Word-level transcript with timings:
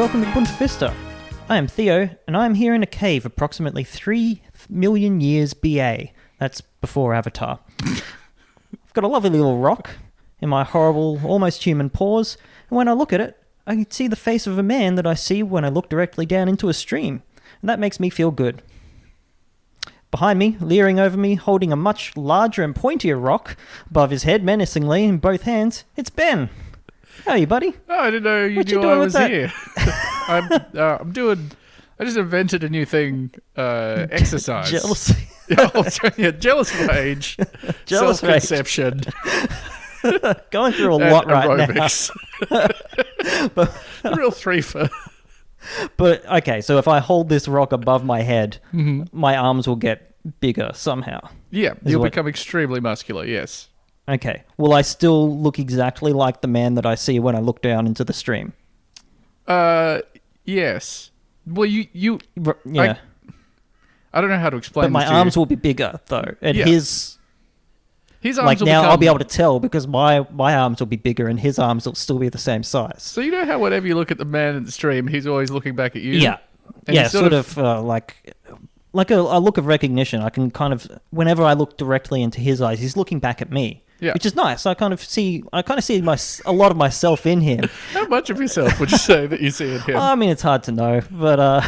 welcome 0.00 0.24
to 0.24 0.32
Punta 0.32 0.50
Vista. 0.52 0.94
I 1.50 1.58
am 1.58 1.66
Theo, 1.66 2.08
and 2.26 2.34
I 2.34 2.46
am 2.46 2.54
here 2.54 2.72
in 2.72 2.82
a 2.82 2.86
cave 2.86 3.26
approximately 3.26 3.84
3 3.84 4.40
million 4.70 5.20
years 5.20 5.52
BA. 5.52 6.08
That's 6.38 6.62
before 6.62 7.12
Avatar. 7.12 7.58
I've 7.82 8.94
got 8.94 9.04
a 9.04 9.08
lovely 9.08 9.28
little 9.28 9.58
rock 9.58 9.90
in 10.40 10.48
my 10.48 10.64
horrible, 10.64 11.20
almost 11.22 11.64
human 11.64 11.90
paws, 11.90 12.38
and 12.70 12.78
when 12.78 12.88
I 12.88 12.94
look 12.94 13.12
at 13.12 13.20
it, 13.20 13.36
I 13.66 13.74
can 13.74 13.90
see 13.90 14.08
the 14.08 14.16
face 14.16 14.46
of 14.46 14.56
a 14.56 14.62
man 14.62 14.94
that 14.94 15.06
I 15.06 15.12
see 15.12 15.42
when 15.42 15.66
I 15.66 15.68
look 15.68 15.90
directly 15.90 16.24
down 16.24 16.48
into 16.48 16.70
a 16.70 16.72
stream, 16.72 17.22
and 17.60 17.68
that 17.68 17.78
makes 17.78 18.00
me 18.00 18.08
feel 18.08 18.30
good. 18.30 18.62
Behind 20.10 20.38
me, 20.38 20.56
leering 20.62 20.98
over 20.98 21.18
me, 21.18 21.34
holding 21.34 21.74
a 21.74 21.76
much 21.76 22.16
larger 22.16 22.62
and 22.62 22.74
pointier 22.74 23.22
rock 23.22 23.54
above 23.90 24.12
his 24.12 24.22
head 24.22 24.42
menacingly 24.42 25.04
in 25.04 25.18
both 25.18 25.42
hands, 25.42 25.84
it's 25.94 26.08
Ben. 26.08 26.48
How 27.24 27.32
are 27.32 27.38
you, 27.38 27.46
buddy? 27.46 27.74
Oh, 27.88 27.98
I 27.98 28.10
didn't 28.10 28.24
know 28.24 28.44
you 28.44 28.58
What 28.58 28.68
you 28.70 28.76
knew 28.76 28.82
doing 28.82 28.94
I 28.94 28.98
with 28.98 29.04
was 29.06 29.12
that? 29.14 29.30
here. 29.30 29.52
I'm, 30.28 30.52
uh, 30.76 30.98
I'm 31.00 31.12
doing. 31.12 31.50
I 31.98 32.04
just 32.04 32.16
invented 32.16 32.64
a 32.64 32.68
new 32.68 32.84
thing. 32.86 33.30
Uh, 33.56 34.06
exercise. 34.10 34.70
Jealousy. 34.70 35.28
yeah, 36.16 36.30
jealous 36.30 36.74
rage. 36.88 37.36
Jealous 37.86 38.22
rage. 38.22 38.42
self-conception. 38.42 39.00
Going 40.50 40.72
through 40.72 40.94
a 40.94 40.96
lot 41.10 41.26
right 41.26 41.58
now. 41.58 41.66
aerobics. 41.66 42.10
Real 44.16 44.30
three 44.30 44.60
for. 44.62 44.88
But 45.98 46.24
okay, 46.26 46.62
so 46.62 46.78
if 46.78 46.88
I 46.88 47.00
hold 47.00 47.28
this 47.28 47.46
rock 47.46 47.72
above 47.72 48.02
my 48.04 48.22
head, 48.22 48.58
Mm-hmm. 48.72 49.02
my 49.12 49.36
arms 49.36 49.68
will 49.68 49.76
get 49.76 50.14
bigger 50.40 50.70
somehow. 50.72 51.20
Yeah, 51.50 51.74
you'll 51.84 52.00
what- 52.00 52.12
become 52.12 52.26
extremely 52.28 52.80
muscular. 52.80 53.26
Yes. 53.26 53.68
Okay. 54.10 54.42
Will 54.56 54.72
I 54.72 54.82
still 54.82 55.36
look 55.38 55.58
exactly 55.58 56.12
like 56.12 56.40
the 56.40 56.48
man 56.48 56.74
that 56.74 56.84
I 56.84 56.94
see 56.96 57.18
when 57.20 57.36
I 57.36 57.38
look 57.40 57.62
down 57.62 57.86
into 57.86 58.04
the 58.04 58.12
stream? 58.12 58.52
Uh, 59.46 60.00
yes. 60.44 61.10
Well, 61.46 61.66
you 61.66 61.86
you. 61.92 62.18
R- 62.44 62.58
yeah. 62.64 62.96
I 64.12 64.20
don't 64.20 64.30
know 64.30 64.38
how 64.38 64.50
to 64.50 64.56
explain. 64.56 64.86
but 64.86 64.90
my 64.92 65.06
arms 65.06 65.36
will 65.36 65.46
be 65.46 65.54
bigger 65.54 66.00
though. 66.06 66.34
And 66.42 66.56
Yeah. 66.56 66.64
his 66.66 67.18
His 68.20 68.38
arms 68.38 68.46
like 68.46 68.58
will 68.58 68.66
now 68.66 68.80
become, 68.80 68.90
I'll 68.90 68.96
be 68.98 69.06
able 69.06 69.18
to 69.20 69.24
tell 69.24 69.60
because 69.60 69.86
my 69.86 70.26
my 70.32 70.54
arms 70.56 70.80
will 70.80 70.86
be 70.88 70.96
bigger 70.96 71.28
and 71.28 71.38
his 71.38 71.58
arms 71.58 71.86
will 71.86 71.94
still 71.94 72.18
be 72.18 72.28
the 72.28 72.38
same 72.38 72.62
size. 72.64 73.02
So 73.02 73.20
you 73.20 73.30
know 73.30 73.44
how 73.44 73.58
whenever 73.60 73.86
you 73.86 73.94
look 73.94 74.10
at 74.10 74.18
the 74.18 74.24
man 74.24 74.56
in 74.56 74.64
the 74.64 74.72
stream, 74.72 75.06
he's 75.06 75.26
always 75.26 75.50
looking 75.50 75.76
back 75.76 75.94
at 75.94 76.02
you. 76.02 76.14
Yeah. 76.14 76.38
And 76.86 76.94
yeah, 76.96 77.02
he's 77.02 77.12
sort, 77.12 77.32
of, 77.32 77.56
uh, 77.58 77.80
like 77.82 78.34
like 78.92 79.10
a, 79.12 79.18
a 79.18 79.38
look 79.38 79.56
of 79.58 79.66
recognition. 79.66 80.20
I 80.22 80.30
can 80.30 80.50
kind 80.50 80.72
of 80.72 80.88
whenever 81.10 81.44
I 81.44 81.52
look 81.52 81.76
directly 81.78 82.20
into 82.22 82.40
his 82.40 82.60
eyes, 82.60 82.80
he's 82.80 82.96
looking 82.96 83.20
back 83.20 83.40
at 83.40 83.50
me. 83.52 83.84
Yeah. 84.00 84.14
Which 84.14 84.24
is 84.24 84.34
nice. 84.34 84.66
I 84.66 84.74
kind 84.74 84.92
of 84.92 85.02
see 85.02 85.42
I 85.52 85.62
kind 85.62 85.78
of 85.78 85.84
see 85.84 86.00
my 86.00 86.18
a 86.46 86.52
lot 86.52 86.70
of 86.70 86.76
myself 86.76 87.26
in 87.26 87.40
him. 87.40 87.68
How 87.92 88.06
much 88.06 88.30
of 88.30 88.40
yourself 88.40 88.80
would 88.80 88.90
you 88.90 88.98
say 88.98 89.26
that 89.26 89.40
you 89.40 89.50
see 89.50 89.74
in 89.74 89.80
him? 89.80 89.96
I 89.96 90.14
mean, 90.14 90.30
it's 90.30 90.42
hard 90.42 90.62
to 90.64 90.72
know, 90.72 91.02
but 91.10 91.38
uh, 91.38 91.60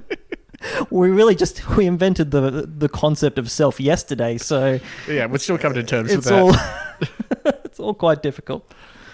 we 0.90 1.10
really 1.10 1.34
just 1.34 1.66
we 1.76 1.86
invented 1.86 2.30
the 2.30 2.66
the 2.66 2.88
concept 2.88 3.38
of 3.38 3.50
self 3.50 3.80
yesterday, 3.80 4.38
so 4.38 4.80
yeah, 5.08 5.26
we're 5.26 5.38
still 5.38 5.58
coming 5.58 5.76
to 5.76 5.82
terms 5.82 6.10
with 6.10 6.18
it's 6.18 6.28
that. 6.28 6.38
all 6.38 7.52
it's 7.64 7.80
all 7.80 7.94
quite 7.94 8.22
difficult. 8.22 8.70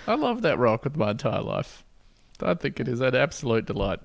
I 0.07 0.15
love 0.15 0.43
that 0.43 0.59
rock 0.59 0.85
with 0.85 0.97
my 0.97 1.13
entire 1.13 1.43
life. 1.43 1.85
I 2.41 2.55
think 2.55 2.81
it 2.81 2.89
is 2.89 3.01
an 3.01 3.15
absolute 3.15 3.67
delight. 3.67 4.01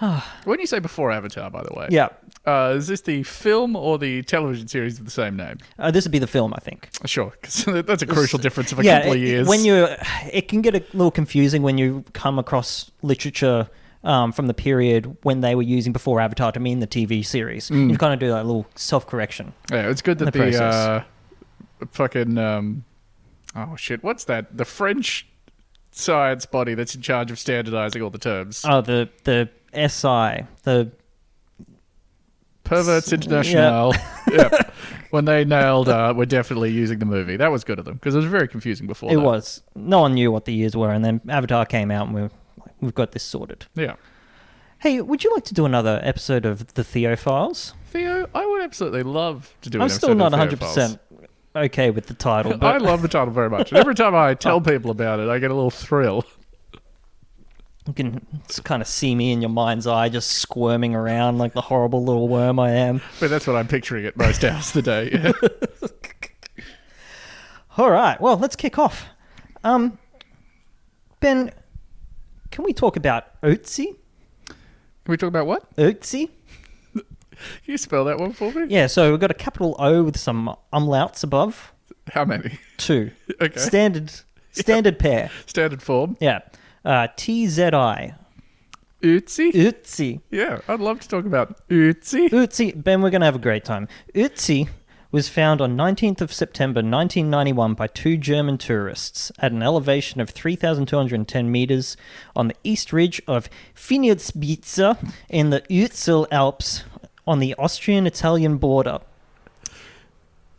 when 0.44 0.60
you 0.60 0.66
say 0.66 0.78
before 0.78 1.10
Avatar, 1.10 1.50
by 1.50 1.62
the 1.62 1.74
way, 1.74 1.88
Yeah, 1.90 2.08
uh, 2.46 2.74
is 2.76 2.86
this 2.86 3.00
the 3.02 3.22
film 3.24 3.74
or 3.76 3.98
the 3.98 4.22
television 4.22 4.68
series 4.68 4.98
of 4.98 5.04
the 5.04 5.10
same 5.10 5.36
name? 5.36 5.58
uh, 5.78 5.90
this 5.90 6.04
would 6.04 6.12
be 6.12 6.18
the 6.18 6.26
film, 6.26 6.52
I 6.54 6.60
think. 6.60 6.88
Sure, 7.04 7.32
because 7.40 7.64
that's 7.86 8.02
a 8.02 8.06
crucial 8.06 8.38
difference 8.38 8.72
of 8.72 8.78
a 8.78 8.82
couple 8.84 9.10
of 9.12 9.16
it- 9.16 9.20
years. 9.20 9.48
when 9.48 9.64
you 9.64 9.88
it 10.32 10.48
can 10.48 10.62
get 10.62 10.74
a 10.74 10.82
little 10.92 11.10
confusing 11.10 11.62
when 11.62 11.78
you 11.78 12.04
come 12.12 12.38
across 12.38 12.90
literature. 13.02 13.68
Um, 14.04 14.30
from 14.30 14.46
the 14.46 14.54
period 14.54 15.16
when 15.24 15.40
they 15.40 15.56
were 15.56 15.62
using 15.62 15.92
before 15.92 16.20
Avatar 16.20 16.52
to 16.52 16.60
mean 16.60 16.78
the 16.78 16.86
TV 16.86 17.26
series, 17.26 17.68
Mm. 17.68 17.90
you 17.90 17.98
kind 17.98 18.14
of 18.14 18.20
do 18.20 18.28
that 18.28 18.46
little 18.46 18.64
self 18.76 19.08
correction. 19.08 19.52
yeah, 19.72 19.90
it's 19.90 20.02
good 20.02 20.18
that 20.18 20.26
the 20.26 20.30
the, 20.30 20.38
process. 20.38 20.72
uh, 20.74 21.04
fucking 21.90 22.38
um, 22.38 22.84
oh 23.56 23.74
shit, 23.74 24.04
what's 24.04 24.22
that? 24.24 24.56
The 24.56 24.64
French 24.64 25.26
science 25.90 26.46
body 26.46 26.74
that's 26.74 26.94
in 26.94 27.02
charge 27.02 27.32
of 27.32 27.40
standardizing 27.40 28.00
all 28.00 28.08
the 28.10 28.18
terms. 28.18 28.64
Oh, 28.66 28.80
the 28.80 29.08
the 29.24 29.48
SI, 29.74 30.46
the 30.62 30.90
Perverts 32.64 33.12
International. 33.12 33.94
Yeah. 34.30 34.50
When 35.10 35.24
they 35.24 35.42
nailed, 35.46 35.88
uh, 35.88 36.12
we're 36.14 36.26
definitely 36.26 36.70
using 36.70 36.98
the 36.98 37.06
movie. 37.06 37.38
That 37.38 37.50
was 37.50 37.64
good 37.64 37.78
of 37.78 37.86
them 37.86 37.94
because 37.94 38.14
it 38.14 38.18
was 38.18 38.26
very 38.26 38.46
confusing 38.46 38.86
before. 38.86 39.10
it 39.10 39.16
that. 39.16 39.22
was 39.22 39.62
no 39.74 40.00
one 40.00 40.12
knew 40.12 40.30
what 40.30 40.44
the 40.44 40.52
years 40.52 40.76
were, 40.76 40.92
and 40.92 41.02
then 41.02 41.22
Avatar 41.30 41.64
came 41.64 41.90
out, 41.90 42.08
and 42.08 42.14
we 42.14 42.20
were 42.20 42.30
like, 42.58 42.74
we've 42.82 42.94
got 42.94 43.12
this 43.12 43.22
sorted. 43.22 43.64
Yeah. 43.74 43.94
Hey, 44.80 45.00
would 45.00 45.24
you 45.24 45.32
like 45.32 45.44
to 45.44 45.54
do 45.54 45.64
another 45.64 45.98
episode 46.04 46.44
of 46.44 46.74
the 46.74 46.84
Theo 46.84 47.16
Files? 47.16 47.72
Theo, 47.86 48.28
I 48.34 48.44
would 48.44 48.62
absolutely 48.62 49.02
love 49.02 49.54
to 49.62 49.70
do. 49.70 49.80
I'm 49.80 49.88
still 49.88 50.14
not 50.14 50.32
100 50.32 50.60
percent 50.60 51.00
okay 51.56 51.90
with 51.90 52.06
the 52.06 52.14
title, 52.14 52.56
But... 52.58 52.74
I 52.74 52.78
love 52.78 53.02
the 53.02 53.08
title 53.08 53.32
very 53.32 53.50
much. 53.50 53.72
Every 53.72 53.94
time 53.94 54.14
I 54.14 54.34
tell 54.46 54.60
people 54.60 54.90
about 54.90 55.20
it, 55.20 55.28
I 55.28 55.38
get 55.38 55.50
a 55.50 55.54
little 55.54 55.70
thrill. 55.70 56.24
You 57.88 57.94
can 57.94 58.20
kind 58.64 58.82
of 58.82 58.86
see 58.86 59.14
me 59.14 59.32
in 59.32 59.40
your 59.40 59.50
mind's 59.50 59.86
eye, 59.86 60.10
just 60.10 60.30
squirming 60.32 60.94
around 60.94 61.38
like 61.38 61.54
the 61.54 61.62
horrible 61.62 62.04
little 62.04 62.28
worm 62.28 62.58
I 62.58 62.72
am. 62.72 63.00
But 63.18 63.30
that's 63.30 63.46
what 63.46 63.56
I'm 63.56 63.66
picturing 63.66 64.04
at 64.04 64.16
most 64.16 64.44
hours 64.44 64.68
of 64.68 64.72
the 64.74 64.82
day. 64.82 65.10
Yeah. 65.10 65.32
All 67.78 67.90
right, 67.90 68.20
well, 68.20 68.36
let's 68.36 68.56
kick 68.56 68.78
off. 68.78 69.06
Um, 69.64 69.98
Ben, 71.20 71.52
can 72.50 72.64
we 72.64 72.72
talk 72.72 72.96
about 72.96 73.40
Ötzi? 73.40 73.96
Can 74.46 74.56
we 75.06 75.16
talk 75.16 75.28
about 75.28 75.46
what? 75.46 75.74
Ötzi? 75.76 76.28
Can 76.94 77.04
you 77.64 77.78
spell 77.78 78.04
that 78.04 78.18
one 78.18 78.32
for 78.32 78.52
me? 78.52 78.66
Yeah, 78.68 78.88
so 78.88 79.10
we've 79.10 79.20
got 79.20 79.30
a 79.30 79.34
capital 79.34 79.76
O 79.78 80.02
with 80.02 80.18
some 80.18 80.54
umlauts 80.72 81.22
above. 81.22 81.72
How 82.12 82.24
many? 82.24 82.58
Two. 82.76 83.12
Okay. 83.40 83.60
Standard 83.60 84.12
standard 84.50 84.98
pair. 84.98 85.30
Standard 85.46 85.80
form. 85.80 86.16
Yeah. 86.20 86.40
Uh, 86.84 87.08
TZI. 87.16 88.14
Ötzi? 89.02 89.52
Ötzi. 89.52 90.20
Yeah, 90.30 90.58
I'd 90.68 90.80
love 90.80 91.00
to 91.00 91.08
talk 91.08 91.24
about 91.24 91.68
Ötzi. 91.68 92.28
Ötzi. 92.30 92.72
Ben, 92.82 93.00
we're 93.00 93.10
going 93.10 93.20
to 93.20 93.26
have 93.26 93.36
a 93.36 93.38
great 93.38 93.64
time. 93.64 93.86
Ötzi 94.14 94.68
was 95.10 95.28
found 95.28 95.60
on 95.60 95.76
19th 95.76 96.20
of 96.20 96.32
September 96.32 96.80
1991 96.80 97.74
by 97.74 97.86
two 97.86 98.16
German 98.16 98.58
tourists 98.58 99.32
at 99.38 99.52
an 99.52 99.62
elevation 99.62 100.20
of 100.20 100.30
3,210 100.30 101.50
meters 101.50 101.96
on 102.36 102.48
the 102.48 102.56
east 102.62 102.92
ridge 102.92 103.22
of 103.26 103.48
Finnitzspitze 103.74 105.12
in 105.28 105.50
the 105.50 105.62
Ötztal 105.70 106.26
Alps 106.30 106.84
on 107.26 107.38
the 107.38 107.54
Austrian-Italian 107.54 108.58
border. 108.58 108.98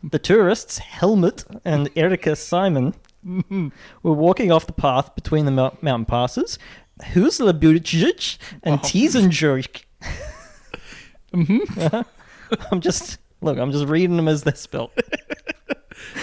The 0.01 0.19
tourists, 0.19 0.77
Helmut 0.77 1.43
and 1.65 1.89
Erika 1.95 2.35
Simon, 2.35 2.95
were 4.03 4.13
walking 4.13 4.51
off 4.51 4.65
the 4.67 4.73
path 4.73 5.13
between 5.15 5.45
the 5.45 5.51
mou- 5.51 5.77
mountain 5.81 6.05
passes, 6.05 6.57
Huslebujic 7.03 8.37
and 8.63 8.79
Tiesenjurk. 8.79 9.83
I'm 12.71 12.81
just 12.81 13.19
look. 13.41 13.57
I'm 13.57 13.71
just 13.71 13.85
reading 13.85 14.17
them 14.17 14.27
as 14.27 14.43
they're 14.43 14.55
spelled. 14.55 14.91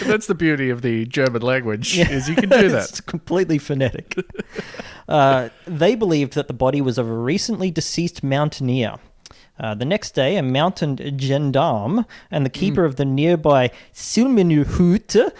That's 0.04 0.26
the 0.26 0.34
beauty 0.34 0.70
of 0.70 0.82
the 0.82 1.04
German 1.06 1.42
language, 1.42 1.98
is 1.98 2.28
you 2.28 2.34
can 2.34 2.48
do 2.48 2.68
that. 2.68 2.88
it's 2.88 3.00
completely 3.00 3.58
phonetic. 3.58 4.14
uh, 5.08 5.50
they 5.66 5.94
believed 5.94 6.34
that 6.34 6.48
the 6.48 6.54
body 6.54 6.80
was 6.80 6.98
of 6.98 7.08
a 7.08 7.12
recently 7.12 7.70
deceased 7.70 8.22
mountaineer. 8.24 8.96
Uh, 9.58 9.74
the 9.74 9.84
next 9.84 10.14
day, 10.14 10.36
a 10.36 10.42
mountain 10.42 10.96
gendarme 11.18 12.04
and 12.30 12.44
the 12.44 12.50
keeper 12.50 12.84
of 12.84 12.96
the 12.96 13.04
nearby 13.04 13.70
Silmenhut 13.92 15.32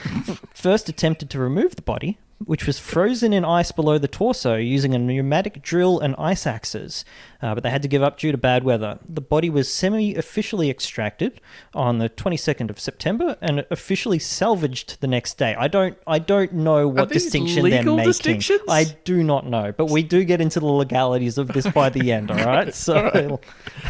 first 0.55 0.89
attempted 0.89 1.29
to 1.31 1.39
remove 1.39 1.77
the 1.77 1.83
body, 1.83 2.19
which 2.45 2.67
was 2.67 2.79
frozen 2.79 3.33
in 3.33 3.45
ice 3.45 3.73
below 3.73 3.97
the 3.99 4.09
torso 4.09 4.57
using 4.57 4.95
a 4.95 4.99
pneumatic 4.99 5.63
drill 5.63 5.99
and 5.99 6.15
ice 6.19 6.47
axes, 6.47 7.05
uh, 7.41 7.55
but 7.55 7.63
they 7.63 7.71
had 7.71 7.83
to 7.83 7.89
give 7.89 8.03
up 8.03 8.19
due 8.19 8.31
to 8.31 8.39
bad 8.39 8.63
weather. 8.63 8.99
The 9.09 9.23
body 9.23 9.49
was 9.49 9.73
semi-officially 9.73 10.69
extracted 10.69 11.41
on 11.73 11.99
the 11.99 12.11
22nd 12.11 12.69
of 12.69 12.79
September 12.79 13.37
and 13.41 13.65
officially 13.71 14.19
salvaged 14.19 15.01
the 15.01 15.07
next 15.07 15.39
day. 15.39 15.55
I 15.55 15.69
don't, 15.69 15.97
I 16.07 16.19
don't 16.19 16.53
know 16.53 16.87
what 16.89 17.09
distinction 17.09 17.63
they're 17.63 17.83
making. 17.83 18.05
distinctions? 18.05 18.61
I 18.69 18.85
do 19.05 19.23
not 19.23 19.47
know, 19.47 19.73
but 19.73 19.87
we 19.87 20.03
do 20.03 20.25
get 20.25 20.41
into 20.41 20.61
the 20.61 20.67
legalities 20.67 21.39
of 21.39 21.49
this 21.49 21.67
by 21.69 21.89
the 21.89 22.13
end. 22.13 22.31
All 22.31 22.45
right, 22.45 22.75
so. 22.87 23.41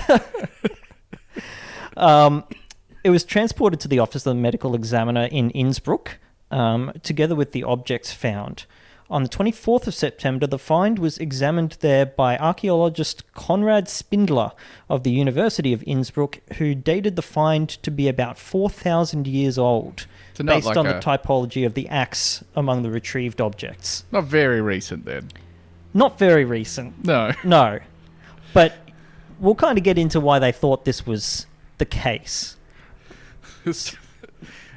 um, 1.96 2.44
it 3.02 3.10
was 3.10 3.22
transported 3.22 3.78
to 3.80 3.88
the 3.88 4.00
office 4.00 4.26
of 4.26 4.34
the 4.34 4.40
medical 4.40 4.74
examiner 4.74 5.28
in 5.30 5.50
Innsbruck, 5.50 6.18
um, 6.50 6.92
together 7.02 7.34
with 7.34 7.52
the 7.52 7.64
objects 7.64 8.12
found. 8.12 8.64
On 9.08 9.22
the 9.22 9.28
24th 9.28 9.86
of 9.86 9.94
September, 9.94 10.48
the 10.48 10.58
find 10.58 10.98
was 10.98 11.16
examined 11.18 11.76
there 11.80 12.04
by 12.04 12.36
archaeologist 12.38 13.22
Konrad 13.34 13.88
Spindler 13.88 14.50
of 14.90 15.04
the 15.04 15.12
University 15.12 15.72
of 15.72 15.84
Innsbruck, 15.86 16.40
who 16.54 16.74
dated 16.74 17.14
the 17.14 17.22
find 17.22 17.68
to 17.68 17.90
be 17.92 18.08
about 18.08 18.36
4,000 18.36 19.28
years 19.28 19.58
old, 19.58 20.06
So 20.34 20.42
based 20.42 20.66
like 20.66 20.76
on 20.76 20.86
a- 20.88 20.94
the 20.94 20.98
typology 20.98 21.64
of 21.64 21.74
the 21.74 21.88
axe 21.88 22.42
among 22.56 22.82
the 22.82 22.90
retrieved 22.90 23.40
objects. 23.40 24.04
Not 24.10 24.24
very 24.24 24.60
recent 24.60 25.04
then. 25.04 25.30
Not 25.94 26.18
very 26.18 26.44
recent. 26.44 27.04
No. 27.04 27.30
No. 27.44 27.78
But 28.52 28.74
we'll 29.38 29.54
kind 29.54 29.78
of 29.78 29.84
get 29.84 29.98
into 29.98 30.18
why 30.18 30.40
they 30.40 30.50
thought 30.50 30.84
this 30.84 31.06
was 31.06 31.46
the 31.78 31.84
case. 31.84 32.56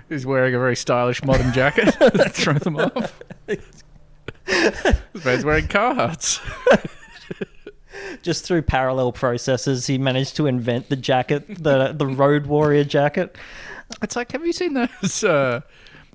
He's 0.09 0.25
wearing 0.25 0.53
a 0.55 0.59
very 0.59 0.75
stylish 0.75 1.23
modern 1.23 1.53
jacket. 1.53 1.91
Throw 2.31 2.53
them 2.55 2.77
off. 2.77 3.19
This 5.13 5.25
man's 5.25 5.45
wearing 5.45 5.67
Carhartts. 5.67 6.39
Just 8.23 8.45
through 8.45 8.63
parallel 8.63 9.11
processes, 9.11 9.85
he 9.85 9.99
managed 9.99 10.35
to 10.37 10.47
invent 10.47 10.89
the 10.89 10.95
jacket, 10.95 11.45
the 11.63 11.91
the 11.93 12.07
Road 12.07 12.47
Warrior 12.47 12.83
jacket. 12.83 13.37
It's 14.01 14.15
like, 14.15 14.31
have 14.31 14.43
you 14.43 14.51
seen 14.53 14.73
those? 14.73 15.23
Uh, 15.23 15.61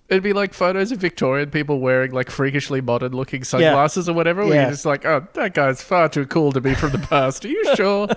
it'd 0.08 0.24
be 0.24 0.32
like 0.32 0.52
photos 0.52 0.90
of 0.90 0.98
Victorian 0.98 1.50
people 1.50 1.78
wearing 1.78 2.10
like 2.10 2.28
freakishly 2.28 2.80
modern 2.80 3.12
looking 3.12 3.44
sunglasses 3.44 4.08
or 4.08 4.14
whatever. 4.14 4.44
Where 4.44 4.54
Yeah. 4.54 4.62
you're 4.62 4.70
just 4.72 4.86
like, 4.86 5.04
oh, 5.04 5.28
that 5.34 5.54
guy's 5.54 5.80
far 5.80 6.08
too 6.08 6.26
cool 6.26 6.50
to 6.52 6.60
be 6.60 6.74
from 6.74 6.90
the 6.90 6.98
past. 6.98 7.44
Are 7.44 7.48
you 7.48 7.76
sure? 7.76 8.08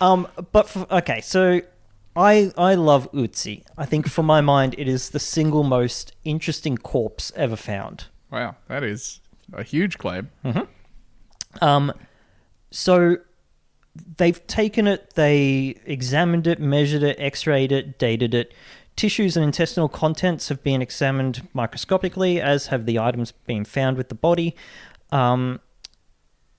Um, 0.00 0.26
but 0.52 0.74
okay, 0.90 1.20
so 1.20 1.60
I 2.16 2.52
I 2.56 2.74
love 2.74 3.10
Utsi. 3.12 3.64
I 3.76 3.86
think 3.86 4.08
for 4.08 4.22
my 4.22 4.40
mind, 4.40 4.74
it 4.78 4.88
is 4.88 5.10
the 5.10 5.18
single 5.18 5.64
most 5.64 6.14
interesting 6.24 6.76
corpse 6.78 7.32
ever 7.36 7.56
found. 7.56 8.06
wow, 8.30 8.56
that 8.68 8.82
is 8.82 9.20
a 9.52 9.62
huge 9.62 9.98
claim. 9.98 10.30
Um, 11.60 11.92
so 12.70 13.18
they've 14.16 14.44
taken 14.46 14.86
it, 14.86 15.14
they 15.14 15.76
examined 15.86 16.46
it, 16.46 16.58
measured 16.60 17.02
it, 17.02 17.16
x-rayed 17.20 17.70
it, 17.70 17.98
dated 17.98 18.34
it. 18.34 18.52
Tissues 18.96 19.36
and 19.36 19.44
intestinal 19.44 19.88
contents 19.88 20.48
have 20.48 20.62
been 20.62 20.82
examined 20.82 21.46
microscopically, 21.52 22.40
as 22.40 22.68
have 22.68 22.86
the 22.86 22.98
items 22.98 23.32
being 23.32 23.64
found 23.64 23.96
with 23.96 24.08
the 24.08 24.14
body. 24.14 24.56
Um, 25.12 25.60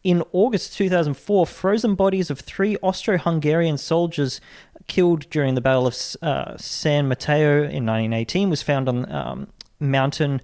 in 0.04 0.24
August 0.34 0.78
2004, 0.78 1.48
frozen 1.48 1.96
bodies 1.96 2.30
of 2.30 2.40
three 2.40 2.78
Austro-Hungarian 2.78 3.78
soldiers 3.78 4.40
killed 4.88 5.30
during 5.30 5.56
the 5.56 5.62
Battle 5.62 5.88
of 5.88 5.96
uh, 6.22 6.58
San 6.58 7.08
Matteo 7.08 7.58
in 7.58 7.86
1918 7.86 8.50
was 8.50 8.62
found 8.62 8.88
on 8.88 9.12
um, 9.12 9.48
mountain 9.80 10.42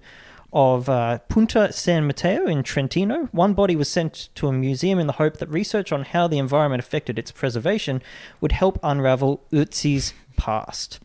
of 0.52 0.88
uh, 0.88 1.18
Punta 1.28 1.72
San 1.72 2.06
Matteo 2.06 2.46
in 2.46 2.62
Trentino. 2.62 3.28
One 3.32 3.54
body 3.54 3.74
was 3.74 3.88
sent 3.88 4.28
to 4.34 4.48
a 4.48 4.52
museum 4.52 4.98
in 4.98 5.06
the 5.06 5.14
hope 5.14 5.38
that 5.38 5.48
research 5.48 5.92
on 5.92 6.04
how 6.04 6.28
the 6.28 6.38
environment 6.38 6.82
affected 6.82 7.18
its 7.18 7.30
preservation 7.30 8.02
would 8.40 8.52
help 8.52 8.78
unravel 8.82 9.42
Utzi's 9.50 10.12
past. 10.36 11.00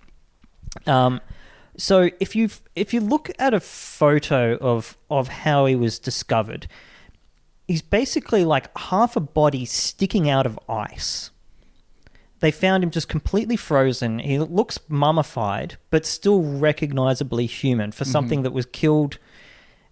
Um, 0.86 1.22
so 1.78 2.10
if 2.20 2.36
you 2.36 2.50
if 2.76 2.94
you 2.94 3.00
look 3.00 3.32
at 3.40 3.54
a 3.54 3.60
photo 3.60 4.58
of 4.58 4.98
of 5.10 5.28
how 5.30 5.66
he 5.66 5.76
was 5.76 6.00
discovered, 6.00 6.68
he's 7.68 7.82
basically 7.82 8.44
like 8.44 8.76
half 8.78 9.16
a 9.16 9.22
body 9.22 9.64
sticking 9.64 10.30
out 10.30 10.46
of 10.46 10.60
ice. 10.68 11.32
They 12.40 12.52
found 12.52 12.84
him 12.84 12.92
just 12.92 13.10
completely 13.10 13.56
frozen. 13.56 14.20
He 14.20 14.38
looks 14.38 14.80
mummified, 14.88 15.78
but 15.90 16.06
still 16.06 16.44
recognizably 16.44 17.48
human 17.48 17.92
for 17.92 18.06
something 18.06 18.44
that 18.44 18.52
was 18.52 18.68
killed 18.68 19.18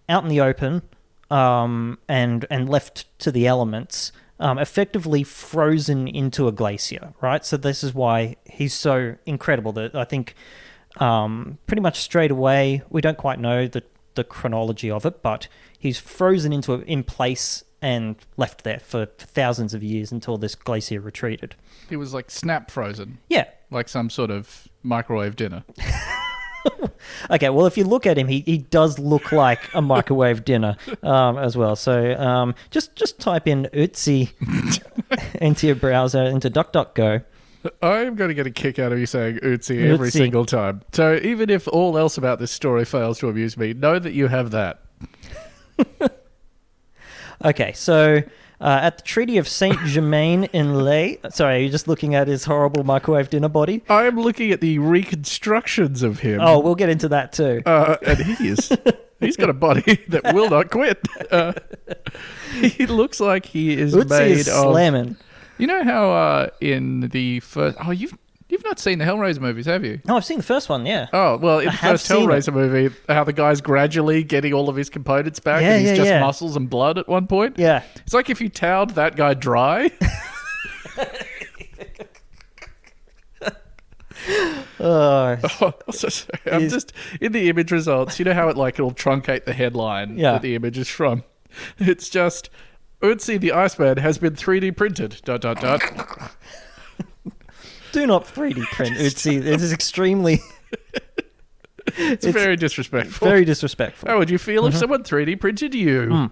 out 0.08 0.22
in 0.22 0.28
the 0.28 0.40
open 0.40 0.82
um, 1.30 1.98
and 2.08 2.46
and 2.50 2.68
left 2.68 3.18
to 3.20 3.32
the 3.32 3.46
elements, 3.46 4.12
um, 4.38 4.58
effectively 4.58 5.24
frozen 5.24 6.06
into 6.06 6.46
a 6.46 6.52
glacier. 6.52 7.14
Right. 7.20 7.44
So 7.44 7.56
this 7.56 7.82
is 7.82 7.94
why 7.94 8.36
he's 8.44 8.74
so 8.74 9.16
incredible. 9.26 9.72
That 9.72 9.94
I 9.94 10.04
think 10.04 10.34
um, 10.98 11.58
pretty 11.66 11.82
much 11.82 12.00
straight 12.00 12.30
away 12.30 12.82
we 12.90 13.00
don't 13.00 13.18
quite 13.18 13.40
know 13.40 13.66
the 13.66 13.82
the 14.14 14.24
chronology 14.24 14.90
of 14.90 15.04
it, 15.04 15.22
but 15.22 15.48
he's 15.78 15.98
frozen 15.98 16.52
into 16.52 16.74
a, 16.74 16.78
in 16.80 17.02
place 17.02 17.64
and 17.82 18.16
left 18.36 18.64
there 18.64 18.78
for 18.80 19.06
thousands 19.06 19.74
of 19.74 19.82
years 19.82 20.10
until 20.12 20.36
this 20.38 20.54
glacier 20.54 21.00
retreated. 21.00 21.54
He 21.88 21.96
was 21.96 22.12
like 22.14 22.30
snap 22.30 22.70
frozen, 22.70 23.18
Yeah. 23.28 23.44
like 23.70 23.88
some 23.88 24.10
sort 24.10 24.30
of 24.30 24.68
microwave 24.82 25.36
dinner. 25.36 25.64
Okay, 27.30 27.48
well, 27.48 27.66
if 27.66 27.78
you 27.78 27.84
look 27.84 28.06
at 28.06 28.18
him, 28.18 28.26
he, 28.26 28.40
he 28.40 28.58
does 28.58 28.98
look 28.98 29.30
like 29.30 29.60
a 29.74 29.80
microwave 29.80 30.44
dinner 30.44 30.76
um, 31.04 31.38
as 31.38 31.56
well. 31.56 31.76
So 31.76 32.14
um, 32.18 32.54
just 32.70 32.96
just 32.96 33.20
type 33.20 33.46
in 33.46 33.68
Utsi 33.72 34.32
into 35.40 35.68
your 35.68 35.76
browser, 35.76 36.22
into 36.24 36.50
DuckDuckGo. 36.50 37.22
I'm 37.82 38.16
going 38.16 38.28
to 38.28 38.34
get 38.34 38.46
a 38.46 38.50
kick 38.50 38.80
out 38.80 38.92
of 38.92 38.98
you 38.98 39.06
saying 39.06 39.38
Utsi 39.38 39.80
every 39.92 40.08
Utsi. 40.08 40.12
single 40.12 40.44
time. 40.44 40.82
So 40.92 41.20
even 41.22 41.50
if 41.50 41.68
all 41.68 41.96
else 41.96 42.18
about 42.18 42.40
this 42.40 42.50
story 42.50 42.84
fails 42.84 43.18
to 43.20 43.28
amuse 43.28 43.56
me, 43.56 43.72
know 43.72 43.98
that 44.00 44.12
you 44.12 44.26
have 44.26 44.50
that. 44.50 44.82
Okay, 47.44 47.72
so 47.74 48.22
uh, 48.60 48.78
at 48.82 48.98
the 48.98 49.02
Treaty 49.02 49.36
of 49.38 49.46
Saint 49.46 49.78
Germain 49.84 50.44
en 50.52 50.74
Laye, 50.84 51.18
sorry, 51.30 51.56
are 51.56 51.58
you 51.58 51.68
just 51.70 51.88
looking 51.88 52.14
at 52.14 52.28
his 52.28 52.44
horrible 52.44 52.84
microwave 52.84 53.28
dinner 53.30 53.48
body? 53.48 53.82
I 53.88 54.04
am 54.06 54.18
looking 54.18 54.50
at 54.52 54.60
the 54.60 54.78
reconstructions 54.78 56.02
of 56.02 56.20
him. 56.20 56.40
Oh, 56.40 56.58
we'll 56.60 56.74
get 56.74 56.88
into 56.88 57.08
that 57.08 57.32
too. 57.32 57.62
Uh, 57.66 57.96
and 58.06 58.18
he 58.18 58.48
is. 58.48 58.72
He's 59.20 59.36
got 59.36 59.48
a 59.50 59.54
body 59.54 60.04
that 60.08 60.34
will 60.34 60.50
not 60.50 60.70
quit. 60.70 60.98
Uh, 61.30 61.52
he 62.60 62.86
looks 62.86 63.20
like 63.20 63.46
he 63.46 63.76
is 63.78 63.94
Utsi 63.94 64.08
made 64.10 64.30
is 64.32 64.48
of. 64.48 64.72
slamming. 64.72 65.16
You 65.58 65.66
know 65.66 65.84
how 65.84 66.10
uh, 66.10 66.48
in 66.60 67.00
the 67.00 67.40
first. 67.40 67.78
Oh, 67.82 67.90
you've 67.90 68.16
you've 68.48 68.64
not 68.64 68.78
seen 68.78 68.98
the 68.98 69.04
Hellraiser 69.04 69.40
movies, 69.40 69.66
have 69.66 69.84
you? 69.84 70.00
No, 70.04 70.16
I've 70.16 70.24
seen 70.24 70.38
the 70.38 70.42
first 70.42 70.68
one, 70.68 70.86
yeah. 70.86 71.08
Oh 71.12 71.36
well, 71.36 71.58
in 71.60 71.68
I 71.68 71.70
the 71.72 71.76
have 71.78 71.90
first 71.92 72.06
seen 72.06 72.22
it. 72.22 72.26
Hellraiser 72.26 72.52
movie, 72.54 72.94
how 73.08 73.24
the 73.24 73.32
guy's 73.32 73.60
gradually 73.60 74.22
getting 74.24 74.52
all 74.52 74.68
of 74.68 74.76
his 74.76 74.88
components 74.90 75.40
back, 75.40 75.62
Yeah, 75.62 75.72
and 75.72 75.80
he's 75.80 75.90
yeah, 75.90 75.96
just 75.96 76.08
yeah. 76.08 76.20
muscles 76.20 76.56
and 76.56 76.68
blood 76.70 76.98
at 76.98 77.08
one 77.08 77.26
point. 77.26 77.58
Yeah. 77.58 77.82
It's 77.96 78.14
like 78.14 78.30
if 78.30 78.40
you 78.40 78.48
towed 78.48 78.90
that 78.90 79.16
guy 79.16 79.34
dry. 79.34 79.90
Oh, 84.80 85.38
Oh, 85.60 85.72
so 85.90 86.08
sorry. 86.08 86.40
I'm 86.52 86.68
just 86.68 86.92
in 87.20 87.32
the 87.32 87.48
image 87.48 87.70
results. 87.72 88.18
You 88.18 88.24
know 88.24 88.34
how 88.34 88.48
it 88.48 88.56
like 88.56 88.74
it'll 88.74 88.92
truncate 88.94 89.44
the 89.44 89.52
headline 89.52 90.18
Yeah. 90.18 90.32
that 90.32 90.42
the 90.42 90.54
image 90.54 90.78
is 90.78 90.88
from. 90.88 91.24
It's 91.78 92.08
just 92.08 92.50
Utsi 93.02 93.40
the 93.40 93.52
Iceman 93.52 93.98
has 93.98 94.18
been 94.18 94.34
3D 94.34 94.76
printed. 94.76 95.20
Dot 95.24 95.40
dot 95.40 95.60
dot. 95.60 95.82
do 98.00 98.06
not 98.06 98.24
3D 98.26 98.62
print 98.72 98.96
Utsi. 98.96 99.36
It 99.38 99.60
is 99.62 99.72
extremely, 99.72 100.40
It's, 101.98 102.24
It's 102.24 102.26
very 102.26 102.56
disrespectful. 102.56 103.26
very 103.28 103.44
disrespectful. 103.44 104.08
How 104.08 104.18
would 104.18 104.28
you 104.28 104.38
feel 104.38 104.62
Mm-hmm. 104.64 104.72
if 104.74 104.76
someone 104.78 105.02
3D 105.02 105.40
printed 105.40 105.74
you? 105.74 106.30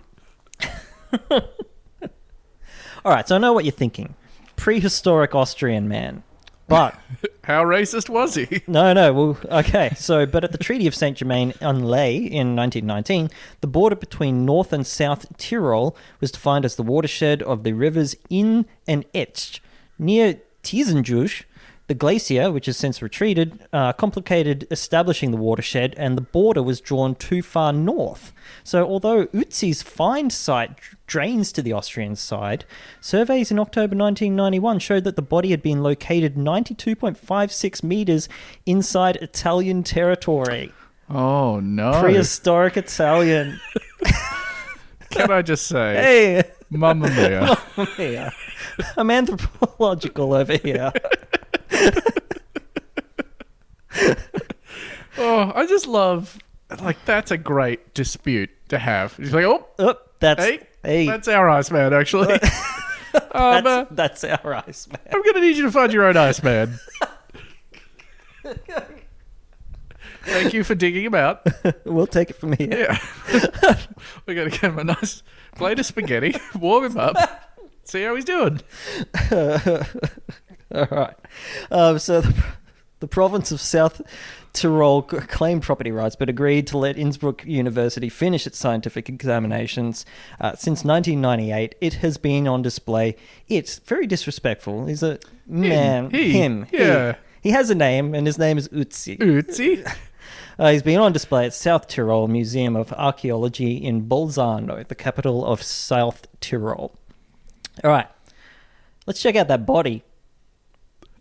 All 1.30 3.12
right, 3.12 3.26
so 3.28 3.36
I 3.36 3.38
know 3.38 3.52
what 3.52 3.64
you're 3.64 3.72
thinking. 3.72 4.14
Prehistoric 4.56 5.34
Austrian 5.34 5.88
man. 5.88 6.22
But 6.66 6.98
How 7.44 7.62
racist 7.64 8.08
was 8.08 8.34
he? 8.34 8.62
no, 8.66 8.92
no. 8.94 9.12
Well, 9.12 9.38
okay. 9.60 9.92
So, 9.96 10.24
but 10.24 10.44
at 10.44 10.52
the 10.52 10.58
Treaty 10.58 10.86
of 10.86 10.94
Saint 10.94 11.18
Germain 11.18 11.52
en 11.60 11.82
Laye 11.84 12.16
in 12.16 12.56
1919, 12.56 13.28
the 13.60 13.66
border 13.66 13.96
between 13.96 14.46
North 14.46 14.72
and 14.72 14.86
South 14.86 15.26
Tyrol 15.36 15.94
was 16.20 16.30
defined 16.32 16.64
as 16.64 16.76
the 16.76 16.82
watershed 16.82 17.42
of 17.42 17.62
the 17.64 17.72
rivers 17.74 18.16
Inn 18.30 18.64
and 18.88 19.04
Etsch. 19.12 19.60
Near 19.98 20.40
Tiesenjusch, 20.62 21.42
the 21.86 21.94
glacier, 21.94 22.50
which 22.50 22.66
has 22.66 22.76
since 22.76 23.02
retreated, 23.02 23.58
uh, 23.72 23.92
complicated 23.92 24.66
establishing 24.70 25.30
the 25.30 25.36
watershed, 25.36 25.94
and 25.96 26.16
the 26.16 26.22
border 26.22 26.62
was 26.62 26.80
drawn 26.80 27.14
too 27.14 27.42
far 27.42 27.72
north. 27.72 28.32
So, 28.62 28.86
although 28.86 29.26
Utzi's 29.26 29.82
find 29.82 30.32
site 30.32 30.70
drains 31.06 31.52
to 31.52 31.62
the 31.62 31.72
Austrian 31.72 32.16
side, 32.16 32.64
surveys 33.00 33.50
in 33.50 33.58
October 33.58 33.94
1991 33.96 34.78
showed 34.78 35.04
that 35.04 35.16
the 35.16 35.22
body 35.22 35.50
had 35.50 35.62
been 35.62 35.82
located 35.82 36.36
92.56 36.36 37.82
meters 37.82 38.28
inside 38.64 39.16
Italian 39.16 39.82
territory. 39.82 40.72
Oh 41.10 41.60
no! 41.60 42.00
Prehistoric 42.00 42.78
Italian. 42.78 43.60
Can 45.10 45.30
I 45.30 45.42
just 45.42 45.66
say, 45.66 45.94
hey, 45.94 46.50
Mamma 46.70 47.08
Mia? 47.08 47.56
here. 47.96 48.32
I'm 48.96 49.10
anthropological 49.10 50.34
over 50.34 50.56
here. 50.56 50.92
Oh, 55.16 55.52
I 55.54 55.66
just 55.66 55.86
love 55.86 56.38
like 56.82 57.04
that's 57.04 57.30
a 57.30 57.38
great 57.38 57.94
dispute 57.94 58.50
to 58.68 58.78
have. 58.78 59.16
He's 59.16 59.32
like, 59.32 59.44
oh, 59.44 59.66
Oh, 59.78 59.94
that's 60.18 60.44
hey, 60.44 60.60
hey, 60.82 61.06
that's 61.06 61.28
our 61.28 61.48
Iceman 61.48 61.92
actually. 61.92 62.32
um, 63.30 63.32
uh, 63.32 63.84
that's, 63.90 64.22
that's 64.22 64.24
our 64.44 64.54
ice 64.54 64.88
man. 64.88 64.98
I'm 65.12 65.22
gonna 65.22 65.40
need 65.40 65.56
you 65.56 65.64
to 65.64 65.70
find 65.70 65.92
your 65.92 66.04
own 66.04 66.16
Iceman. 66.16 66.78
Thank 70.24 70.52
you 70.52 70.64
for 70.64 70.74
digging 70.74 71.04
him 71.04 71.14
out. 71.14 71.46
We'll 71.84 72.06
take 72.08 72.30
it 72.30 72.36
from 72.36 72.54
here. 72.54 72.68
Yeah, 72.70 72.98
we're 74.26 74.34
gonna 74.34 74.50
get 74.50 74.62
him 74.62 74.78
a 74.78 74.84
nice 74.84 75.22
plate 75.54 75.78
of 75.78 75.86
spaghetti, 75.86 76.34
warm 76.58 76.86
him 76.86 76.98
up, 76.98 77.16
see 77.84 78.02
how 78.02 78.16
he's 78.16 78.24
doing. 78.24 78.60
All 80.78 80.88
right. 80.90 81.16
Um, 81.70 81.98
so 81.98 82.20
the, 82.20 82.44
the 83.00 83.06
province 83.06 83.52
of 83.52 83.60
South 83.60 84.02
Tyrol 84.52 85.02
claimed 85.02 85.62
property 85.62 85.90
rights 85.90 86.16
but 86.16 86.28
agreed 86.28 86.66
to 86.68 86.78
let 86.78 86.96
Innsbruck 86.96 87.44
University 87.44 88.08
finish 88.08 88.46
its 88.46 88.58
scientific 88.58 89.08
examinations. 89.08 90.06
Uh, 90.40 90.54
since 90.54 90.84
1998, 90.84 91.74
it 91.80 91.94
has 91.94 92.16
been 92.16 92.48
on 92.48 92.62
display. 92.62 93.16
It's 93.48 93.78
very 93.80 94.06
disrespectful. 94.06 94.86
He's 94.86 95.02
a 95.02 95.18
man. 95.46 96.10
he, 96.10 96.32
him. 96.32 96.66
yeah. 96.72 97.16
He 97.42 97.50
has 97.50 97.68
a 97.68 97.74
name, 97.74 98.14
and 98.14 98.26
his 98.26 98.38
name 98.38 98.56
is 98.56 98.68
Utsi. 98.68 99.18
Uzi. 99.18 99.86
Uh, 100.56 100.70
he's 100.70 100.84
been 100.84 101.00
on 101.00 101.12
display 101.12 101.46
at 101.46 101.52
South 101.52 101.88
Tyrol 101.88 102.28
Museum 102.28 102.76
of 102.76 102.92
Archaeology 102.92 103.76
in 103.76 104.06
Bolzano, 104.08 104.86
the 104.86 104.94
capital 104.94 105.44
of 105.44 105.60
South 105.62 106.28
Tyrol. 106.40 106.96
All 107.82 107.90
right, 107.90 108.06
let's 109.04 109.20
check 109.20 109.34
out 109.34 109.48
that 109.48 109.66
body. 109.66 110.04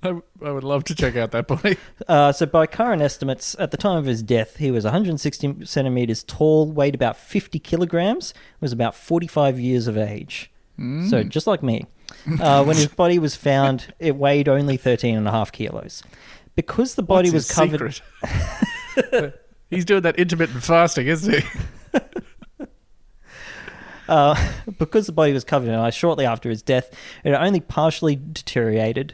I, 0.04 0.22
I 0.44 0.52
would 0.52 0.64
love 0.64 0.84
to 0.86 0.96
check 0.96 1.16
out 1.16 1.32
that 1.32 1.48
body. 1.48 1.78
Uh, 2.08 2.34
so, 2.34 2.46
by 2.46 2.68
current 2.68 3.02
estimates, 3.02 3.56
at 3.60 3.72
the 3.72 3.78
time 3.78 3.98
of 3.98 4.06
his 4.06 4.22
death, 4.22 4.58
he 4.58 4.72
was 4.72 4.84
160 4.84 5.66
centimeters 5.66 6.24
tall, 6.24 6.70
weighed 6.70 6.96
about 6.96 7.16
50 7.16 7.60
kilograms, 7.60 8.34
was 8.60 8.74
about 8.74 8.94
45 8.94 9.60
years 9.60 9.88
of 9.88 9.98
age. 9.98 10.52
So, 11.10 11.24
just 11.24 11.48
like 11.48 11.64
me. 11.64 11.86
Uh, 12.42 12.64
when 12.66 12.76
his 12.76 12.88
body 12.88 13.20
was 13.20 13.36
found, 13.36 13.94
it 14.00 14.18
weighed 14.18 14.50
only 14.50 14.76
13 14.76 15.16
and 15.16 15.28
a 15.28 15.32
half 15.32 15.52
kilos. 15.52 16.04
Because 16.56 16.96
the 16.96 17.04
body 17.04 17.30
What's 17.32 17.48
was 17.48 17.56
covered. 17.56 18.02
He's 19.70 19.86
doing 19.86 20.02
that 20.02 20.20
intermittent 20.20 20.64
fasting, 20.64 21.08
isn't 21.08 21.34
he? 21.34 21.48
Uh, 24.08 24.36
because 24.78 25.06
the 25.06 25.12
body 25.14 25.34
was 25.34 25.44
covered 25.44 25.70
in 25.70 25.76
ice 25.76 25.96
shortly 25.96 26.26
after 26.26 26.50
his 26.50 26.62
death, 26.62 26.92
it 27.24 27.32
only 27.32 27.60
partially 27.60 28.16
deteriorated. 28.16 29.14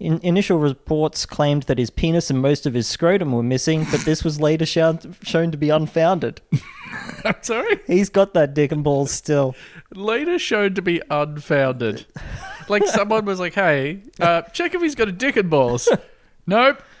In, 0.00 0.20
initial 0.22 0.58
reports 0.58 1.26
claimed 1.26 1.64
that 1.64 1.76
his 1.78 1.90
penis 1.90 2.30
and 2.30 2.40
most 2.40 2.66
of 2.66 2.74
his 2.74 2.86
scrotum 2.86 3.32
were 3.32 3.42
missing, 3.42 3.84
but 3.90 4.00
this 4.02 4.22
was 4.22 4.40
later 4.40 4.64
shown, 4.64 5.16
shown 5.22 5.50
to 5.50 5.56
be 5.58 5.70
unfounded. 5.70 6.40
I'm 7.24 7.34
sorry. 7.42 7.80
He's 7.86 8.08
got 8.08 8.32
that 8.34 8.54
dick 8.54 8.70
and 8.70 8.84
balls 8.84 9.10
still. 9.10 9.56
Later 9.92 10.38
shown 10.38 10.74
to 10.74 10.82
be 10.82 11.02
unfounded. 11.10 12.06
Like 12.68 12.86
someone 12.86 13.24
was 13.24 13.40
like, 13.40 13.54
"Hey, 13.54 14.02
uh, 14.20 14.42
check 14.42 14.74
if 14.74 14.82
he's 14.82 14.94
got 14.94 15.08
a 15.08 15.12
dick 15.12 15.36
and 15.36 15.50
balls." 15.50 15.88
nope. 16.46 16.82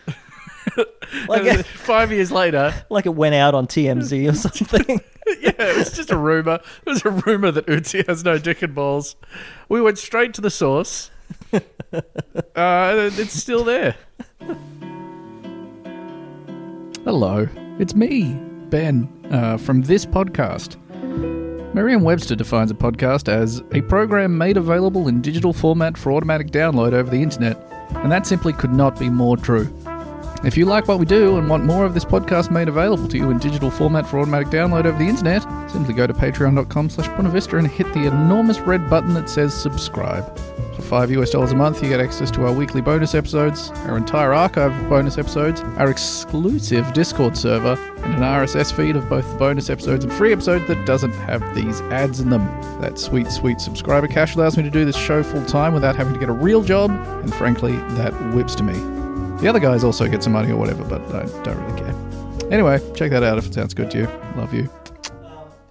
Like, 1.26 1.44
then 1.44 1.62
five 1.62 2.12
years 2.12 2.30
later, 2.30 2.74
like 2.90 3.06
it 3.06 3.14
went 3.14 3.34
out 3.34 3.54
on 3.54 3.66
TMZ 3.66 4.30
or 4.30 4.34
something. 4.34 5.00
yeah, 5.40 5.52
it 5.58 5.76
was 5.78 5.92
just 5.92 6.10
a 6.10 6.16
rumor. 6.16 6.60
It 6.84 6.90
was 6.90 7.02
a 7.04 7.10
rumor 7.10 7.50
that 7.50 7.66
Uzi 7.66 8.06
has 8.06 8.22
no 8.22 8.38
dick 8.38 8.60
and 8.60 8.74
balls. 8.74 9.16
We 9.70 9.80
went 9.80 9.96
straight 9.98 10.34
to 10.34 10.42
the 10.42 10.50
source. 10.50 11.10
uh, 12.56 13.10
it's 13.16 13.32
still 13.32 13.64
there. 13.64 13.96
Hello, 17.04 17.48
it's 17.78 17.94
me, 17.94 18.34
Ben, 18.68 19.08
uh, 19.30 19.56
from 19.56 19.82
this 19.82 20.04
podcast. 20.04 20.76
Merriam 21.74 22.02
Webster 22.02 22.34
defines 22.34 22.70
a 22.70 22.74
podcast 22.74 23.28
as 23.28 23.62
a 23.72 23.82
program 23.82 24.36
made 24.36 24.56
available 24.56 25.08
in 25.08 25.22
digital 25.22 25.52
format 25.52 25.96
for 25.96 26.12
automatic 26.12 26.48
download 26.48 26.92
over 26.92 27.10
the 27.10 27.22
internet, 27.22 27.56
and 27.96 28.10
that 28.10 28.26
simply 28.26 28.52
could 28.52 28.72
not 28.72 28.98
be 28.98 29.08
more 29.08 29.36
true. 29.36 29.72
If 30.44 30.56
you 30.56 30.66
like 30.66 30.86
what 30.86 31.00
we 31.00 31.06
do 31.06 31.36
and 31.36 31.48
want 31.48 31.64
more 31.64 31.84
of 31.84 31.94
this 31.94 32.04
podcast 32.04 32.50
made 32.50 32.68
available 32.68 33.08
to 33.08 33.16
you 33.16 33.30
in 33.30 33.38
digital 33.38 33.70
format 33.70 34.06
for 34.06 34.20
automatic 34.20 34.48
download 34.48 34.84
over 34.84 34.96
the 34.96 35.08
internet, 35.08 35.42
simply 35.70 35.94
go 35.94 36.06
to 36.06 36.12
patreon.com 36.12 36.90
slash 36.90 37.08
Bonavista 37.08 37.58
and 37.58 37.66
hit 37.66 37.92
the 37.92 38.06
enormous 38.06 38.60
red 38.60 38.88
button 38.88 39.14
that 39.14 39.28
says 39.28 39.52
subscribe. 39.52 40.24
Five 40.88 41.10
US 41.10 41.28
dollars 41.28 41.52
a 41.52 41.54
month, 41.54 41.82
you 41.82 41.90
get 41.90 42.00
access 42.00 42.30
to 42.30 42.46
our 42.46 42.52
weekly 42.52 42.80
bonus 42.80 43.14
episodes, 43.14 43.68
our 43.86 43.98
entire 43.98 44.32
archive 44.32 44.72
of 44.72 44.88
bonus 44.88 45.18
episodes, 45.18 45.60
our 45.76 45.90
exclusive 45.90 46.90
Discord 46.94 47.36
server, 47.36 47.78
and 47.98 48.14
an 48.14 48.20
RSS 48.20 48.72
feed 48.72 48.96
of 48.96 49.06
both 49.06 49.30
the 49.30 49.36
bonus 49.36 49.68
episodes 49.68 50.04
and 50.06 50.12
free 50.14 50.32
episodes 50.32 50.66
that 50.66 50.86
doesn't 50.86 51.12
have 51.12 51.54
these 51.54 51.82
ads 51.92 52.20
in 52.20 52.30
them. 52.30 52.46
That 52.80 52.98
sweet, 52.98 53.30
sweet 53.30 53.60
subscriber 53.60 54.08
cash 54.08 54.34
allows 54.34 54.56
me 54.56 54.62
to 54.62 54.70
do 54.70 54.86
this 54.86 54.96
show 54.96 55.22
full 55.22 55.44
time 55.44 55.74
without 55.74 55.94
having 55.94 56.14
to 56.14 56.18
get 56.18 56.30
a 56.30 56.32
real 56.32 56.62
job, 56.62 56.90
and 56.90 57.34
frankly, 57.34 57.72
that 57.72 58.14
whips 58.34 58.54
to 58.54 58.62
me. 58.62 58.72
The 59.42 59.48
other 59.48 59.60
guys 59.60 59.84
also 59.84 60.08
get 60.08 60.22
some 60.22 60.32
money 60.32 60.52
or 60.52 60.56
whatever, 60.56 60.84
but 60.84 61.02
I 61.14 61.26
don't 61.42 61.62
really 61.66 61.80
care. 61.80 62.50
Anyway, 62.50 62.78
check 62.94 63.10
that 63.10 63.22
out 63.22 63.36
if 63.36 63.44
it 63.44 63.52
sounds 63.52 63.74
good 63.74 63.90
to 63.90 63.98
you. 63.98 64.06
Love 64.36 64.54
you. 64.54 64.70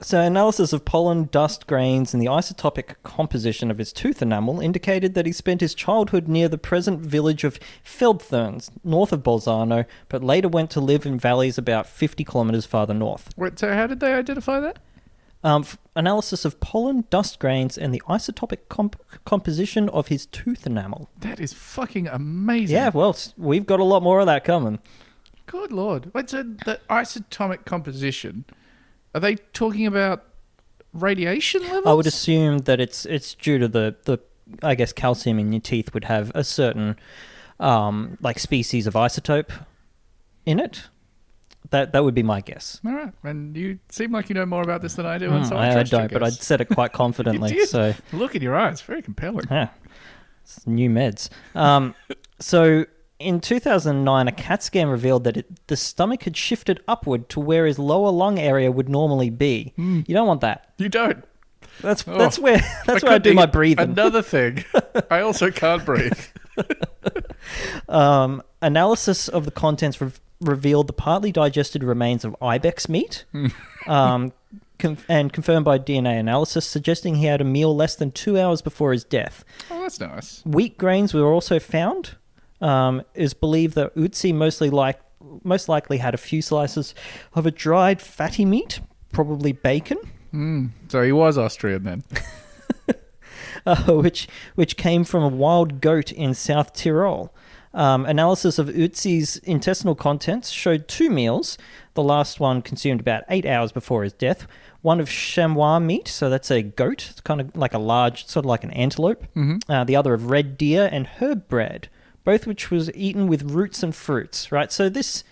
So, 0.07 0.21
analysis 0.21 0.71
of 0.71 0.85
pollen, 0.85 1.27
dust 1.33 1.67
grains, 1.67 2.13
and 2.13 2.23
the 2.23 2.27
isotopic 2.27 2.95
composition 3.03 3.69
of 3.69 3.77
his 3.77 3.91
tooth 3.91 4.21
enamel 4.21 4.61
indicated 4.61 5.15
that 5.15 5.25
he 5.25 5.33
spent 5.33 5.59
his 5.59 5.75
childhood 5.75 6.29
near 6.29 6.47
the 6.47 6.57
present 6.57 7.01
village 7.01 7.43
of 7.43 7.59
Feldthurns, 7.83 8.69
north 8.85 9.11
of 9.11 9.21
Bolzano, 9.21 9.83
but 10.07 10.23
later 10.23 10.47
went 10.47 10.69
to 10.71 10.79
live 10.79 11.05
in 11.05 11.19
valleys 11.19 11.57
about 11.57 11.87
50 11.87 12.23
kilometers 12.23 12.65
farther 12.65 12.93
north. 12.93 13.31
Wait, 13.35 13.59
so 13.59 13.73
how 13.73 13.85
did 13.85 13.99
they 13.99 14.13
identify 14.13 14.61
that? 14.61 14.79
Um, 15.43 15.63
f- 15.63 15.77
analysis 15.93 16.45
of 16.45 16.61
pollen, 16.61 17.03
dust 17.09 17.37
grains, 17.37 17.77
and 17.77 17.93
the 17.93 18.01
isotopic 18.07 18.59
comp- 18.69 19.01
composition 19.25 19.89
of 19.89 20.07
his 20.07 20.25
tooth 20.27 20.65
enamel. 20.65 21.09
That 21.19 21.41
is 21.41 21.51
fucking 21.51 22.07
amazing. 22.07 22.73
Yeah, 22.77 22.91
well, 22.93 23.09
s- 23.09 23.33
we've 23.35 23.65
got 23.65 23.81
a 23.81 23.83
lot 23.83 24.01
more 24.03 24.21
of 24.21 24.25
that 24.27 24.45
coming. 24.45 24.79
Good 25.47 25.73
lord. 25.73 26.13
Wait, 26.13 26.29
so 26.29 26.43
the 26.43 26.79
isotopic 26.89 27.65
composition, 27.65 28.45
are 29.17 29.19
they 29.19 29.35
talking 29.53 29.85
about 29.85 30.23
radiation 30.93 31.61
levels? 31.63 31.85
I 31.85 31.93
would 31.93 32.07
assume 32.07 32.59
that 32.59 32.79
it's 32.79 33.05
it's 33.05 33.33
due 33.33 33.57
to 33.59 33.67
the 33.67 33.95
the 34.05 34.19
I 34.63 34.75
guess 34.75 34.93
calcium 34.93 35.39
in 35.39 35.51
your 35.51 35.61
teeth 35.61 35.93
would 35.93 36.05
have 36.05 36.31
a 36.33 36.43
certain 36.43 36.95
um, 37.59 38.17
like 38.21 38.39
species 38.39 38.87
of 38.87 38.93
isotope 38.93 39.51
in 40.45 40.59
it. 40.59 40.83
That 41.71 41.91
that 41.91 42.03
would 42.05 42.13
be 42.15 42.23
my 42.23 42.39
guess. 42.41 42.79
All 42.85 42.93
right. 42.93 43.11
And 43.23 43.57
you 43.57 43.79
seem 43.89 44.11
like 44.13 44.29
you 44.29 44.35
know 44.35 44.45
more 44.45 44.61
about 44.61 44.81
this 44.81 44.93
than 44.95 45.05
I 45.05 45.17
do. 45.17 45.25
and 45.29 45.43
Hmm, 45.43 45.49
so 45.49 45.57
I, 45.57 45.79
I 45.79 45.83
don't, 45.83 46.11
but 46.13 46.23
I 46.23 46.29
said 46.29 46.61
it 46.61 46.69
quite 46.69 46.93
confidently. 47.03 47.65
so 47.65 47.93
Look 48.13 48.35
in 48.35 48.41
your 48.41 48.55
eyes. 48.55 48.79
Very 48.81 49.01
compelling. 49.01 49.45
yeah, 49.51 49.69
it's 50.43 50.65
new 50.65 50.89
meds. 50.89 51.29
Um, 51.55 51.93
so 52.39 52.85
in 53.19 53.39
2009, 53.41 54.27
a 54.27 54.31
CAT 54.31 54.61
scan 54.63 54.87
revealed 54.89 55.23
that 55.23 55.37
it, 55.37 55.67
the 55.67 55.75
stomach 55.77 56.23
had 56.23 56.37
shifted 56.37 56.81
upward 56.87 57.29
to 57.29 57.39
where 57.39 57.65
his 57.65 57.79
lower 57.79 58.11
lung 58.11 58.37
area 58.39 58.71
would 58.71 58.89
normally 58.89 59.29
be. 59.29 59.73
You 59.77 60.03
don't 60.03 60.27
want 60.27 60.41
that. 60.41 60.73
You 60.77 60.89
don't. 60.89 61.23
That's 61.81 62.03
Oh. 62.07 62.17
that's 62.17 62.39
where 62.39 62.57
that's 62.85 63.03
where 63.03 63.13
I 63.13 63.17
do 63.17 63.33
my 63.33 63.45
breathing. 63.45 63.91
Another 63.91 64.21
thing. 64.21 64.63
I 65.11 65.21
also 65.21 65.51
can't 65.51 65.83
breathe. 65.85 66.19
Um, 67.87 68.41
analysis 68.61 69.27
of 69.29 69.45
the 69.45 69.51
contents 69.51 70.01
re- 70.01 70.11
revealed 70.41 70.87
the 70.87 70.93
partly 70.93 71.31
digested 71.31 71.83
remains 71.83 72.25
of 72.25 72.35
ibex 72.41 72.89
meat, 72.89 73.23
um, 73.87 74.33
con- 74.79 74.97
and 75.07 75.31
confirmed 75.31 75.63
by 75.63 75.79
DNA 75.79 76.19
analysis, 76.19 76.65
suggesting 76.65 77.15
he 77.15 77.25
had 77.25 77.39
a 77.39 77.45
meal 77.45 77.73
less 77.73 77.95
than 77.95 78.11
two 78.11 78.37
hours 78.37 78.61
before 78.61 78.91
his 78.91 79.03
death. 79.05 79.45
Oh, 79.71 79.81
that's 79.81 79.99
nice. 80.01 80.41
Wheat 80.45 80.77
grains 80.77 81.13
were 81.13 81.31
also 81.31 81.59
found. 81.59 82.15
Um, 82.59 83.03
is 83.13 83.35
believed 83.35 83.75
that 83.75 83.95
Utsi 83.95 84.33
mostly 84.33 84.71
like 84.71 84.99
most 85.43 85.69
likely 85.69 85.97
had 85.97 86.13
a 86.13 86.17
few 86.17 86.41
slices 86.41 86.95
of 87.33 87.45
a 87.45 87.51
dried 87.51 88.01
fatty 88.01 88.45
meat, 88.45 88.79
probably 89.11 89.51
bacon, 89.51 89.99
So 90.89 91.03
he 91.03 91.11
was 91.11 91.37
Austrian 91.37 91.83
then. 91.83 92.03
uh, 93.65 93.93
which 93.93 94.27
which 94.55 94.77
came 94.77 95.03
from 95.03 95.23
a 95.23 95.29
wild 95.29 95.81
goat 95.81 96.11
in 96.11 96.33
South 96.33 96.73
Tyrol. 96.73 97.33
Um, 97.73 98.05
analysis 98.05 98.57
of 98.57 98.67
Utsi's 98.69 99.37
intestinal 99.37 99.93
contents 99.93 100.49
showed 100.49 100.87
two 100.87 101.09
meals. 101.09 101.57
The 101.93 102.03
last 102.03 102.39
one 102.39 102.61
consumed 102.61 103.01
about 103.01 103.23
eight 103.29 103.45
hours 103.45 103.71
before 103.71 104.03
his 104.03 104.13
death. 104.13 104.47
One 104.81 104.99
of 104.99 105.09
chamois 105.09 105.79
meat, 105.79 106.07
so 106.07 106.29
that's 106.29 106.49
a 106.49 106.61
goat, 106.61 107.07
it's 107.09 107.21
kind 107.21 107.41
of 107.41 107.55
like 107.55 107.73
a 107.73 107.79
large, 107.79 108.25
sort 108.27 108.45
of 108.45 108.49
like 108.49 108.63
an 108.63 108.71
antelope. 108.71 109.23
Mm-hmm. 109.35 109.71
Uh, 109.71 109.83
the 109.83 109.95
other 109.95 110.13
of 110.13 110.31
red 110.31 110.57
deer 110.57 110.89
and 110.91 111.07
herb 111.19 111.47
bread, 111.47 111.89
both 112.27 112.45
which 112.45 112.69
was 112.69 112.93
eaten 112.93 113.25
with 113.27 113.41
roots 113.43 113.81
and 113.81 113.95
fruits. 113.95 114.51
Right, 114.51 114.69
so 114.69 114.89
this 114.89 115.23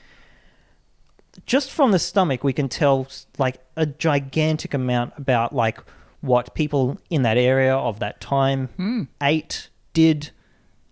just 1.45 1.69
from 1.69 1.91
the 1.91 1.99
stomach, 1.99 2.41
we 2.41 2.53
can 2.53 2.69
tell 2.69 3.07
like 3.37 3.57
a 3.75 3.85
gigantic 3.85 4.73
amount 4.73 5.11
about 5.17 5.53
like 5.53 5.77
what 6.21 6.55
people 6.55 6.97
in 7.09 7.23
that 7.23 7.37
area 7.37 7.75
of 7.75 7.99
that 7.99 8.21
time 8.21 8.69
hmm. 8.77 9.03
ate, 9.21 9.67
did, 9.91 10.31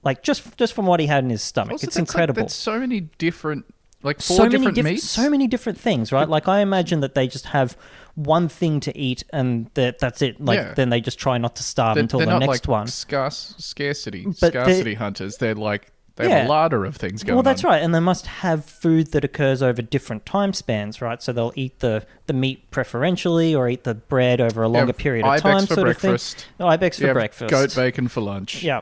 like 0.03 0.23
just 0.23 0.57
just 0.57 0.73
from 0.73 0.87
what 0.87 0.99
he 0.99 1.07
had 1.07 1.23
in 1.23 1.29
his 1.29 1.41
stomach. 1.41 1.71
Also, 1.71 1.87
it's 1.87 1.95
that's 1.95 2.09
like- 2.09 2.15
incredible. 2.15 2.41
that's 2.41 2.53
so 2.53 2.77
many 2.77 2.99
different, 3.17 3.63
like 4.03 4.17
four 4.21 4.35
so 4.35 4.43
many 4.43 4.57
different 4.57 4.75
different, 4.75 4.95
meats. 4.95 5.09
so 5.09 5.29
many 5.29 5.47
different 5.47 5.79
things, 5.79 6.11
right? 6.11 6.27
Like 6.27 6.49
I 6.49 6.59
imagine 6.59 6.99
that 6.99 7.15
they 7.15 7.29
just 7.29 7.45
have 7.45 7.77
one 8.15 8.49
thing 8.49 8.81
to 8.81 8.97
eat 8.97 9.23
and 9.31 9.69
that 9.75 9.99
that's 9.99 10.21
it. 10.21 10.41
Like 10.41 10.57
Yeah. 10.57 10.73
then 10.73 10.89
they 10.89 10.99
just 10.99 11.17
try 11.17 11.37
not 11.37 11.55
to 11.55 11.63
starve 11.63 11.95
They're, 11.95 12.01
until 12.01 12.19
they're 12.19 12.27
the 12.27 12.39
next 12.39 12.67
like 12.67 12.67
one. 12.67 12.87
Scarce, 12.87 13.55
scarcity, 13.57 14.25
But 14.25 14.51
scarcity 14.51 14.95
hunters. 14.95 15.37
They're 15.37 15.55
like 15.55 15.92
they 16.15 16.29
have 16.29 16.31
Yeah. 16.31 16.47
a 16.47 16.49
larder 16.49 16.85
of 16.85 16.95
things 16.95 17.23
going 17.23 17.35
Well, 17.35 17.43
that's 17.43 17.63
on. 17.63 17.71
right, 17.71 17.81
and 17.83 17.93
they 17.95 17.99
must 17.99 18.27
have 18.27 18.65
food 18.65 19.11
that 19.13 19.23
occurs 19.23 19.61
over 19.63 19.81
different 19.81 20.25
time 20.25 20.53
spans, 20.53 21.01
right? 21.01 21.21
So 21.21 21.31
they'll 21.33 21.53
eat 21.55 21.79
the, 21.79 22.05
the 22.27 22.33
meat 22.33 22.69
preferentially, 22.71 23.55
or 23.55 23.67
eat 23.67 23.83
the 23.83 23.95
bread 23.95 24.39
over 24.39 24.61
a 24.63 24.67
longer 24.67 24.87
have 24.87 24.97
period 24.97 25.25
of 25.25 25.31
ibex 25.31 25.41
time. 25.43 25.67
for 25.67 25.73
sort 25.75 25.85
breakfast. 25.85 26.35
Of 26.35 26.43
thing. 26.43 26.53
Oh, 26.59 26.67
ibex 26.67 26.99
You 26.99 27.03
for 27.03 27.07
have 27.07 27.15
breakfast. 27.15 27.49
Goat 27.49 27.75
bacon 27.75 28.07
for 28.07 28.21
lunch. 28.21 28.61
Yeah. 28.63 28.81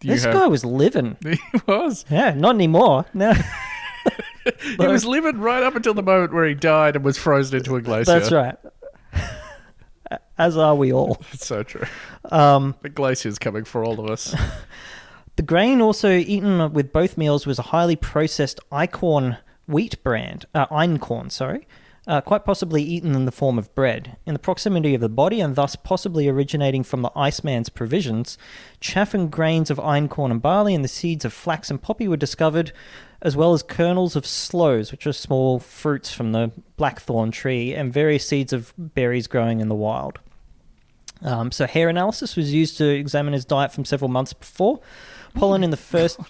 you 0.00 0.10
this 0.14 0.24
have. 0.24 0.32
guy 0.34 0.46
was 0.46 0.64
living. 0.64 1.16
he 1.22 1.38
was. 1.66 2.04
Yeah, 2.10 2.32
not 2.34 2.54
anymore. 2.54 3.04
No, 3.14 3.34
He 4.78 4.86
was 4.86 5.04
living 5.04 5.38
right 5.38 5.62
up 5.62 5.76
until 5.76 5.94
the 5.94 6.02
moment 6.02 6.32
where 6.32 6.46
he 6.48 6.54
died 6.54 6.96
and 6.96 7.04
was 7.04 7.16
frozen 7.16 7.58
into 7.58 7.76
a 7.76 7.80
glacier. 7.82 8.18
that's 8.18 8.32
right. 8.32 8.56
As 10.36 10.56
are 10.56 10.74
we 10.74 10.92
all. 10.92 11.22
It's 11.32 11.46
so 11.46 11.62
true. 11.62 11.84
Um, 12.30 12.74
The 12.82 12.88
glacier's 12.88 13.38
coming 13.38 13.64
for 13.64 13.84
all 13.84 14.00
of 14.00 14.10
us. 14.10 14.34
The 15.36 15.42
grain 15.42 15.80
also 15.80 16.10
eaten 16.10 16.72
with 16.72 16.92
both 16.92 17.16
meals 17.16 17.46
was 17.46 17.58
a 17.58 17.62
highly 17.62 17.96
processed 17.96 18.60
Eichhorn 18.70 19.38
wheat 19.66 20.02
brand, 20.02 20.44
uh, 20.54 20.66
einkorn, 20.66 21.30
sorry, 21.30 21.66
uh, 22.06 22.20
quite 22.20 22.44
possibly 22.44 22.82
eaten 22.82 23.14
in 23.14 23.24
the 23.24 23.32
form 23.32 23.58
of 23.58 23.74
bread. 23.74 24.16
In 24.26 24.34
the 24.34 24.38
proximity 24.38 24.94
of 24.94 25.00
the 25.00 25.08
body 25.08 25.40
and 25.40 25.56
thus 25.56 25.74
possibly 25.74 26.28
originating 26.28 26.82
from 26.82 27.00
the 27.00 27.12
Iceman's 27.16 27.70
provisions, 27.70 28.36
chaff 28.78 29.14
and 29.14 29.30
grains 29.30 29.70
of 29.70 29.78
einkorn 29.78 30.30
and 30.30 30.42
barley 30.42 30.74
and 30.74 30.84
the 30.84 30.88
seeds 30.88 31.24
of 31.24 31.32
flax 31.32 31.70
and 31.70 31.80
poppy 31.80 32.08
were 32.08 32.16
discovered, 32.16 32.72
as 33.22 33.34
well 33.34 33.54
as 33.54 33.62
kernels 33.62 34.16
of 34.16 34.26
sloes, 34.26 34.90
which 34.92 35.06
are 35.06 35.12
small 35.12 35.60
fruits 35.60 36.12
from 36.12 36.32
the 36.32 36.50
blackthorn 36.76 37.30
tree, 37.30 37.72
and 37.72 37.90
various 37.92 38.28
seeds 38.28 38.52
of 38.52 38.74
berries 38.76 39.28
growing 39.28 39.60
in 39.60 39.68
the 39.68 39.74
wild. 39.74 40.18
Um, 41.22 41.52
so 41.52 41.66
hair 41.66 41.88
analysis 41.88 42.36
was 42.36 42.52
used 42.52 42.76
to 42.78 42.84
examine 42.84 43.32
his 43.32 43.44
diet 43.44 43.72
from 43.72 43.84
several 43.84 44.08
months 44.08 44.32
before. 44.32 44.80
Pollen 45.34 45.64
in 45.64 45.70
the 45.70 45.76
first. 45.76 46.18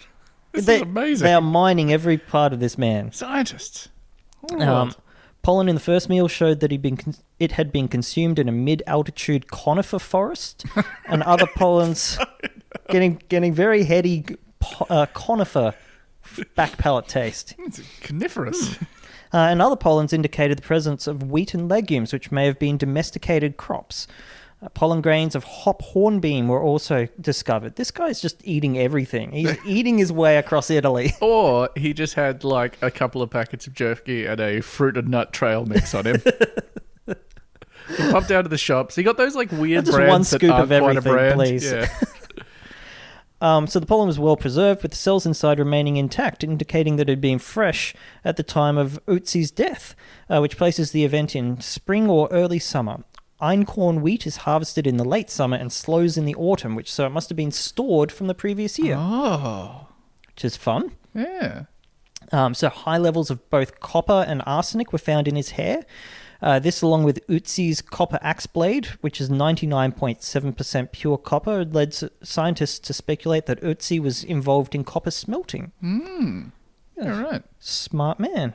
This 0.52 0.66
they, 0.66 0.76
is 0.76 0.82
amazing. 0.82 1.24
They 1.24 1.32
are 1.32 1.40
mining 1.40 1.90
every 1.94 2.18
part 2.18 2.52
of 2.52 2.60
this 2.60 2.76
man. 2.76 3.10
Scientists. 3.10 3.88
Um, 4.50 4.94
pollen 5.42 5.68
in 5.68 5.74
the 5.74 5.80
first 5.80 6.08
meal 6.08 6.28
showed 6.28 6.60
that 6.60 6.70
he'd 6.70 6.82
been 6.82 6.96
con- 6.96 7.14
it 7.38 7.52
had 7.52 7.72
been 7.72 7.88
consumed 7.88 8.38
in 8.38 8.48
a 8.48 8.52
mid-altitude 8.52 9.50
conifer 9.50 9.98
forest, 9.98 10.64
and 11.08 11.22
other 11.22 11.46
pollens 11.56 12.18
getting 12.90 13.22
getting 13.28 13.52
very 13.52 13.84
heady 13.84 14.24
po- 14.60 14.86
uh, 14.88 15.06
conifer 15.06 15.74
back 16.54 16.78
palate 16.78 17.08
taste. 17.08 17.54
it's 17.58 17.80
coniferous. 18.00 18.76
Uh, 19.34 19.48
and 19.48 19.62
other 19.62 19.76
pollens 19.76 20.12
indicated 20.12 20.58
the 20.58 20.62
presence 20.62 21.06
of 21.06 21.30
wheat 21.30 21.54
and 21.54 21.68
legumes, 21.68 22.12
which 22.12 22.30
may 22.30 22.44
have 22.46 22.58
been 22.58 22.76
domesticated 22.76 23.56
crops. 23.56 24.06
Uh, 24.62 24.68
pollen 24.68 25.00
grains 25.00 25.34
of 25.34 25.42
hop 25.42 25.82
hornbeam 25.82 26.46
were 26.46 26.62
also 26.62 27.08
discovered. 27.20 27.74
This 27.74 27.90
guy's 27.90 28.20
just 28.20 28.40
eating 28.44 28.78
everything. 28.78 29.32
He's 29.32 29.56
eating 29.66 29.98
his 29.98 30.12
way 30.12 30.36
across 30.36 30.70
Italy. 30.70 31.14
Or 31.22 31.70
he 31.76 31.94
just 31.94 32.14
had 32.14 32.44
like 32.44 32.76
a 32.82 32.90
couple 32.90 33.22
of 33.22 33.30
packets 33.30 33.66
of 33.66 33.74
jerky 33.74 34.26
and 34.26 34.40
a 34.40 34.60
fruit 34.60 34.96
and 34.96 35.08
nut 35.08 35.32
trail 35.32 35.64
mix 35.64 35.94
on 35.94 36.06
him. 36.06 36.22
he 37.06 38.10
popped 38.10 38.30
out 38.30 38.44
of 38.44 38.50
the 38.50 38.58
shops. 38.58 38.94
He 38.96 39.02
got 39.02 39.16
those 39.16 39.34
like 39.34 39.50
weird 39.52 39.86
Just 39.86 39.96
brands 39.96 40.10
one 40.10 40.20
that 40.20 40.26
scoop 40.26 40.52
aren't 40.52 40.64
of 40.64 40.72
everything, 40.72 41.32
please. 41.34 41.64
Yeah. 41.64 41.88
Um, 43.40 43.66
so 43.66 43.80
the 43.80 43.86
pollen 43.86 44.06
was 44.06 44.20
well 44.20 44.36
preserved, 44.36 44.82
with 44.82 44.92
the 44.92 44.96
cells 44.96 45.26
inside 45.26 45.58
remaining 45.58 45.96
intact, 45.96 46.44
indicating 46.44 46.94
that 46.96 47.08
it 47.08 47.12
had 47.12 47.20
been 47.20 47.40
fresh 47.40 47.92
at 48.24 48.36
the 48.36 48.44
time 48.44 48.78
of 48.78 49.04
Utsi's 49.06 49.50
death, 49.50 49.96
uh, 50.30 50.38
which 50.38 50.56
places 50.56 50.92
the 50.92 51.04
event 51.04 51.34
in 51.34 51.60
spring 51.60 52.08
or 52.08 52.28
early 52.30 52.60
summer. 52.60 53.02
Einkorn 53.42 54.00
wheat 54.00 54.26
is 54.26 54.36
harvested 54.38 54.86
in 54.86 54.96
the 54.98 55.04
late 55.04 55.28
summer 55.28 55.56
and 55.56 55.72
sloes 55.72 56.16
in 56.16 56.24
the 56.24 56.34
autumn, 56.36 56.74
which 56.76 56.90
so 56.92 57.04
it 57.06 57.10
must 57.10 57.28
have 57.28 57.36
been 57.36 57.50
stored 57.50 58.12
from 58.12 58.28
the 58.28 58.34
previous 58.34 58.78
year, 58.78 58.96
Oh, 58.98 59.88
which 60.28 60.44
is 60.44 60.56
fun. 60.56 60.92
yeah. 61.14 61.64
Um, 62.30 62.54
so 62.54 62.68
high 62.68 62.98
levels 62.98 63.30
of 63.30 63.50
both 63.50 63.80
copper 63.80 64.24
and 64.26 64.42
arsenic 64.46 64.92
were 64.92 64.98
found 64.98 65.26
in 65.28 65.34
his 65.36 65.50
hair. 65.50 65.84
Uh, 66.40 66.58
this, 66.58 66.80
along 66.82 67.04
with 67.04 67.24
Utsi's 67.28 67.82
copper 67.82 68.18
axe 68.22 68.46
blade, 68.46 68.86
which 69.00 69.20
is 69.20 69.28
99.7% 69.28 70.92
pure 70.92 71.18
copper, 71.18 71.64
led 71.64 71.88
s- 71.88 72.04
scientists 72.22 72.78
to 72.80 72.92
speculate 72.92 73.46
that 73.46 73.60
Utsi 73.62 74.00
was 74.00 74.24
involved 74.24 74.74
in 74.74 74.82
copper 74.84 75.10
smelting. 75.10 75.72
Hmm. 75.80 76.44
Yeah, 76.96 77.20
right. 77.20 77.42
Smart 77.58 78.18
man. 78.18 78.54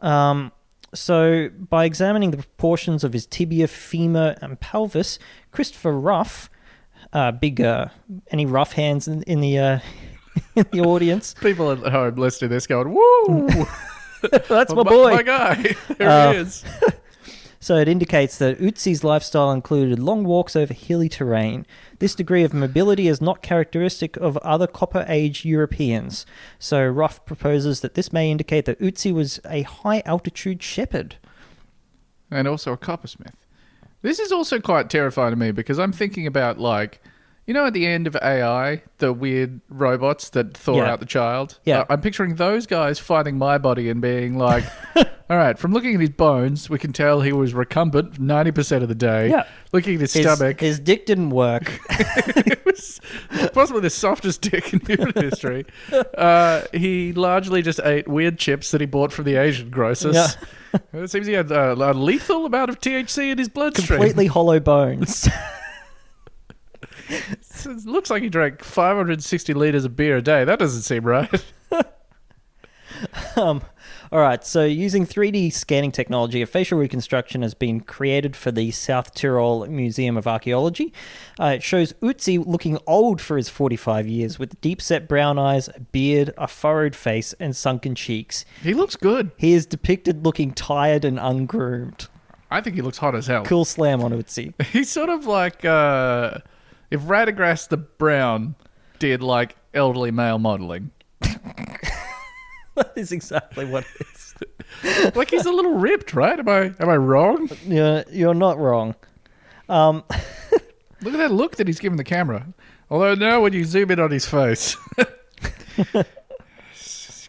Um, 0.00 0.52
so, 0.96 1.48
by 1.48 1.84
examining 1.84 2.30
the 2.32 2.38
proportions 2.38 3.04
of 3.04 3.12
his 3.12 3.26
tibia, 3.26 3.68
femur, 3.68 4.36
and 4.42 4.58
pelvis, 4.58 5.18
Christopher 5.52 5.92
Ruff, 5.92 6.50
uh, 7.12 7.30
big, 7.32 7.60
uh, 7.60 7.86
any 8.30 8.46
rough 8.46 8.72
hands 8.72 9.06
in, 9.06 9.22
in 9.24 9.40
the 9.40 9.58
uh, 9.58 9.78
in 10.56 10.66
the 10.72 10.80
audience, 10.80 11.34
People 11.40 11.70
at 11.70 11.78
home 11.92 12.16
listening 12.16 12.48
to 12.50 12.54
this 12.56 12.66
going, 12.66 12.92
"Woo, 12.92 13.48
that's 14.48 14.74
my 14.74 14.82
boy. 14.82 15.12
my 15.12 15.22
guy, 15.22 15.74
there 15.98 16.08
Uh, 16.10 16.32
he 16.32 16.38
is." 16.38 16.64
So 17.66 17.74
it 17.78 17.88
indicates 17.88 18.38
that 18.38 18.60
Utsi's 18.60 19.02
lifestyle 19.02 19.50
included 19.50 19.98
long 19.98 20.22
walks 20.22 20.54
over 20.54 20.72
hilly 20.72 21.08
terrain. 21.08 21.66
This 21.98 22.14
degree 22.14 22.44
of 22.44 22.54
mobility 22.54 23.08
is 23.08 23.20
not 23.20 23.42
characteristic 23.42 24.16
of 24.18 24.36
other 24.36 24.68
Copper 24.68 25.04
Age 25.08 25.44
Europeans. 25.44 26.24
So 26.60 26.86
Ruff 26.86 27.24
proposes 27.24 27.80
that 27.80 27.94
this 27.94 28.12
may 28.12 28.30
indicate 28.30 28.66
that 28.66 28.78
Utsi 28.78 29.12
was 29.12 29.40
a 29.44 29.62
high 29.62 30.00
altitude 30.06 30.62
shepherd. 30.62 31.16
and 32.30 32.46
also 32.46 32.72
a 32.72 32.76
coppersmith. 32.76 33.34
This 34.00 34.20
is 34.20 34.30
also 34.30 34.60
quite 34.60 34.88
terrifying 34.88 35.32
to 35.32 35.36
me 35.36 35.50
because 35.50 35.80
I'm 35.80 35.90
thinking 35.90 36.28
about 36.28 36.60
like, 36.60 37.02
you 37.46 37.54
know, 37.54 37.66
at 37.66 37.72
the 37.74 37.86
end 37.86 38.06
of 38.06 38.16
AI, 38.16 38.82
the 38.98 39.12
weird 39.12 39.60
robots 39.68 40.30
that 40.30 40.56
thaw 40.56 40.76
Yeah. 40.78 40.90
out 40.92 41.00
the 41.00 41.06
child. 41.06 41.58
Yeah. 41.64 41.80
Uh, 41.80 41.86
I'm 41.90 42.00
picturing 42.00 42.34
those 42.36 42.66
guys 42.66 42.98
finding 42.98 43.38
my 43.38 43.58
body 43.58 43.88
and 43.88 44.00
being 44.00 44.36
like, 44.36 44.64
"All 44.96 45.36
right, 45.36 45.58
from 45.58 45.72
looking 45.72 45.94
at 45.94 46.00
his 46.00 46.10
bones, 46.10 46.68
we 46.68 46.78
can 46.78 46.92
tell 46.92 47.20
he 47.20 47.32
was 47.32 47.54
recumbent 47.54 48.18
90 48.18 48.50
percent 48.52 48.82
of 48.82 48.88
the 48.88 48.94
day. 48.94 49.30
Yeah. 49.30 49.44
Looking 49.72 49.94
at 49.94 50.00
his, 50.00 50.12
His, 50.12 50.24
stomach, 50.24 50.60
his 50.60 50.78
dick 50.80 51.06
didn't 51.06 51.30
work. 51.30 51.80
it 51.90 52.64
was 52.64 53.00
possibly 53.52 53.82
the 53.82 53.90
softest 53.90 54.40
dick 54.42 54.72
in 54.72 54.80
human 54.80 55.12
history. 55.16 55.66
Uh, 56.16 56.62
he 56.72 57.12
largely 57.12 57.62
just 57.62 57.80
ate 57.84 58.08
weird 58.08 58.38
chips 58.38 58.70
that 58.72 58.80
he 58.80 58.86
bought 58.86 59.12
from 59.12 59.24
the 59.24 59.36
Asian 59.36 59.70
grocers. 59.70 60.14
Yeah. 60.14 60.28
It 60.92 61.10
seems 61.10 61.26
he 61.26 61.32
had 61.32 61.50
uh, 61.52 61.74
a 61.78 61.92
lethal 61.94 62.44
amount 62.44 62.70
of 62.70 62.80
THC 62.80 63.30
in 63.30 63.38
his 63.38 63.48
bloodstream. 63.48 63.98
Completely 63.98 64.26
hollow 64.26 64.60
bones. 64.60 65.28
It 67.08 67.84
looks 67.84 68.10
like 68.10 68.22
he 68.22 68.28
drank 68.28 68.62
560 68.62 69.54
liters 69.54 69.84
of 69.84 69.96
beer 69.96 70.16
a 70.16 70.22
day. 70.22 70.44
That 70.44 70.58
doesn't 70.58 70.82
seem 70.82 71.04
right. 71.04 71.44
Um, 73.36 73.62
all 74.12 74.20
right, 74.20 74.44
so 74.44 74.64
using 74.64 75.06
3D 75.06 75.52
scanning 75.52 75.92
technology, 75.92 76.40
a 76.40 76.46
facial 76.46 76.78
reconstruction 76.78 77.42
has 77.42 77.54
been 77.54 77.80
created 77.80 78.36
for 78.36 78.50
the 78.50 78.70
South 78.70 79.14
Tyrol 79.14 79.66
Museum 79.66 80.16
of 80.16 80.26
Archaeology. 80.26 80.92
Uh, 81.38 81.54
it 81.56 81.62
shows 81.62 81.92
Utzi 81.94 82.44
looking 82.44 82.78
old 82.86 83.20
for 83.20 83.36
his 83.36 83.48
45 83.48 84.06
years, 84.06 84.38
with 84.38 84.60
deep 84.60 84.80
set 84.80 85.08
brown 85.08 85.38
eyes, 85.38 85.68
a 85.68 85.80
beard, 85.80 86.32
a 86.38 86.46
furrowed 86.46 86.94
face, 86.94 87.34
and 87.34 87.54
sunken 87.54 87.94
cheeks. 87.94 88.44
He 88.62 88.74
looks 88.74 88.96
good. 88.96 89.32
He 89.36 89.52
is 89.52 89.66
depicted 89.66 90.24
looking 90.24 90.52
tired 90.52 91.04
and 91.04 91.18
ungroomed. 91.18 92.08
I 92.50 92.60
think 92.60 92.76
he 92.76 92.82
looks 92.82 92.98
hot 92.98 93.14
as 93.14 93.26
hell. 93.26 93.44
Cool 93.44 93.64
slam 93.64 94.02
on 94.02 94.12
Utzi. 94.12 94.60
He's 94.66 94.88
sort 94.88 95.08
of 95.10 95.26
like 95.26 95.64
uh, 95.64 96.38
if 96.90 97.02
Radagast 97.02 97.68
the 97.68 97.76
Brown 97.76 98.54
did 98.98 99.22
like 99.22 99.56
elderly 99.74 100.10
male 100.10 100.38
modeling. 100.38 100.90
that 101.20 102.92
is 102.96 103.12
exactly 103.12 103.64
what 103.64 103.84
it 103.84 104.06
is. 104.06 104.34
Like 105.14 105.30
he's 105.30 105.46
a 105.46 105.50
little 105.52 105.74
ripped, 105.74 106.12
right? 106.12 106.38
Am 106.38 106.48
I 106.48 106.74
am 106.80 106.88
I 106.88 106.96
wrong? 106.96 107.48
You're, 107.66 108.04
you're 108.10 108.34
not 108.34 108.58
wrong. 108.58 108.94
Um, 109.68 110.04
Look 111.02 111.14
at 111.14 111.18
that 111.18 111.30
look 111.32 111.56
that 111.56 111.66
he's 111.66 111.78
giving 111.78 111.96
the 111.96 112.04
camera. 112.04 112.46
Although 112.90 113.14
now 113.14 113.40
when 113.42 113.52
you 113.52 113.64
zoom 113.64 113.90
in 113.90 114.00
on 114.00 114.10
his 114.10 114.26
face, 114.26 114.76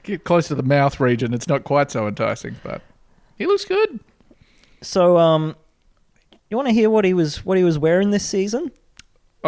get 0.03 0.23
close 0.23 0.47
to 0.47 0.55
the 0.55 0.63
mouth 0.63 0.99
region, 0.99 1.33
it's 1.33 1.47
not 1.47 1.63
quite 1.63 1.91
so 1.91 2.07
enticing, 2.07 2.55
but 2.63 2.81
he 3.37 3.45
looks 3.45 3.65
good. 3.65 3.99
so, 4.81 5.17
um, 5.17 5.55
you 6.49 6.57
want 6.57 6.67
to 6.69 6.73
hear 6.73 6.89
what 6.89 7.05
he 7.05 7.13
was 7.13 7.43
what 7.45 7.57
he 7.57 7.63
was 7.63 7.77
wearing 7.77 8.11
this 8.11 8.25
season? 8.25 8.71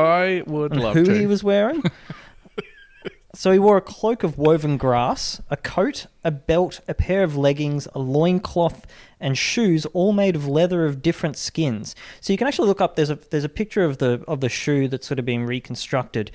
I 0.06 0.44
would 0.48 0.72
and 0.74 0.82
love 0.82 0.96
who 0.96 1.06
to. 1.06 1.14
he 1.20 1.26
was 1.26 1.44
wearing. 1.44 1.84
so 3.36 3.52
he 3.52 3.60
wore 3.60 3.78
a 3.78 3.82
cloak 3.82 4.24
of 4.24 4.38
woven 4.38 4.78
grass, 4.78 5.42
a 5.50 5.58
coat, 5.58 6.08
a 6.24 6.32
belt, 6.32 6.80
a 6.88 6.94
pair 6.94 7.24
of 7.24 7.38
leggings, 7.38 7.88
a 7.94 8.00
loincloth, 8.00 8.86
and 9.20 9.38
shoes, 9.38 9.86
all 9.88 10.14
made 10.14 10.36
of 10.36 10.48
leather 10.48 10.86
of 10.86 11.02
different 11.02 11.38
skins. 11.38 11.96
So 12.22 12.34
you 12.34 12.38
can 12.38 12.48
actually 12.48 12.68
look 12.68 12.82
up. 12.82 12.96
There's 12.96 13.10
a 13.10 13.16
there's 13.32 13.44
a 13.44 13.50
picture 13.50 13.84
of 13.86 13.98
the 14.00 14.24
of 14.28 14.40
the 14.42 14.50
shoe 14.50 14.88
that's 14.88 15.08
sort 15.08 15.20
of 15.20 15.26
been 15.26 15.46
reconstructed, 15.46 16.32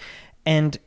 and 0.46 0.78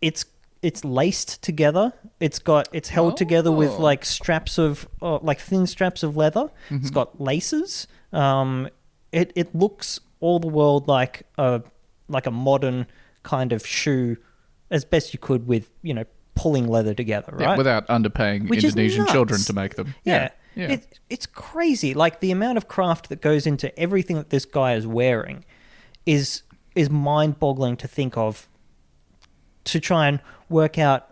it's 0.00 0.24
it's 0.62 0.84
laced 0.84 1.42
together. 1.42 1.94
It's 2.20 2.38
got 2.38 2.68
it's 2.72 2.90
held 2.90 3.16
together 3.16 3.50
with 3.50 3.70
Oh. 3.70 3.78
like 3.82 4.04
straps 4.04 4.58
of 4.58 4.86
uh, 5.02 5.18
like 5.18 5.40
thin 5.40 5.66
straps 5.66 6.02
of 6.02 6.16
leather. 6.16 6.50
It's 6.70 6.90
got 6.90 7.20
laces. 7.20 7.86
Um, 8.12 8.68
it 9.12 9.32
it 9.34 9.54
looks 9.54 10.00
all 10.20 10.38
the 10.38 10.48
world 10.48 10.86
like 10.86 11.22
a 11.38 11.62
like 12.10 12.26
a 12.26 12.30
modern 12.30 12.86
kind 13.22 13.52
of 13.52 13.66
shoe, 13.66 14.16
as 14.70 14.84
best 14.84 15.12
you 15.12 15.18
could 15.18 15.46
with 15.46 15.70
you 15.82 15.94
know 15.94 16.04
pulling 16.34 16.66
leather 16.68 16.94
together, 16.94 17.36
Yeah, 17.38 17.46
right? 17.46 17.58
without 17.58 17.86
underpaying 17.88 18.48
Which 18.48 18.64
Indonesian 18.64 19.06
children 19.06 19.40
to 19.42 19.52
make 19.52 19.74
them. 19.74 19.94
yeah. 20.04 20.30
yeah. 20.54 20.68
It, 20.72 20.98
it's 21.10 21.26
crazy. 21.26 21.92
Like 21.92 22.20
the 22.20 22.30
amount 22.30 22.56
of 22.56 22.66
craft 22.66 23.08
that 23.10 23.20
goes 23.20 23.46
into 23.46 23.76
everything 23.78 24.16
that 24.16 24.30
this 24.30 24.44
guy 24.44 24.74
is 24.74 24.86
wearing 24.86 25.44
is 26.06 26.42
is 26.74 26.88
mind 26.88 27.38
boggling 27.38 27.76
to 27.76 27.88
think 27.88 28.16
of 28.16 28.48
to 29.64 29.80
try 29.80 30.08
and 30.08 30.20
work 30.48 30.78
out 30.78 31.06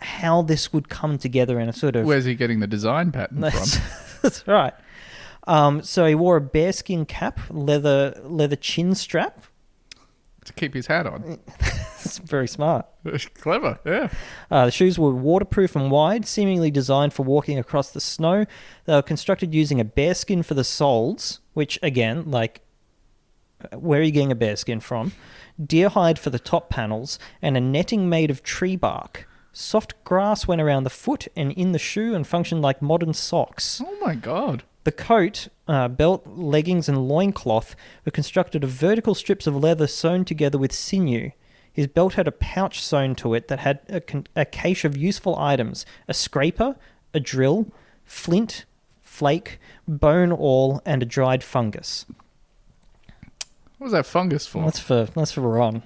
how 0.00 0.42
this 0.42 0.72
would 0.72 0.88
come 0.88 1.16
together 1.18 1.58
in 1.58 1.68
a 1.68 1.72
sort 1.72 1.96
of 1.96 2.06
Where's 2.06 2.24
he 2.24 2.34
getting 2.34 2.60
the 2.60 2.66
design 2.66 3.10
pattern 3.12 3.40
that's, 3.40 3.76
from? 3.76 3.84
that's 4.22 4.46
right. 4.46 4.74
Um, 5.46 5.82
so 5.82 6.04
he 6.06 6.14
wore 6.14 6.36
a 6.36 6.40
bearskin 6.40 7.06
cap, 7.06 7.40
leather 7.50 8.14
leather 8.22 8.56
chin 8.56 8.94
strap. 8.94 9.42
To 10.48 10.52
keep 10.54 10.74
his 10.74 10.86
hat 10.86 11.06
on. 11.06 11.38
It's 12.04 12.18
very 12.18 12.48
smart. 12.48 12.86
Clever, 13.34 13.80
yeah. 13.84 14.08
Uh, 14.50 14.66
the 14.66 14.70
shoes 14.70 14.98
were 14.98 15.10
waterproof 15.10 15.76
and 15.76 15.90
wide, 15.90 16.26
seemingly 16.26 16.70
designed 16.70 17.12
for 17.12 17.22
walking 17.24 17.58
across 17.58 17.90
the 17.90 18.00
snow. 18.00 18.46
They 18.86 18.94
were 18.94 19.02
constructed 19.02 19.52
using 19.52 19.78
a 19.78 19.84
bearskin 19.84 20.42
for 20.42 20.54
the 20.54 20.64
soles, 20.64 21.40
which 21.52 21.78
again, 21.82 22.30
like, 22.30 22.62
where 23.76 24.00
are 24.00 24.04
you 24.04 24.12
getting 24.12 24.32
a 24.32 24.36
bearskin 24.36 24.80
from? 24.80 25.12
Deer 25.62 25.88
hide 25.88 26.18
for 26.18 26.30
the 26.30 26.38
top 26.38 26.70
panels, 26.70 27.18
and 27.42 27.56
a 27.56 27.60
netting 27.60 28.08
made 28.08 28.30
of 28.30 28.42
tree 28.42 28.76
bark. 28.76 29.28
Soft 29.52 30.02
grass 30.04 30.46
went 30.46 30.60
around 30.62 30.84
the 30.84 30.90
foot 30.90 31.26
and 31.34 31.52
in 31.52 31.72
the 31.72 31.78
shoe 31.78 32.14
and 32.14 32.26
functioned 32.26 32.62
like 32.62 32.80
modern 32.80 33.12
socks. 33.12 33.82
Oh 33.84 33.98
my 34.00 34.14
god. 34.14 34.62
The 34.84 34.92
coat, 34.92 35.48
uh, 35.68 35.86
belt, 35.86 36.26
leggings, 36.26 36.88
and 36.88 37.06
loincloth 37.06 37.76
were 38.04 38.10
constructed 38.10 38.64
of 38.64 38.70
vertical 38.70 39.14
strips 39.14 39.46
of 39.46 39.54
leather 39.54 39.86
sewn 39.86 40.24
together 40.24 40.58
with 40.58 40.72
sinew. 40.72 41.30
His 41.70 41.86
belt 41.86 42.14
had 42.14 42.26
a 42.26 42.32
pouch 42.32 42.82
sewn 42.82 43.14
to 43.16 43.34
it 43.34 43.48
that 43.48 43.60
had 43.60 43.80
a, 43.88 44.00
con- 44.00 44.26
a 44.34 44.44
cache 44.44 44.84
of 44.84 44.96
useful 44.96 45.38
items 45.38 45.86
a 46.08 46.14
scraper, 46.14 46.76
a 47.14 47.20
drill, 47.20 47.70
flint, 48.04 48.64
flake, 49.00 49.60
bone 49.86 50.32
awl, 50.32 50.80
and 50.84 51.02
a 51.02 51.06
dried 51.06 51.44
fungus. 51.44 52.06
What 53.76 53.86
was 53.86 53.92
that 53.92 54.06
fungus 54.06 54.46
for? 54.46 54.64
That's 54.64 54.80
for 54.80 55.04
that's 55.04 55.30
for 55.30 55.42
Ron. 55.42 55.84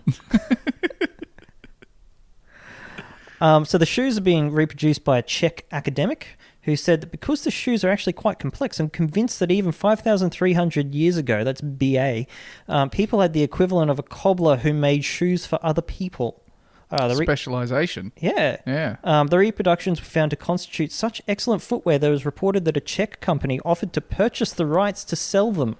um, 3.40 3.66
so 3.66 3.76
the 3.76 3.84
shoes 3.84 4.16
are 4.16 4.22
being 4.22 4.50
reproduced 4.50 5.04
by 5.04 5.18
a 5.18 5.22
Czech 5.22 5.66
academic 5.70 6.38
who 6.62 6.76
said 6.76 7.00
that 7.00 7.10
because 7.10 7.42
the 7.42 7.50
shoes 7.50 7.84
are 7.84 7.90
actually 7.90 8.12
quite 8.12 8.38
complex, 8.38 8.78
I'm 8.78 8.88
convinced 8.90 9.40
that 9.40 9.50
even 9.50 9.72
5,300 9.72 10.94
years 10.94 11.16
ago, 11.16 11.44
that's 11.44 11.60
BA, 11.60 12.26
um, 12.68 12.88
people 12.90 13.20
had 13.20 13.32
the 13.32 13.42
equivalent 13.42 13.90
of 13.90 13.98
a 13.98 14.02
cobbler 14.02 14.58
who 14.58 14.72
made 14.72 15.04
shoes 15.04 15.44
for 15.44 15.58
other 15.62 15.82
people. 15.82 16.42
Uh, 16.90 17.08
the 17.08 17.16
re- 17.16 17.24
Specialization. 17.24 18.12
yeah. 18.20 18.58
Yeah. 18.66 18.96
Um, 19.02 19.28
the 19.28 19.38
reproductions 19.38 19.98
were 19.98 20.04
found 20.04 20.30
to 20.30 20.36
constitute 20.36 20.92
such 20.92 21.22
excellent 21.26 21.62
footwear 21.62 21.98
that 21.98 22.06
it 22.06 22.10
was 22.10 22.26
reported 22.26 22.64
that 22.66 22.76
a 22.76 22.80
Czech 22.80 23.18
company 23.20 23.58
offered 23.64 23.94
to 23.94 24.00
purchase 24.02 24.52
the 24.52 24.66
rights 24.66 25.02
to 25.04 25.16
sell 25.16 25.52
them. 25.52 25.76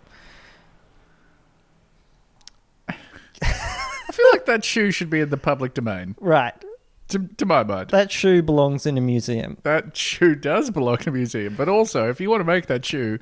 I 2.88 2.94
feel 4.12 4.26
like 4.32 4.46
that 4.46 4.64
shoe 4.64 4.90
should 4.90 5.10
be 5.10 5.20
in 5.20 5.28
the 5.28 5.36
public 5.36 5.74
domain. 5.74 6.16
Right. 6.18 6.54
To, 7.12 7.28
to 7.36 7.46
my 7.46 7.62
mind. 7.62 7.90
That 7.90 8.10
shoe 8.12 8.42
belongs 8.42 8.86
in 8.86 8.98
a 8.98 9.00
museum. 9.00 9.58
That 9.62 9.96
shoe 9.96 10.34
does 10.34 10.70
belong 10.70 10.98
in 11.02 11.08
a 11.08 11.12
museum. 11.12 11.54
But 11.56 11.68
also, 11.68 12.08
if 12.08 12.20
you 12.20 12.28
want 12.30 12.40
to 12.40 12.44
make 12.44 12.66
that 12.66 12.84
shoe, 12.84 13.18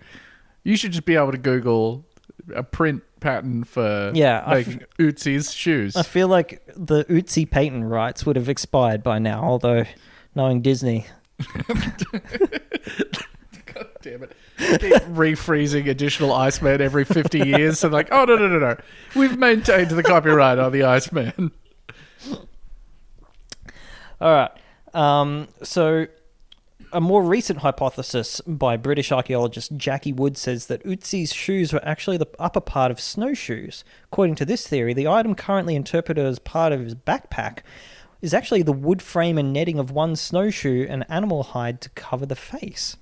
you 0.65 0.77
should 0.77 0.93
just 0.93 1.05
be 1.05 1.17
able 1.17 1.33
to 1.33 1.39
Google 1.39 2.05
a 2.55 2.63
print 2.63 3.03
pattern 3.21 3.65
for 3.65 4.11
Yeah, 4.15 4.43
I 4.47 4.61
f- 4.61 4.67
making 4.67 4.87
Ootsy's 4.99 5.53
shoes. 5.53 5.95
I 5.97 6.03
feel 6.03 6.29
like 6.29 6.63
the 6.75 7.05
Uzi 7.05 7.49
patent 7.49 7.85
rights 7.85 8.25
would 8.27 8.37
have 8.37 8.49
expired 8.49 9.03
by 9.03 9.19
now, 9.19 9.43
although 9.43 9.85
knowing 10.35 10.63
Disney. 10.63 11.07
God 13.67 13.89
damn 14.03 14.23
it. 14.23 14.33
Keep 14.59 14.93
refreezing 15.15 15.89
additional 15.89 16.33
Iceman 16.33 16.81
every 16.81 17.05
50 17.05 17.39
years. 17.39 17.79
So, 17.79 17.89
like, 17.89 18.09
oh, 18.13 18.25
no, 18.25 18.37
no, 18.37 18.49
no, 18.49 18.59
no. 18.59 18.77
We've 19.17 19.39
maintained 19.39 19.91
the 19.91 20.03
copyright 20.03 20.59
on 20.59 20.73
the 20.73 20.83
Iceman. 20.85 21.51
All 24.21 24.33
right. 24.33 24.51
Um, 24.93 25.49
so, 25.63 26.07
a 26.93 27.01
more 27.01 27.23
recent 27.23 27.61
hypothesis 27.61 28.41
by 28.47 28.77
British 28.77 29.13
archaeologist 29.13 29.77
Jackie 29.77 30.13
Wood 30.13 30.37
says 30.37 30.67
that 30.67 30.85
Uzi's 30.85 31.33
shoes 31.33 31.73
were 31.73 31.85
actually 31.85 32.17
the 32.17 32.29
upper 32.39 32.61
part 32.61 32.91
of 32.91 33.01
snowshoes. 33.01 33.85
According 34.05 34.35
to 34.37 34.45
this 34.45 34.67
theory, 34.67 34.93
the 34.93 35.07
item 35.07 35.35
currently 35.35 35.77
interpreted 35.77 36.27
as 36.27 36.39
part 36.39 36.73
of 36.73 36.81
his 36.81 36.95
backpack 36.95 37.61
is 38.21 38.35
actually 38.35 38.63
the 38.63 38.73
wood 38.73 39.01
frame 39.01 39.39
and 39.39 39.53
netting 39.53 39.79
of 39.79 39.91
one 39.91 40.17
snowshoe 40.17 40.87
and 40.89 41.05
animal 41.09 41.43
hide 41.43 41.81
to 41.81 41.89
cover 41.91 42.27
the 42.27 42.37
face. 42.37 42.97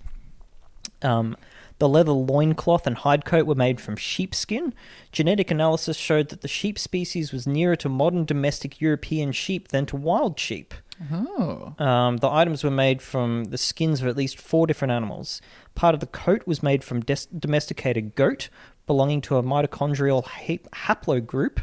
Um, 1.03 1.37
the 1.79 1.89
leather 1.89 2.13
loincloth 2.13 2.87
and 2.87 2.97
hide 2.97 3.25
coat 3.25 3.47
were 3.47 3.55
made 3.55 3.81
from 3.81 3.97
sheepskin. 3.97 4.75
Genetic 5.13 5.51
analysis 5.51 5.97
showed 5.97 6.29
that 6.29 6.41
the 6.41 6.49
sheep 6.49 6.79
species 6.79 7.33
was 7.33 7.47
nearer 7.47 7.77
to 7.77 7.89
modern 7.89 8.25
domestic 8.25 8.81
European 8.81 9.33
sheep 9.33 9.69
than 9.69 9.87
to 9.87 9.97
wild 9.97 10.39
sheep. 10.39 10.75
Oh. 11.13 11.75
Um, 11.79 12.17
the 12.17 12.29
items 12.29 12.65
were 12.65 12.71
made 12.71 13.01
from 13.01 13.45
the 13.45 13.59
skins 13.59 14.01
of 14.01 14.09
at 14.09 14.17
least 14.17 14.39
four 14.39 14.67
different 14.67 14.93
animals. 14.93 15.41
Part 15.75 15.95
of 15.95 16.01
the 16.01 16.07
coat 16.07 16.47
was 16.47 16.63
made 16.63 16.83
from 16.83 17.01
des- 17.01 17.29
domesticated 17.37 18.15
goat, 18.15 18.49
belonging 18.87 19.21
to 19.23 19.37
a 19.37 19.43
mitochondrial 19.43 20.25
ha- 20.25 20.95
haplogroup 20.95 21.59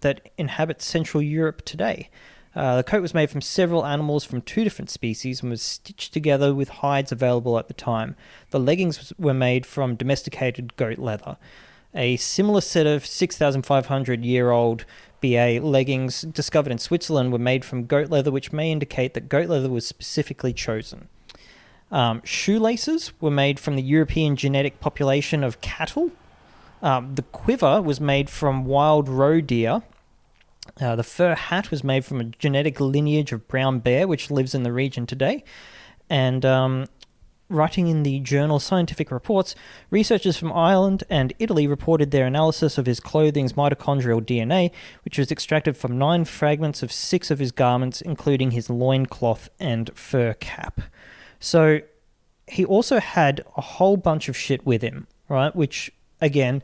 that 0.00 0.30
inhabits 0.38 0.84
Central 0.86 1.22
Europe 1.22 1.64
today. 1.64 2.08
Uh, 2.54 2.76
the 2.76 2.82
coat 2.82 3.02
was 3.02 3.14
made 3.14 3.30
from 3.30 3.40
several 3.40 3.84
animals 3.84 4.24
from 4.24 4.40
two 4.40 4.64
different 4.64 4.90
species 4.90 5.42
and 5.42 5.50
was 5.50 5.62
stitched 5.62 6.12
together 6.12 6.54
with 6.54 6.68
hides 6.68 7.12
available 7.12 7.58
at 7.58 7.68
the 7.68 7.74
time. 7.74 8.16
The 8.50 8.58
leggings 8.58 9.12
were 9.18 9.34
made 9.34 9.66
from 9.66 9.96
domesticated 9.96 10.76
goat 10.76 10.98
leather. 10.98 11.36
A 11.94 12.16
similar 12.16 12.60
set 12.60 12.86
of 12.86 13.06
6,500 13.06 14.24
year 14.24 14.50
old 14.50 14.84
BA 15.20 15.60
leggings 15.62 16.22
discovered 16.22 16.70
in 16.70 16.78
Switzerland 16.78 17.32
were 17.32 17.38
made 17.38 17.64
from 17.64 17.86
goat 17.86 18.10
leather, 18.10 18.30
which 18.30 18.52
may 18.52 18.70
indicate 18.70 19.14
that 19.14 19.28
goat 19.28 19.48
leather 19.48 19.68
was 19.68 19.86
specifically 19.86 20.52
chosen. 20.52 21.08
Um, 21.90 22.20
shoelaces 22.24 23.12
were 23.20 23.30
made 23.30 23.58
from 23.58 23.76
the 23.76 23.82
European 23.82 24.36
genetic 24.36 24.80
population 24.80 25.42
of 25.42 25.60
cattle. 25.60 26.10
Um, 26.82 27.14
the 27.14 27.22
quiver 27.22 27.80
was 27.80 28.00
made 28.00 28.28
from 28.30 28.64
wild 28.64 29.08
roe 29.08 29.40
deer. 29.40 29.82
Uh, 30.80 30.94
the 30.96 31.02
fur 31.02 31.34
hat 31.34 31.70
was 31.70 31.82
made 31.82 32.04
from 32.04 32.20
a 32.20 32.24
genetic 32.24 32.78
lineage 32.78 33.32
of 33.32 33.48
brown 33.48 33.78
bear, 33.78 34.06
which 34.06 34.30
lives 34.30 34.54
in 34.54 34.62
the 34.62 34.72
region 34.72 35.06
today. 35.06 35.42
And 36.10 36.44
um, 36.44 36.86
writing 37.48 37.86
in 37.86 38.02
the 38.02 38.20
journal 38.20 38.58
Scientific 38.58 39.10
Reports, 39.10 39.54
researchers 39.90 40.36
from 40.36 40.52
Ireland 40.52 41.04
and 41.08 41.32
Italy 41.38 41.66
reported 41.66 42.10
their 42.10 42.26
analysis 42.26 42.78
of 42.78 42.86
his 42.86 43.00
clothing's 43.00 43.54
mitochondrial 43.54 44.20
DNA, 44.20 44.70
which 45.04 45.18
was 45.18 45.32
extracted 45.32 45.76
from 45.76 45.98
nine 45.98 46.24
fragments 46.24 46.82
of 46.82 46.92
six 46.92 47.30
of 47.30 47.38
his 47.38 47.52
garments, 47.52 48.00
including 48.00 48.50
his 48.50 48.68
loincloth 48.68 49.48
and 49.58 49.90
fur 49.96 50.34
cap. 50.34 50.80
So 51.40 51.80
he 52.46 52.64
also 52.64 52.98
had 52.98 53.42
a 53.56 53.60
whole 53.60 53.96
bunch 53.96 54.28
of 54.28 54.36
shit 54.36 54.64
with 54.66 54.82
him, 54.82 55.06
right? 55.28 55.54
Which, 55.54 55.90
again, 56.20 56.62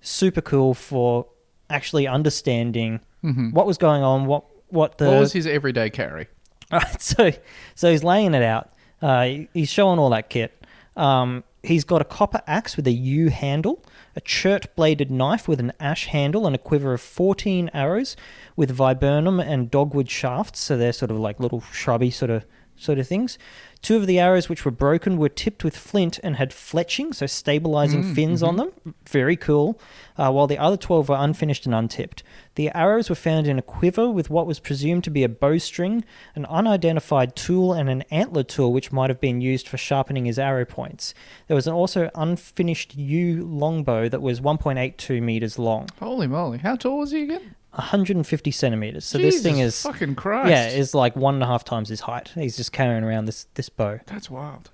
super 0.00 0.40
cool 0.40 0.74
for 0.74 1.26
actually 1.70 2.06
understanding 2.06 3.00
mm-hmm. 3.22 3.50
what 3.50 3.66
was 3.66 3.78
going 3.78 4.02
on, 4.02 4.26
what 4.26 4.44
what 4.68 4.98
the 4.98 5.06
what 5.06 5.20
was 5.20 5.32
his 5.32 5.46
everyday 5.46 5.90
carry? 5.90 6.28
Right, 6.72 7.00
so 7.02 7.32
so 7.74 7.90
he's 7.90 8.04
laying 8.04 8.34
it 8.34 8.42
out. 8.42 8.73
Uh, 9.02 9.24
he- 9.24 9.48
he's 9.54 9.70
showing 9.70 9.98
all 9.98 10.10
that 10.10 10.28
kit. 10.30 10.52
Um, 10.96 11.44
he's 11.62 11.84
got 11.84 12.00
a 12.00 12.04
copper 12.04 12.40
axe 12.46 12.76
with 12.76 12.86
a 12.86 12.92
U 12.92 13.30
handle, 13.30 13.82
a 14.14 14.20
chert 14.20 14.74
bladed 14.76 15.10
knife 15.10 15.48
with 15.48 15.60
an 15.60 15.72
ash 15.80 16.06
handle, 16.06 16.46
and 16.46 16.54
a 16.54 16.58
quiver 16.58 16.92
of 16.94 17.00
14 17.00 17.70
arrows 17.74 18.16
with 18.56 18.70
viburnum 18.70 19.40
and 19.40 19.70
dogwood 19.70 20.08
shafts. 20.10 20.60
So 20.60 20.76
they're 20.76 20.92
sort 20.92 21.10
of 21.10 21.18
like 21.18 21.40
little 21.40 21.60
shrubby 21.72 22.10
sort 22.10 22.30
of 22.30 22.44
sort 22.76 22.98
of 22.98 23.06
things. 23.06 23.38
Two 23.82 23.96
of 23.96 24.06
the 24.06 24.18
arrows 24.18 24.48
which 24.48 24.64
were 24.64 24.70
broken 24.70 25.18
were 25.18 25.28
tipped 25.28 25.62
with 25.62 25.76
flint 25.76 26.18
and 26.24 26.36
had 26.36 26.50
fletching, 26.50 27.14
so 27.14 27.26
stabilizing 27.26 28.14
fins 28.14 28.42
on 28.42 28.56
them. 28.56 28.72
Very 29.06 29.36
cool. 29.36 29.78
Uh, 30.16 30.30
while 30.30 30.46
the 30.46 30.58
other 30.58 30.76
12 30.76 31.08
were 31.08 31.16
unfinished 31.18 31.66
and 31.66 31.74
untipped. 31.74 32.22
The 32.54 32.70
arrows 32.70 33.10
were 33.10 33.16
found 33.16 33.46
in 33.46 33.58
a 33.58 33.62
quiver 33.62 34.08
with 34.08 34.30
what 34.30 34.46
was 34.46 34.60
presumed 34.60 35.04
to 35.04 35.10
be 35.10 35.24
a 35.24 35.28
bowstring, 35.28 36.04
an 36.36 36.46
unidentified 36.46 37.34
tool, 37.34 37.72
and 37.72 37.90
an 37.90 38.02
antler 38.10 38.44
tool 38.44 38.72
which 38.72 38.92
might 38.92 39.10
have 39.10 39.20
been 39.20 39.40
used 39.40 39.68
for 39.68 39.76
sharpening 39.76 40.24
his 40.24 40.38
arrow 40.38 40.64
points. 40.64 41.14
There 41.48 41.56
was 41.56 41.66
also 41.66 41.74
an 41.74 41.74
also 41.84 42.10
unfinished 42.14 42.94
yew 42.94 43.44
longbow 43.44 44.08
that 44.08 44.22
was 44.22 44.40
1.82 44.40 45.22
meters 45.22 45.58
long, 45.58 45.88
Holy 46.00 46.26
moly. 46.26 46.58
How 46.58 46.76
tall 46.76 46.98
was 46.98 47.10
he 47.10 47.24
again? 47.24 47.54
150 47.74 48.50
centimeters. 48.50 49.04
So 49.04 49.18
this 49.18 49.42
thing 49.42 49.58
is 49.58 49.82
fucking 49.82 50.14
Christ. 50.14 50.50
yeah, 50.50 50.68
is 50.68 50.94
like 50.94 51.16
one 51.16 51.34
and 51.34 51.42
a 51.42 51.46
half 51.46 51.64
times 51.64 51.88
his 51.88 52.00
height. 52.00 52.30
He's 52.34 52.56
just 52.56 52.72
carrying 52.72 53.04
around 53.04 53.24
this 53.24 53.46
this 53.54 53.68
bow. 53.68 54.00
That's 54.06 54.30
wild. 54.30 54.70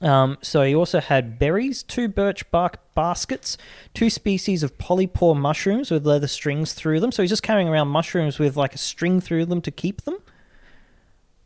Um, 0.00 0.38
so 0.42 0.62
he 0.62 0.74
also 0.74 1.00
had 1.00 1.38
berries, 1.38 1.82
two 1.82 2.08
birch 2.08 2.50
bark 2.50 2.78
baskets, 2.94 3.56
two 3.94 4.10
species 4.10 4.62
of 4.62 4.76
polypore 4.76 5.36
mushrooms 5.36 5.90
with 5.90 6.04
leather 6.04 6.26
strings 6.26 6.72
through 6.72 7.00
them. 7.00 7.12
So 7.12 7.22
he's 7.22 7.30
just 7.30 7.44
carrying 7.44 7.68
around 7.68 7.88
mushrooms 7.88 8.38
with 8.38 8.56
like 8.56 8.74
a 8.74 8.78
string 8.78 9.20
through 9.20 9.46
them 9.46 9.60
to 9.62 9.70
keep 9.70 10.02
them. 10.02 10.18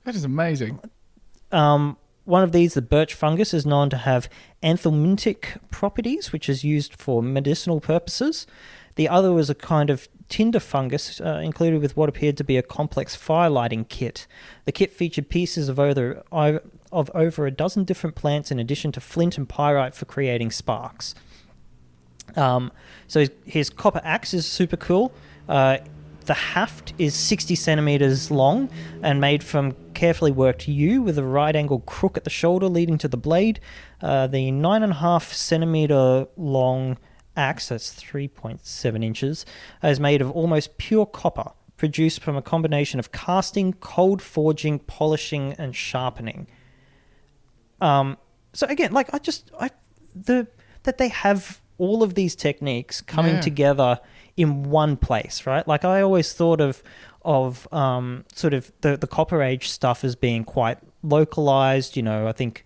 That 0.04 0.14
is 0.14 0.24
amazing. 0.24 0.80
Um, 1.52 1.98
one 2.24 2.42
of 2.42 2.52
these, 2.52 2.74
the 2.74 2.82
birch 2.82 3.14
fungus, 3.14 3.52
is 3.52 3.66
known 3.66 3.90
to 3.90 3.96
have 3.98 4.28
anthelmintic 4.62 5.58
properties, 5.70 6.32
which 6.32 6.48
is 6.48 6.64
used 6.64 6.94
for 6.94 7.22
medicinal 7.22 7.80
purposes. 7.80 8.46
The 8.98 9.08
other 9.08 9.32
was 9.32 9.48
a 9.48 9.54
kind 9.54 9.90
of 9.90 10.08
tinder 10.28 10.58
fungus 10.58 11.20
uh, 11.20 11.40
included 11.40 11.80
with 11.80 11.96
what 11.96 12.08
appeared 12.08 12.36
to 12.38 12.42
be 12.42 12.56
a 12.56 12.62
complex 12.62 13.14
fire 13.14 13.48
lighting 13.48 13.84
kit. 13.84 14.26
The 14.64 14.72
kit 14.72 14.92
featured 14.92 15.28
pieces 15.28 15.68
of 15.68 15.78
over, 15.78 16.24
of 16.32 17.08
over 17.14 17.46
a 17.46 17.52
dozen 17.52 17.84
different 17.84 18.16
plants 18.16 18.50
in 18.50 18.58
addition 18.58 18.90
to 18.90 19.00
flint 19.00 19.38
and 19.38 19.48
pyrite 19.48 19.94
for 19.94 20.04
creating 20.04 20.50
sparks. 20.50 21.14
Um, 22.34 22.72
so 23.06 23.20
his, 23.20 23.30
his 23.44 23.70
copper 23.70 24.00
axe 24.02 24.34
is 24.34 24.46
super 24.46 24.76
cool. 24.76 25.12
Uh, 25.48 25.78
the 26.24 26.34
haft 26.34 26.92
is 26.98 27.14
60 27.14 27.54
centimeters 27.54 28.32
long 28.32 28.68
and 29.00 29.20
made 29.20 29.44
from 29.44 29.76
carefully 29.94 30.32
worked 30.32 30.66
yew 30.66 31.02
with 31.02 31.16
a 31.18 31.22
right 31.22 31.54
angle 31.54 31.78
crook 31.86 32.16
at 32.16 32.24
the 32.24 32.30
shoulder 32.30 32.66
leading 32.66 32.98
to 32.98 33.06
the 33.06 33.16
blade. 33.16 33.60
Uh, 34.02 34.26
the 34.26 34.50
9.5 34.50 35.32
centimeter 35.32 36.26
long 36.36 36.98
axe, 37.38 37.68
that's 37.68 37.94
3.7 37.94 39.04
inches, 39.04 39.46
is 39.82 40.00
made 40.00 40.20
of 40.20 40.30
almost 40.32 40.76
pure 40.78 41.06
copper, 41.06 41.52
produced 41.76 42.20
from 42.22 42.36
a 42.36 42.42
combination 42.42 42.98
of 42.98 43.12
casting, 43.12 43.72
cold 43.74 44.20
forging, 44.20 44.78
polishing, 44.80 45.52
and 45.54 45.74
sharpening. 45.76 46.46
Um, 47.80 48.16
so 48.52 48.66
again, 48.66 48.92
like 48.92 49.12
I 49.14 49.18
just 49.18 49.50
I 49.60 49.70
the 50.14 50.46
that 50.82 50.98
they 50.98 51.08
have 51.08 51.60
all 51.78 52.02
of 52.02 52.14
these 52.14 52.34
techniques 52.34 53.00
coming 53.00 53.36
Yeah. 53.36 53.40
together 53.40 54.00
in 54.36 54.64
one 54.64 54.96
place, 54.96 55.46
right? 55.46 55.66
Like 55.66 55.84
I 55.84 56.00
always 56.02 56.32
thought 56.32 56.60
of 56.60 56.82
of 57.22 57.72
um, 57.72 58.24
sort 58.34 58.54
of 58.54 58.72
the 58.80 58.96
the 58.96 59.06
Copper 59.06 59.42
Age 59.42 59.68
stuff 59.68 60.02
as 60.04 60.16
being 60.16 60.44
quite 60.44 60.78
localized. 61.02 61.96
You 61.96 62.02
know, 62.02 62.26
I 62.26 62.32
think, 62.32 62.64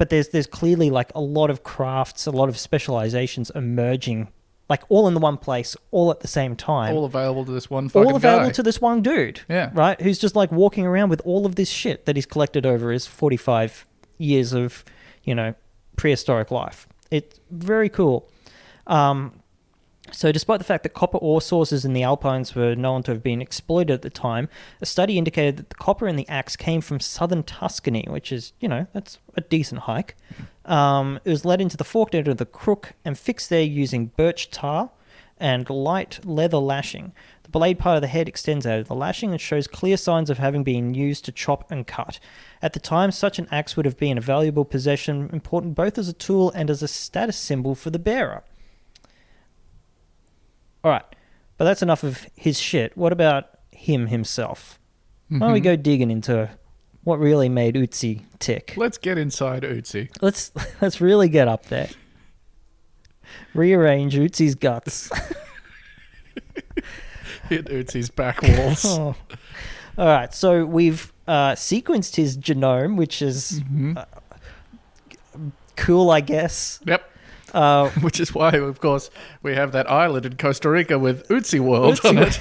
but 0.00 0.08
there's 0.08 0.30
there's 0.30 0.46
clearly 0.46 0.88
like 0.88 1.12
a 1.14 1.20
lot 1.20 1.50
of 1.50 1.62
crafts, 1.62 2.26
a 2.26 2.30
lot 2.30 2.48
of 2.48 2.56
specializations 2.56 3.50
emerging, 3.54 4.28
like 4.70 4.82
all 4.88 5.06
in 5.06 5.12
the 5.12 5.20
one 5.20 5.36
place, 5.36 5.76
all 5.90 6.10
at 6.10 6.20
the 6.20 6.26
same 6.26 6.56
time 6.56 6.96
All 6.96 7.04
available 7.04 7.44
to 7.44 7.52
this 7.52 7.68
one 7.68 7.90
fucking 7.90 8.08
all 8.08 8.16
available 8.16 8.46
guy. 8.46 8.52
to 8.52 8.62
this 8.62 8.80
one 8.80 9.02
dude. 9.02 9.42
Yeah. 9.46 9.68
Right? 9.74 10.00
Who's 10.00 10.18
just 10.18 10.34
like 10.34 10.50
walking 10.50 10.86
around 10.86 11.10
with 11.10 11.20
all 11.26 11.44
of 11.44 11.56
this 11.56 11.68
shit 11.68 12.06
that 12.06 12.16
he's 12.16 12.24
collected 12.24 12.64
over 12.64 12.90
his 12.90 13.06
45 13.06 13.86
years 14.16 14.54
of, 14.54 14.86
you 15.22 15.34
know, 15.34 15.54
prehistoric 15.96 16.50
life. 16.50 16.88
It's 17.10 17.38
very 17.50 17.90
cool. 17.90 18.26
Um, 18.86 19.39
so, 20.12 20.32
despite 20.32 20.58
the 20.58 20.64
fact 20.64 20.82
that 20.82 20.94
copper 20.94 21.18
ore 21.18 21.40
sources 21.40 21.84
in 21.84 21.92
the 21.92 22.02
Alpines 22.02 22.54
were 22.54 22.74
known 22.74 23.02
to 23.04 23.12
have 23.12 23.22
been 23.22 23.42
exploited 23.42 23.90
at 23.92 24.02
the 24.02 24.10
time, 24.10 24.48
a 24.80 24.86
study 24.86 25.18
indicated 25.18 25.56
that 25.56 25.68
the 25.68 25.74
copper 25.74 26.06
in 26.08 26.16
the 26.16 26.28
axe 26.28 26.56
came 26.56 26.80
from 26.80 27.00
southern 27.00 27.42
Tuscany, 27.42 28.06
which 28.08 28.32
is, 28.32 28.52
you 28.60 28.68
know, 28.68 28.86
that's 28.92 29.18
a 29.36 29.40
decent 29.40 29.82
hike. 29.82 30.16
Um, 30.64 31.20
it 31.24 31.30
was 31.30 31.44
led 31.44 31.60
into 31.60 31.76
the 31.76 31.84
forked 31.84 32.14
end 32.14 32.28
of 32.28 32.36
the 32.36 32.46
crook 32.46 32.92
and 33.04 33.18
fixed 33.18 33.50
there 33.50 33.62
using 33.62 34.06
birch 34.06 34.50
tar 34.50 34.90
and 35.38 35.68
light 35.70 36.20
leather 36.24 36.58
lashing. 36.58 37.12
The 37.42 37.48
blade 37.48 37.78
part 37.78 37.96
of 37.96 38.02
the 38.02 38.08
head 38.08 38.28
extends 38.28 38.66
out 38.66 38.78
of 38.78 38.88
the 38.88 38.94
lashing 38.94 39.32
and 39.32 39.40
shows 39.40 39.66
clear 39.66 39.96
signs 39.96 40.30
of 40.30 40.38
having 40.38 40.62
been 40.62 40.94
used 40.94 41.24
to 41.24 41.32
chop 41.32 41.68
and 41.70 41.86
cut. 41.86 42.20
At 42.62 42.74
the 42.74 42.80
time, 42.80 43.10
such 43.10 43.38
an 43.38 43.48
axe 43.50 43.76
would 43.76 43.86
have 43.86 43.96
been 43.96 44.18
a 44.18 44.20
valuable 44.20 44.64
possession, 44.64 45.30
important 45.32 45.74
both 45.74 45.98
as 45.98 46.08
a 46.08 46.12
tool 46.12 46.50
and 46.54 46.70
as 46.70 46.82
a 46.82 46.88
status 46.88 47.36
symbol 47.36 47.74
for 47.74 47.90
the 47.90 47.98
bearer. 47.98 48.44
All 50.82 50.90
right, 50.90 51.04
but 51.56 51.64
that's 51.64 51.82
enough 51.82 52.02
of 52.02 52.26
his 52.34 52.58
shit. 52.58 52.96
What 52.96 53.12
about 53.12 53.46
him 53.72 54.06
himself? 54.06 54.78
Why 55.28 55.38
don't 55.38 55.52
we 55.52 55.60
go 55.60 55.76
digging 55.76 56.10
into 56.10 56.50
what 57.04 57.20
really 57.20 57.48
made 57.48 57.76
Utsi 57.76 58.22
tick? 58.40 58.74
Let's 58.76 58.98
get 58.98 59.16
inside 59.16 59.62
Uzi. 59.62 60.08
Let's 60.20 60.50
let's 60.80 61.00
really 61.00 61.28
get 61.28 61.46
up 61.48 61.66
there. 61.66 61.88
Rearrange 63.54 64.14
Utsi's 64.14 64.54
guts. 64.56 65.10
Hit 67.48 67.66
Uzi's 67.66 68.10
back 68.10 68.42
walls. 68.42 68.84
Oh. 68.98 69.14
All 69.98 70.06
right, 70.06 70.32
so 70.32 70.64
we've 70.64 71.12
uh, 71.26 71.52
sequenced 71.52 72.16
his 72.16 72.38
genome, 72.38 72.96
which 72.96 73.20
is 73.20 73.60
uh, 73.96 74.04
cool, 75.76 76.10
I 76.10 76.20
guess. 76.20 76.80
Yep. 76.86 77.10
Uh, 77.52 77.88
Which 78.00 78.20
is 78.20 78.34
why, 78.34 78.50
of 78.50 78.80
course, 78.80 79.10
we 79.42 79.54
have 79.54 79.72
that 79.72 79.90
island 79.90 80.26
in 80.26 80.36
Costa 80.36 80.70
Rica 80.70 80.98
with 80.98 81.26
Uzi 81.28 81.60
World 81.60 81.96
Utsi 81.96 82.08
on 82.08 82.18
it. 82.18 82.40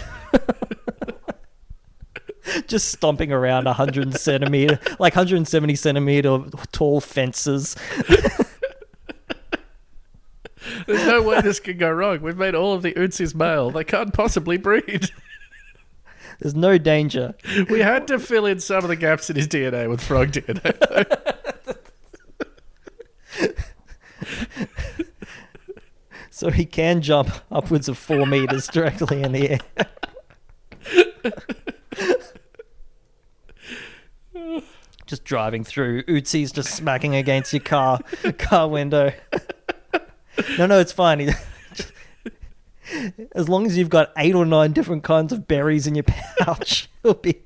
just 2.67 2.89
stomping 2.89 3.31
around 3.31 3.65
100 3.65 4.15
centimeter, 4.15 4.79
like 4.99 5.15
170 5.15 5.75
centimeter 5.75 6.43
tall 6.71 7.01
fences. 7.01 7.75
There's 10.87 11.05
no 11.07 11.21
way 11.21 11.41
this 11.41 11.59
could 11.59 11.79
go 11.79 11.89
wrong. 11.91 12.21
We've 12.21 12.37
made 12.37 12.55
all 12.55 12.73
of 12.73 12.81
the 12.81 12.93
Uzis 12.93 13.35
male. 13.35 13.71
They 13.71 13.83
can't 13.83 14.13
possibly 14.13 14.57
breed. 14.57 15.09
There's 16.39 16.55
no 16.55 16.77
danger. 16.77 17.35
We 17.69 17.79
had 17.79 18.07
to 18.07 18.17
fill 18.19 18.45
in 18.45 18.59
some 18.59 18.83
of 18.83 18.87
the 18.87 18.95
gaps 18.95 19.29
in 19.29 19.35
his 19.35 19.47
DNA 19.47 19.89
with 19.89 20.01
frog 20.01 20.31
DNA. 20.31 20.73
So 26.39 26.49
he 26.49 26.63
can 26.63 27.01
jump 27.01 27.29
upwards 27.51 27.89
of 27.89 27.97
four 27.97 28.25
meters 28.25 28.67
directly 28.67 29.21
in 29.23 29.33
the 29.33 29.59
air. 29.59 29.59
just 35.05 35.25
driving 35.25 35.65
through, 35.65 36.03
Utsi's 36.03 36.53
just 36.53 36.73
smacking 36.73 37.13
against 37.13 37.51
your 37.51 37.59
car 37.61 37.99
car 38.37 38.69
window. 38.69 39.11
no, 40.57 40.65
no, 40.65 40.79
it's 40.79 40.93
fine. 40.93 41.35
as 43.35 43.49
long 43.49 43.65
as 43.65 43.77
you've 43.77 43.89
got 43.89 44.13
eight 44.17 44.33
or 44.33 44.45
nine 44.45 44.71
different 44.71 45.03
kinds 45.03 45.33
of 45.33 45.45
berries 45.45 45.87
in 45.87 45.95
your 45.95 46.05
pouch, 46.05 46.89
he'll 47.03 47.15
be 47.15 47.41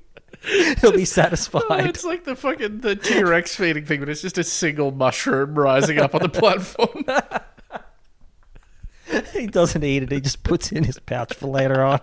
he'll 0.80 0.92
be 0.92 1.02
Oh, 1.02 1.04
satisfied. 1.04 1.86
it's 1.88 2.04
like 2.04 2.22
the 2.22 2.36
fucking 2.36 2.78
the 2.82 2.94
T 2.94 3.24
Rex 3.24 3.56
feeding 3.56 3.86
thing, 3.86 3.98
but 3.98 4.08
it's 4.08 4.22
just 4.22 4.38
a 4.38 4.44
single 4.44 4.92
mushroom 4.92 5.58
rising 5.58 5.98
up 5.98 6.14
on 6.14 6.22
the 6.22 6.28
platform. 6.28 7.04
he 9.32 9.46
doesn't 9.46 9.82
eat 9.84 10.02
it; 10.04 10.12
he 10.12 10.20
just 10.20 10.42
puts 10.42 10.72
it 10.72 10.78
in 10.78 10.84
his 10.84 10.98
pouch 10.98 11.34
for 11.34 11.46
later 11.46 11.82
on. 11.82 12.00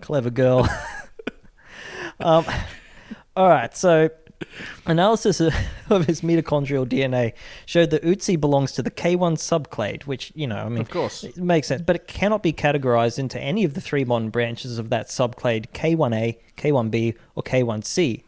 Clever 0.00 0.30
girl. 0.30 0.68
um, 2.20 2.44
all 3.36 3.48
right, 3.48 3.76
so 3.76 4.08
analysis 4.86 5.40
of 5.40 5.54
of 5.88 6.06
his 6.06 6.20
mitochondrial 6.20 6.86
DNA 6.86 7.32
showed 7.64 7.90
that 7.90 8.02
Utsi 8.02 8.38
belongs 8.40 8.72
to 8.72 8.82
the 8.82 8.90
K1 8.90 9.36
subclade, 9.36 10.02
which 10.02 10.32
you 10.34 10.46
know, 10.46 10.56
I 10.56 10.68
mean, 10.68 10.80
Of 10.80 10.90
course. 10.90 11.22
it 11.24 11.36
makes 11.36 11.68
sense, 11.68 11.82
but 11.82 11.96
it 11.96 12.06
cannot 12.06 12.42
be 12.42 12.52
categorized 12.52 13.18
into 13.18 13.40
any 13.40 13.64
of 13.64 13.74
the 13.74 13.80
three 13.80 14.04
modern 14.04 14.30
branches 14.30 14.78
of 14.78 14.90
that 14.90 15.08
subclade: 15.08 15.66
K1A, 15.72 16.36
K1B, 16.56 17.14
or 17.34 17.42
K1C. 17.42 18.22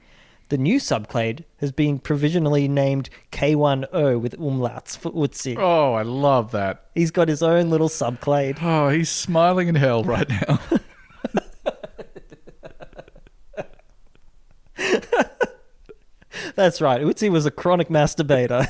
The 0.48 0.56
new 0.56 0.78
subclade 0.78 1.44
has 1.58 1.72
been 1.72 1.98
provisionally 1.98 2.68
named 2.68 3.10
K1O 3.32 4.18
with 4.18 4.38
umlauts 4.38 4.96
for 4.96 5.10
Utsi. 5.12 5.58
Oh, 5.58 5.92
I 5.92 6.00
love 6.02 6.52
that. 6.52 6.86
He's 6.94 7.10
got 7.10 7.28
his 7.28 7.42
own 7.42 7.68
little 7.68 7.90
subclade. 7.90 8.56
Oh, 8.62 8.88
he's 8.88 9.10
smiling 9.10 9.68
in 9.68 9.74
hell 9.74 10.04
right 10.04 10.26
now. 10.26 10.58
That's 16.54 16.80
right. 16.80 17.02
Utsi 17.02 17.30
was 17.30 17.44
a 17.44 17.50
chronic 17.50 17.88
masturbator. 17.88 18.66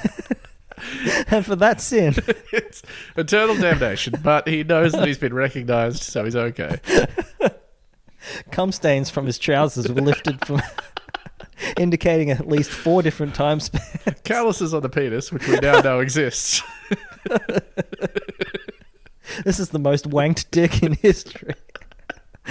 and 1.31 1.47
for 1.47 1.55
that 1.55 1.81
sin, 1.81 2.15
it's 2.53 2.83
eternal 3.17 3.57
damnation, 3.57 4.15
but 4.23 4.49
he 4.49 4.65
knows 4.65 4.93
that 4.93 5.07
he's 5.07 5.19
been 5.19 5.33
recognized, 5.33 6.03
so 6.03 6.25
he's 6.25 6.35
okay. 6.35 6.81
cum 8.51 8.73
stains 8.73 9.11
from 9.11 9.27
his 9.27 9.39
trousers 9.39 9.89
were 9.89 10.03
lifted 10.03 10.45
from 10.45 10.61
indicating 11.79 12.31
at 12.31 12.49
least 12.49 12.71
four 12.71 13.03
different 13.03 13.35
time 13.35 13.61
spans. 13.61 14.21
Calluses 14.25 14.75
on 14.75 14.83
the 14.83 14.89
penis, 14.89 15.33
which 15.33 15.47
we 15.49 15.59
now 15.61 15.81
know 15.81 16.01
exists. 16.01 16.63
This 19.45 19.61
is 19.61 19.71
the 19.71 19.79
most 19.79 20.09
wanked 20.09 20.51
dick 20.51 20.83
in 20.83 20.95
history. 20.95 21.55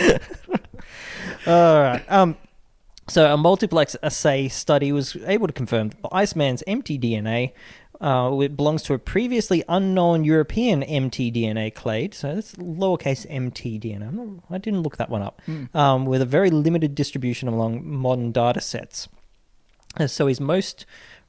All 1.47 1.81
right. 1.81 2.03
Um, 2.07 2.37
so 3.07 3.33
a 3.33 3.37
multiplex 3.37 3.95
assay 4.03 4.47
study 4.47 4.91
was 4.91 5.15
able 5.25 5.47
to 5.47 5.53
confirm 5.53 5.89
that 5.89 6.01
the 6.01 6.09
Iceman's 6.09 6.63
mtDNA 6.67 7.53
uh, 8.01 8.37
it 8.41 8.55
belongs 8.55 8.83
to 8.83 8.93
a 8.93 8.99
previously 8.99 9.63
unknown 9.67 10.23
European 10.23 10.81
mtDNA 10.83 11.73
clade. 11.73 12.13
So 12.13 12.35
that's 12.35 12.53
lowercase 12.55 13.25
mtDNA. 13.29 14.11
Not, 14.13 14.43
I 14.49 14.57
didn't 14.57 14.81
look 14.83 14.97
that 14.97 15.09
one 15.09 15.21
up. 15.21 15.41
Um, 15.73 16.05
with 16.05 16.21
a 16.21 16.25
very 16.25 16.49
limited 16.49 16.93
distribution 16.95 17.47
among 17.47 17.87
modern 17.87 18.31
data 18.31 18.61
sets. 18.61 19.07
Uh, 19.99 20.07
So 20.07 20.27
he's 20.27 20.39
most 20.39 20.85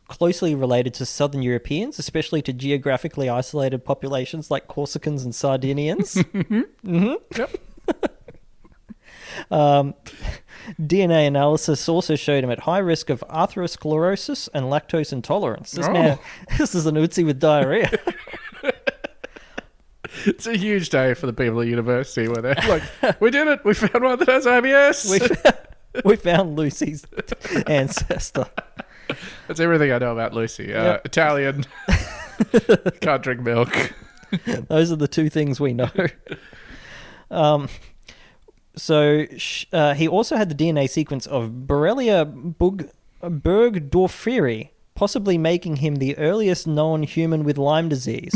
closely 0.09 0.55
related 0.55 0.95
to 0.95 1.05
Southern 1.07 1.43
Europeans, 1.43 1.99
especially 1.99 2.41
to 2.43 2.53
geographically 2.53 3.29
isolated 3.29 3.85
populations 3.85 4.51
like 4.51 4.67
Corsicans 4.69 5.25
and 5.25 5.35
Sardinians. 5.35 6.23
Yep. 7.37 7.51
Um, 9.51 9.95
DNA 10.81 11.27
analysis 11.27 11.89
also 11.89 12.17
showed 12.17 12.45
him 12.45 12.51
at 12.51 12.61
high 12.61 12.79
risk 12.79 13.11
of 13.11 13.25
atherosclerosis 13.31 14.49
and 14.55 14.67
lactose 14.67 15.13
intolerance. 15.13 15.71
This 15.73 15.87
Oh. 15.87 15.93
man, 15.93 16.19
this 16.59 16.75
is 16.75 16.87
an 16.87 16.95
Utsi 16.97 17.25
with 17.25 17.39
diarrhea. 17.41 17.91
It's 20.25 20.47
a 20.47 20.57
huge 20.57 20.89
day 20.91 21.15
for 21.15 21.27
the 21.27 21.33
people 21.33 21.61
at 21.61 21.69
university 21.69 22.29
where 22.29 22.41
they're 22.43 22.57
like, 22.67 23.21
"We 23.21 23.31
did 23.31 23.47
it! 23.47 23.65
We 23.65 23.75
found 23.75 24.03
one 24.03 24.19
that 24.19 24.29
has 24.29 24.47
IBS." 24.47 25.11
We 25.11 25.19
found, 25.21 25.57
we 26.05 26.17
found 26.17 26.57
Lucy's 26.57 27.05
ancestor. 27.67 28.47
That's 29.47 29.61
everything 29.61 29.93
I 29.93 29.99
know 29.99 30.13
about 30.13 30.33
Lucy. 30.33 30.75
Uh, 30.75 30.99
Italian, 31.05 31.65
can't 33.01 33.23
drink 33.23 33.43
milk. 33.43 33.95
Those 34.69 34.91
are 34.91 34.97
the 34.97 35.09
two 35.09 35.29
things 35.29 35.61
we 35.61 35.73
know. 35.75 35.91
Um, 37.31 37.69
so 38.79 39.27
uh, 39.73 39.93
he 39.95 40.09
also 40.09 40.37
had 40.37 40.49
the 40.49 40.55
DNA 40.55 40.89
sequence 40.89 41.27
of 41.27 41.51
Borrelia 41.67 42.25
bug- 42.59 42.89
burgdorferi, 43.23 44.71
possibly 44.95 45.37
making 45.37 45.77
him 45.77 45.97
the 45.97 46.17
earliest 46.17 46.67
known 46.67 47.03
human 47.03 47.45
with 47.45 47.59
Lyme 47.59 47.89
disease, 47.91 48.35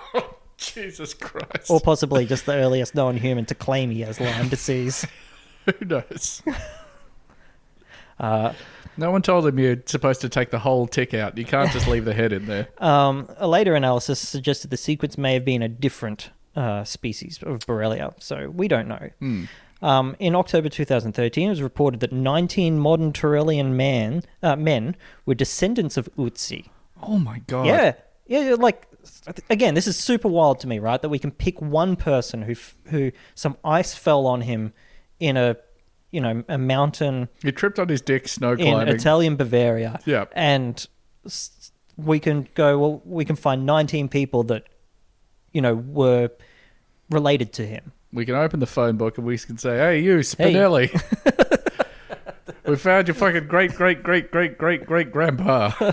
Jesus 0.56 1.14
Christ! 1.14 1.70
or 1.70 1.78
possibly 1.80 2.26
just 2.26 2.46
the 2.46 2.54
earliest 2.54 2.94
known 2.94 3.16
human 3.18 3.44
to 3.46 3.54
claim 3.54 3.90
he 3.90 4.00
has 4.00 4.20
Lyme 4.20 4.48
disease. 4.48 5.06
Who 5.66 5.84
knows? 5.86 6.42
Uh, 8.20 8.52
No 8.96 9.10
one 9.10 9.22
told 9.22 9.44
him 9.44 9.58
you're 9.58 9.82
supposed 9.86 10.20
to 10.20 10.28
take 10.28 10.50
the 10.50 10.58
whole 10.60 10.86
tick 10.86 11.14
out. 11.14 11.36
You 11.36 11.44
can't 11.44 11.72
just 11.72 11.88
leave 11.88 12.04
the 12.04 12.14
head 12.14 12.32
in 12.32 12.46
there. 12.46 12.68
Um, 12.78 13.28
a 13.38 13.48
later 13.48 13.74
analysis 13.74 14.20
suggested 14.20 14.70
the 14.70 14.76
sequence 14.76 15.18
may 15.18 15.34
have 15.34 15.44
been 15.44 15.62
a 15.62 15.68
different 15.68 16.30
uh, 16.54 16.84
species 16.84 17.40
of 17.42 17.58
Borrelia, 17.66 18.14
so 18.22 18.50
we 18.50 18.68
don't 18.68 18.86
know. 18.86 19.10
Um, 19.84 20.16
in 20.18 20.34
October 20.34 20.70
2013, 20.70 21.46
it 21.46 21.50
was 21.50 21.60
reported 21.60 22.00
that 22.00 22.10
19 22.10 22.78
modern 22.78 23.12
Tyrolean 23.12 23.72
man, 23.72 24.22
uh, 24.42 24.56
men 24.56 24.96
were 25.26 25.34
descendants 25.34 25.98
of 25.98 26.08
Utsi. 26.16 26.70
Oh 27.02 27.18
my 27.18 27.40
god! 27.46 27.66
Yeah, 27.66 27.92
yeah, 28.26 28.54
like 28.58 28.86
again, 29.50 29.74
this 29.74 29.86
is 29.86 29.98
super 29.98 30.28
wild 30.28 30.60
to 30.60 30.66
me, 30.66 30.78
right? 30.78 31.02
That 31.02 31.10
we 31.10 31.18
can 31.18 31.30
pick 31.30 31.60
one 31.60 31.96
person 31.96 32.42
who 32.42 32.54
who 32.86 33.12
some 33.34 33.58
ice 33.62 33.94
fell 33.94 34.26
on 34.26 34.40
him 34.40 34.72
in 35.20 35.36
a 35.36 35.56
you 36.10 36.20
know 36.22 36.42
a 36.48 36.56
mountain 36.56 37.28
He 37.42 37.52
tripped 37.52 37.78
on 37.78 37.88
his 37.88 38.00
dick 38.00 38.26
snow 38.26 38.56
climbing 38.56 38.88
in. 38.88 38.94
Italian 38.94 39.36
Bavaria. 39.36 40.00
Yeah. 40.06 40.24
And 40.32 40.86
we 41.96 42.18
can 42.20 42.48
go, 42.54 42.78
well, 42.78 43.02
we 43.04 43.24
can 43.24 43.36
find 43.36 43.66
19 43.66 44.08
people 44.08 44.42
that, 44.44 44.64
you 45.52 45.60
know, 45.60 45.74
were 45.74 46.30
related 47.10 47.52
to 47.54 47.66
him. 47.66 47.92
We 48.14 48.24
can 48.24 48.34
open 48.34 48.60
the 48.60 48.66
phone 48.66 48.96
book 48.96 49.18
and 49.18 49.26
we 49.26 49.36
can 49.36 49.58
say, 49.58 49.76
"Hey, 49.76 50.00
you, 50.00 50.18
Spinelli." 50.18 50.88
we 52.66 52.76
found 52.76 53.08
your 53.08 53.14
fucking 53.14 53.48
great, 53.48 53.74
great, 53.74 54.02
great, 54.02 54.30
great, 54.30 54.56
great, 54.56 54.86
great 54.86 55.12
grandpa. 55.12 55.92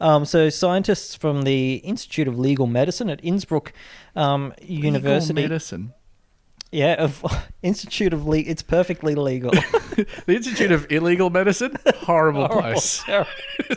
Um, 0.00 0.24
so 0.24 0.48
scientists 0.48 1.14
from 1.14 1.42
the 1.42 1.76
Institute 1.76 2.28
of 2.28 2.38
Legal 2.38 2.66
Medicine 2.66 3.10
at 3.10 3.20
Innsbruck 3.24 3.72
um, 4.14 4.54
University. 4.62 5.34
Legal 5.34 5.48
medicine. 5.48 5.94
Yeah, 6.70 7.02
of 7.02 7.24
Institute 7.62 8.12
of 8.12 8.26
Le- 8.26 8.38
It's 8.38 8.62
perfectly 8.62 9.14
legal. 9.14 9.52
The 10.26 10.36
Institute 10.36 10.70
of 10.70 10.86
Illegal 10.92 11.28
Medicine. 11.28 11.76
Horrible 11.96 12.48
place. 12.48 13.02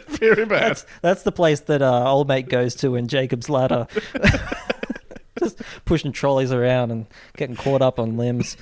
Very 0.07 0.45
bad. 0.45 0.61
That's, 0.61 0.85
that's 1.01 1.23
the 1.23 1.31
place 1.31 1.61
that 1.61 1.81
uh, 1.81 2.11
old 2.11 2.27
mate 2.27 2.47
goes 2.47 2.75
to 2.75 2.95
in 2.95 3.07
Jacob's 3.07 3.49
Ladder. 3.49 3.87
Just 5.41 5.61
pushing 5.85 6.11
trolleys 6.11 6.51
around 6.51 6.91
and 6.91 7.05
getting 7.35 7.55
caught 7.55 7.81
up 7.81 7.99
on 7.99 8.17
limbs. 8.17 8.55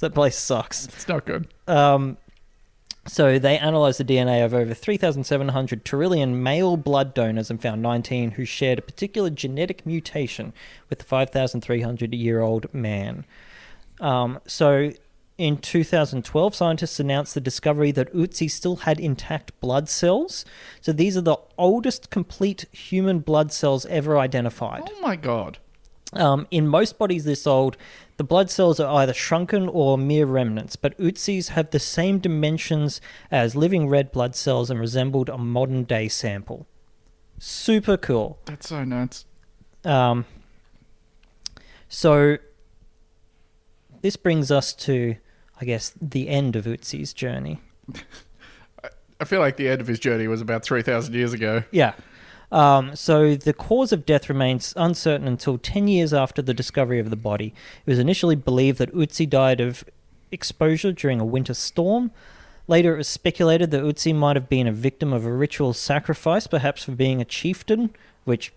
That 0.00 0.14
place 0.14 0.36
sucks. 0.36 0.86
It's 0.86 1.08
not 1.08 1.24
good. 1.24 1.48
Um, 1.66 2.18
so 3.06 3.38
they 3.38 3.58
analysed 3.58 3.98
the 3.98 4.04
DNA 4.04 4.44
of 4.44 4.52
over 4.52 4.74
3,700 4.74 5.84
Tyrolean 5.84 6.34
male 6.34 6.76
blood 6.76 7.14
donors 7.14 7.50
and 7.50 7.62
found 7.62 7.80
19 7.80 8.32
who 8.32 8.44
shared 8.44 8.78
a 8.78 8.82
particular 8.82 9.30
genetic 9.30 9.86
mutation 9.86 10.52
with 10.90 10.98
the 10.98 11.04
5,300 11.04 12.14
year 12.14 12.40
old 12.40 12.72
man. 12.74 13.24
Um, 14.00 14.40
so 14.46 14.92
in 15.38 15.58
2012, 15.58 16.54
scientists 16.54 16.98
announced 16.98 17.34
the 17.34 17.40
discovery 17.40 17.92
that 17.92 18.12
Utsi 18.12 18.50
still 18.50 18.76
had 18.76 18.98
intact 18.98 19.58
blood 19.60 19.88
cells. 19.88 20.44
So 20.80 20.92
these 20.92 21.16
are 21.16 21.22
the 21.22 21.36
oldest 21.56 22.10
complete 22.10 22.64
human 22.72 23.20
blood 23.20 23.52
cells 23.52 23.86
ever 23.86 24.18
identified. 24.18 24.90
Oh 24.90 25.00
my 25.00 25.14
god. 25.16 25.58
Um, 26.12 26.46
in 26.50 26.68
most 26.68 26.98
bodies 26.98 27.24
this 27.24 27.46
old, 27.46 27.76
the 28.16 28.24
blood 28.24 28.50
cells 28.50 28.80
are 28.80 29.00
either 29.00 29.12
shrunken 29.12 29.68
or 29.68 29.98
mere 29.98 30.26
remnants, 30.26 30.76
but 30.76 30.96
Utsis 30.98 31.48
have 31.48 31.70
the 31.70 31.78
same 31.78 32.18
dimensions 32.18 33.00
as 33.30 33.54
living 33.54 33.88
red 33.88 34.12
blood 34.12 34.34
cells 34.34 34.70
and 34.70 34.80
resembled 34.80 35.28
a 35.28 35.36
modern 35.36 35.84
day 35.84 36.08
sample. 36.08 36.66
Super 37.38 37.96
cool. 37.96 38.38
That's 38.46 38.68
so 38.68 38.84
nuts. 38.84 39.26
Um, 39.84 40.24
so, 41.88 42.38
this 44.00 44.16
brings 44.16 44.50
us 44.50 44.72
to, 44.74 45.16
I 45.60 45.64
guess, 45.64 45.92
the 46.00 46.28
end 46.28 46.56
of 46.56 46.64
Utsi's 46.64 47.12
journey. 47.12 47.60
I 49.20 49.24
feel 49.24 49.40
like 49.40 49.56
the 49.56 49.68
end 49.68 49.80
of 49.80 49.86
his 49.86 49.98
journey 49.98 50.28
was 50.28 50.40
about 50.40 50.62
3,000 50.62 51.14
years 51.14 51.32
ago. 51.32 51.62
Yeah. 51.70 51.94
Um, 52.52 52.94
so 52.94 53.34
the 53.34 53.52
cause 53.52 53.92
of 53.92 54.06
death 54.06 54.28
remains 54.28 54.72
uncertain 54.76 55.26
until 55.26 55.58
10 55.58 55.88
years 55.88 56.14
after 56.14 56.42
the 56.42 56.54
discovery 56.54 56.98
of 56.98 57.10
the 57.10 57.16
body. 57.16 57.52
It 57.84 57.90
was 57.90 57.98
initially 57.98 58.36
believed 58.36 58.78
that 58.78 58.94
Utsi 58.94 59.28
died 59.28 59.60
of 59.60 59.84
exposure 60.30 60.92
during 60.92 61.20
a 61.20 61.24
winter 61.24 61.54
storm. 61.54 62.10
Later, 62.68 62.94
it 62.94 62.98
was 62.98 63.08
speculated 63.08 63.70
that 63.70 63.82
Utsi 63.82 64.14
might 64.14 64.36
have 64.36 64.48
been 64.48 64.66
a 64.66 64.72
victim 64.72 65.12
of 65.12 65.24
a 65.24 65.32
ritual 65.32 65.72
sacrifice, 65.72 66.46
perhaps 66.46 66.84
for 66.84 66.92
being 66.92 67.20
a 67.20 67.24
chieftain, 67.24 67.90
which, 68.24 68.52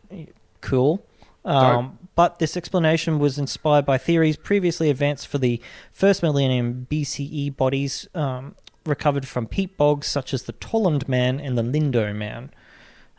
cool. 0.62 1.06
Um, 1.45 1.97
but 2.15 2.39
this 2.39 2.58
explanation 2.58 3.17
was 3.17 3.38
inspired 3.38 3.86
by 3.86 3.97
theories 3.97 4.36
previously 4.36 4.89
advanced 4.89 5.28
for 5.28 5.38
the 5.38 5.62
first 5.91 6.21
millennium 6.21 6.86
BCE 6.89 7.56
bodies 7.56 8.08
um, 8.13 8.56
recovered 8.86 9.28
from 9.28 9.47
peat 9.47 9.78
bogs, 9.78 10.08
such 10.08 10.34
as 10.34 10.43
the 10.43 10.54
Tolland 10.54 11.08
Man 11.08 11.39
and 11.39 11.58
the 11.58 11.63
Lindow 11.63 12.13
Man. 12.13 12.52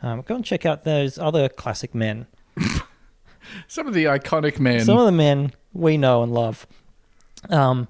Um, 0.01 0.21
go 0.21 0.35
and 0.35 0.45
check 0.45 0.65
out 0.65 0.83
those 0.83 1.17
other 1.17 1.47
classic 1.49 1.93
men. 1.93 2.27
Some 3.67 3.87
of 3.87 3.93
the 3.93 4.05
iconic 4.05 4.59
men. 4.59 4.81
Some 4.85 4.97
of 4.97 5.05
the 5.05 5.11
men 5.11 5.53
we 5.73 5.97
know 5.97 6.23
and 6.23 6.33
love. 6.33 6.65
Um, 7.49 7.87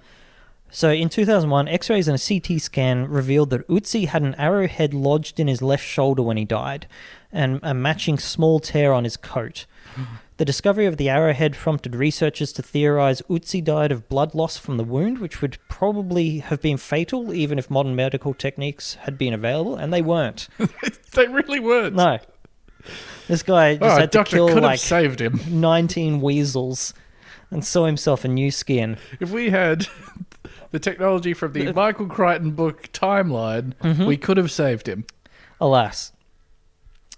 so 0.70 0.90
in 0.90 1.10
2001, 1.10 1.68
X-rays 1.68 2.08
and 2.08 2.18
a 2.18 2.40
CT 2.40 2.62
scan 2.62 3.08
revealed 3.10 3.50
that 3.50 3.68
Utsi 3.68 4.08
had 4.08 4.22
an 4.24 4.36
arrowhead 4.36 4.94
lodged 4.94 5.40
in 5.40 5.48
his 5.48 5.62
left 5.62 5.86
shoulder 5.86 6.22
when 6.22 6.38
he 6.38 6.46
died, 6.46 6.88
and 7.32 7.60
a 7.62 7.74
matching 7.74 8.18
small 8.18 8.60
tear 8.60 8.94
on 8.94 9.04
his 9.04 9.18
coat. 9.18 9.66
The 10.42 10.46
discovery 10.46 10.88
of 10.88 10.98
the 10.98 11.08
arrowhead 11.08 11.54
prompted 11.54 11.94
researchers 11.96 12.52
to 12.54 12.64
theorize 12.64 13.22
Utsi 13.30 13.64
died 13.64 13.92
of 13.92 14.10
blood 14.10 14.34
loss 14.34 14.58
from 14.58 14.78
the 14.78 14.84
wound, 14.84 15.20
which 15.20 15.40
would 15.40 15.60
probably 15.70 16.40
have 16.40 16.60
been 16.64 16.78
fatal 16.78 17.32
even 17.32 17.60
if 17.60 17.70
modern 17.70 17.96
medical 17.96 18.34
techniques 18.34 18.96
had 18.96 19.20
been 19.20 19.36
available, 19.36 19.76
and 19.76 19.94
they 19.94 20.02
weren't. 20.02 20.48
they 21.14 21.28
really 21.28 21.60
weren't. 21.60 21.96
No. 21.96 22.18
This 23.28 23.44
guy 23.44 23.76
just 23.76 23.84
oh, 23.84 24.00
had 24.00 24.12
to 24.14 24.24
kill 24.24 24.48
like 24.60 24.80
saved 24.80 25.22
him. 25.22 25.40
19 25.48 26.22
weasels 26.22 26.96
and 27.52 27.64
sew 27.64 27.86
himself 27.86 28.26
a 28.26 28.28
new 28.28 28.50
skin. 28.50 28.98
If 29.20 29.30
we 29.30 29.52
had 29.52 29.86
the 30.72 30.80
technology 30.80 31.36
from 31.36 31.54
the 31.54 31.72
Michael 31.72 32.08
Crichton 32.08 32.54
book 32.54 32.92
timeline, 32.94 33.76
Mm-hmm. 33.84 34.06
we 34.06 34.18
could 34.18 34.38
have 34.38 34.50
saved 34.50 34.90
him. 34.90 35.06
Alas. 35.60 36.14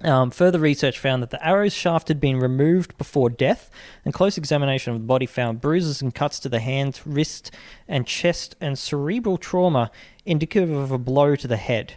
Um, 0.03 0.31
further 0.31 0.59
research 0.59 0.99
found 0.99 1.23
that 1.23 1.29
the 1.29 1.45
arrow's 1.45 1.73
shaft 1.73 2.09
had 2.09 2.19
been 2.19 2.37
removed 2.37 2.97
before 2.97 3.29
death, 3.29 3.71
and 4.03 4.13
close 4.13 4.37
examination 4.37 4.93
of 4.93 4.99
the 4.99 5.07
body 5.07 5.25
found 5.25 5.61
bruises 5.61 6.01
and 6.01 6.13
cuts 6.13 6.39
to 6.39 6.49
the 6.49 6.59
hand, 6.59 6.99
wrist, 7.05 7.51
and 7.87 8.05
chest, 8.05 8.55
and 8.59 8.77
cerebral 8.77 9.37
trauma 9.37 9.91
indicative 10.25 10.71
of 10.71 10.91
a 10.91 10.97
blow 10.97 11.37
to 11.37 11.47
the 11.47 11.57
head. 11.57 11.93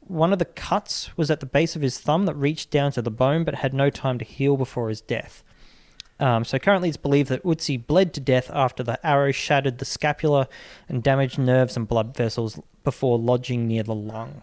One 0.00 0.32
of 0.32 0.38
the 0.38 0.46
cuts 0.46 1.16
was 1.16 1.30
at 1.30 1.40
the 1.40 1.46
base 1.46 1.76
of 1.76 1.82
his 1.82 2.00
thumb 2.00 2.24
that 2.26 2.34
reached 2.34 2.70
down 2.70 2.92
to 2.92 3.02
the 3.02 3.10
bone 3.10 3.44
but 3.44 3.56
had 3.56 3.74
no 3.74 3.90
time 3.90 4.18
to 4.18 4.24
heal 4.24 4.56
before 4.56 4.88
his 4.88 5.02
death. 5.02 5.44
Um, 6.18 6.44
so 6.44 6.58
currently 6.58 6.88
it's 6.88 6.98
believed 6.98 7.30
that 7.30 7.44
Utsi 7.44 7.86
bled 7.86 8.12
to 8.14 8.20
death 8.20 8.50
after 8.52 8.82
the 8.82 9.04
arrow 9.06 9.32
shattered 9.32 9.78
the 9.78 9.84
scapula 9.84 10.48
and 10.88 11.02
damaged 11.02 11.38
nerves 11.38 11.76
and 11.76 11.88
blood 11.88 12.16
vessels 12.16 12.60
before 12.84 13.18
lodging 13.18 13.66
near 13.66 13.82
the 13.82 13.94
lung, 13.94 14.42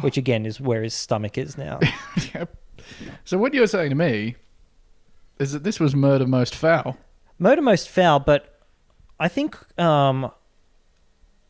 which 0.00 0.16
again 0.16 0.46
is 0.46 0.60
where 0.60 0.82
his 0.82 0.94
stomach 0.94 1.38
is 1.38 1.56
now. 1.58 1.80
Yep. 2.34 2.56
So 3.24 3.38
what 3.38 3.54
you're 3.54 3.66
saying 3.66 3.90
to 3.90 3.96
me 3.96 4.36
is 5.38 5.52
that 5.52 5.64
this 5.64 5.80
was 5.80 5.94
murder 5.96 6.26
most 6.26 6.54
foul. 6.54 6.96
Murder 7.38 7.62
most 7.62 7.88
foul, 7.88 8.20
but 8.20 8.60
I 9.18 9.28
think 9.28 9.56
um, 9.80 10.30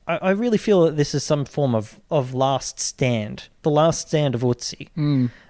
I, 0.07 0.17
I 0.19 0.31
really 0.31 0.59
feel 0.59 0.83
that 0.85 0.97
this 0.97 1.15
is 1.15 1.25
some 1.25 1.45
form 1.45 1.75
of, 1.75 2.01
of 2.11 2.35
last 2.35 2.79
stand, 2.79 3.49
the 3.63 3.71
last 3.71 4.09
stand 4.09 4.35
of 4.35 4.43
Utsi, 4.43 4.89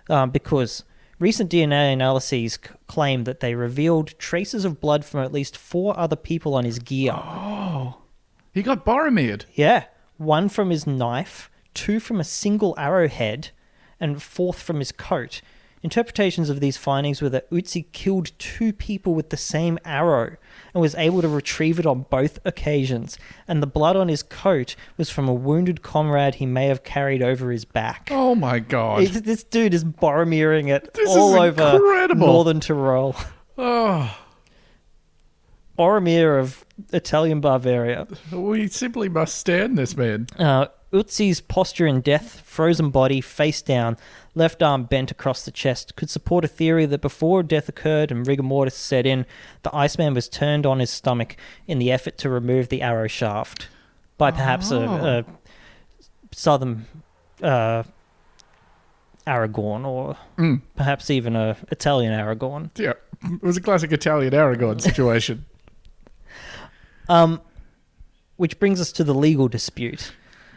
um, 0.09 0.30
because 0.30 0.85
recent 1.18 1.51
DNA 1.51 1.93
analyses 1.93 2.55
c- 2.55 2.70
claim 2.87 3.24
that 3.24 3.41
they 3.41 3.55
revealed 3.55 4.18
traces 4.18 4.64
of 4.64 4.80
blood 4.80 5.05
from 5.05 5.20
at 5.20 5.32
least 5.32 5.57
four 5.57 5.99
other 5.99 6.16
people 6.16 6.55
on 6.55 6.64
his 6.64 6.78
gear. 6.78 7.12
Oh, 7.14 7.99
he 8.53 8.62
got 8.62 8.85
Boromired. 8.87 9.45
Yeah, 9.55 9.85
one 10.16 10.49
from 10.49 10.70
his 10.70 10.87
knife, 10.87 11.51
two 11.74 12.00
from 12.00 12.20
a 12.20 12.24
single 12.24 12.74
arrowhead, 12.78 13.50
and 14.00 14.22
fourth 14.22 14.60
from 14.62 14.78
his 14.78 14.92
coat. 14.92 15.40
Interpretations 15.82 16.48
of 16.48 16.60
these 16.60 16.78
findings 16.78 17.20
were 17.20 17.28
that 17.28 17.50
Utsi 17.50 17.84
killed 17.92 18.30
two 18.38 18.72
people 18.72 19.14
with 19.14 19.28
the 19.28 19.36
same 19.36 19.78
arrow 19.84 20.36
and 20.72 20.80
was 20.80 20.94
able 20.94 21.20
to 21.20 21.28
retrieve 21.28 21.78
it 21.78 21.84
on 21.84 22.06
both 22.08 22.38
occasions, 22.46 23.18
and 23.46 23.62
the 23.62 23.66
blood 23.66 23.94
on 23.94 24.08
his 24.08 24.22
coat 24.22 24.76
was 24.96 25.10
from 25.10 25.28
a 25.28 25.34
wounded 25.34 25.82
comrade 25.82 26.36
he 26.36 26.46
may 26.46 26.68
have 26.68 26.84
carried 26.84 27.22
over 27.22 27.50
his 27.50 27.66
back. 27.66 28.08
Oh 28.10 28.34
my 28.34 28.60
god. 28.60 29.02
It's- 29.02 29.20
This 29.20 29.44
dude 29.44 29.74
is 29.74 29.84
Boromiring 29.84 30.68
it 30.74 30.94
This 30.94 31.10
all 31.10 31.34
is 31.34 31.40
over 31.52 31.76
incredible. 31.76 32.28
northern 32.28 32.60
Tyrol. 32.60 33.14
Oh, 33.58 34.16
Boromir 35.78 36.38
of 36.40 36.64
Italian 36.92 37.40
Bavaria. 37.40 38.06
we 38.32 38.68
simply 38.68 39.08
must 39.08 39.34
stand 39.36 39.76
this 39.76 39.96
man. 39.96 40.26
Uh, 40.38 40.66
Utsi's 40.95 41.40
posture 41.40 41.86
in 41.86 42.01
death, 42.01 42.40
frozen 42.40 42.90
body, 42.90 43.20
face 43.20 43.61
down, 43.61 43.97
left 44.34 44.62
arm 44.62 44.84
bent 44.84 45.11
across 45.11 45.45
the 45.45 45.51
chest, 45.51 45.97
could 45.97 46.09
support 46.09 46.45
a 46.45 46.49
theory 46.49 46.86
that 46.86 47.01
before 47.01 47.42
death 47.42 47.68
occurred 47.68 48.12
and 48.12 48.26
rigor 48.26 48.45
mortis 48.45 48.76
set 48.76 49.05
in, 49.05 49.26
the 49.64 49.74
Iceman 49.74 50.14
was 50.14 50.28
turned 50.28 50.64
on 50.64 50.78
his 50.78 50.90
stomach 50.90 51.36
in 51.66 51.78
the 51.80 51.90
effort 51.90 52.16
to 52.18 52.28
remove 52.30 52.68
the 52.68 52.80
arrow 52.80 53.09
shaft 53.09 53.68
by 54.18 54.30
perhaps 54.30 54.70
Oh. 54.70 54.82
a, 54.82 55.18
a 55.18 55.24
southern 56.30 56.86
uh, 57.42 57.82
Aragorn 59.26 59.84
or 59.84 60.16
Mm. 60.38 60.61
perhaps 60.76 61.11
even 61.11 61.34
a 61.34 61.57
Italian 61.72 62.12
Aragorn. 62.12 62.70
Yeah, 62.78 62.92
it 63.24 63.42
was 63.42 63.57
a 63.57 63.61
classic 63.61 63.90
Italian 63.92 64.32
Aragorn 64.32 64.80
situation. 64.80 65.45
Um, 67.07 67.42
which 68.36 68.59
brings 68.59 68.80
us 68.80 68.90
to 68.92 69.05
the 69.05 69.12
legal 69.14 69.47
dispute. 69.47 70.12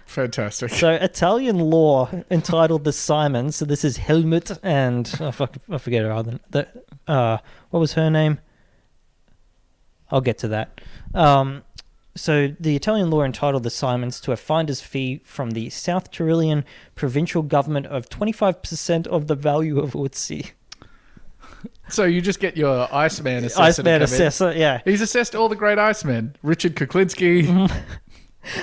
Fantastic. 0.08 0.70
So 0.72 0.91
Italian 0.91 1.60
law 1.60 2.10
entitled 2.32 2.86
the 2.86 2.93
Simons. 2.93 3.58
So 3.58 3.66
this 3.66 3.84
is 3.84 3.97
Helmut 3.97 4.58
and 4.64 5.14
oh, 5.20 5.32
fuck, 5.32 5.58
I 5.70 5.78
forget 5.78 6.03
her 6.03 6.12
other. 6.12 6.39
The 6.49 6.68
uh, 7.08 7.38
what 7.70 7.82
was 7.82 7.93
her 7.93 8.10
name? 8.10 8.39
I'll 10.10 10.22
get 10.22 10.38
to 10.39 10.47
that. 10.47 10.80
Um, 11.14 11.64
so 12.16 12.55
the 12.58 12.76
Italian 12.76 13.12
law 13.12 13.24
entitled 13.24 13.64
the 13.64 13.70
Simons 13.70 14.22
to 14.22 14.32
a 14.32 14.38
finder's 14.38 14.80
fee 14.80 15.22
from 15.26 15.51
the 15.51 15.70
South 15.70 16.10
Tyrolean 16.10 16.64
provincial 16.95 17.43
government 17.43 17.86
of 17.88 18.10
twenty 18.10 18.32
five 18.32 18.64
percent 18.64 19.08
of 19.08 19.28
the 19.28 19.36
value 19.36 19.78
of 19.78 19.91
Utsi. 19.91 20.51
So 21.89 22.05
you 22.05 22.22
just 22.22 22.39
get 22.39 22.55
your 22.55 22.93
Iceman 22.93 23.43
assessor. 23.43 23.62
Iceman 23.62 23.86
come 23.86 23.95
in. 23.95 24.01
assessor, 24.03 24.53
yeah. 24.53 24.82
He's 24.86 25.01
assessed 25.01 25.36
all 25.36 25.49
the 25.49 25.55
great 25.55 25.78
Icemen. 25.78 26.34
Richard 26.43 26.76
Kuklinski. 26.76 27.72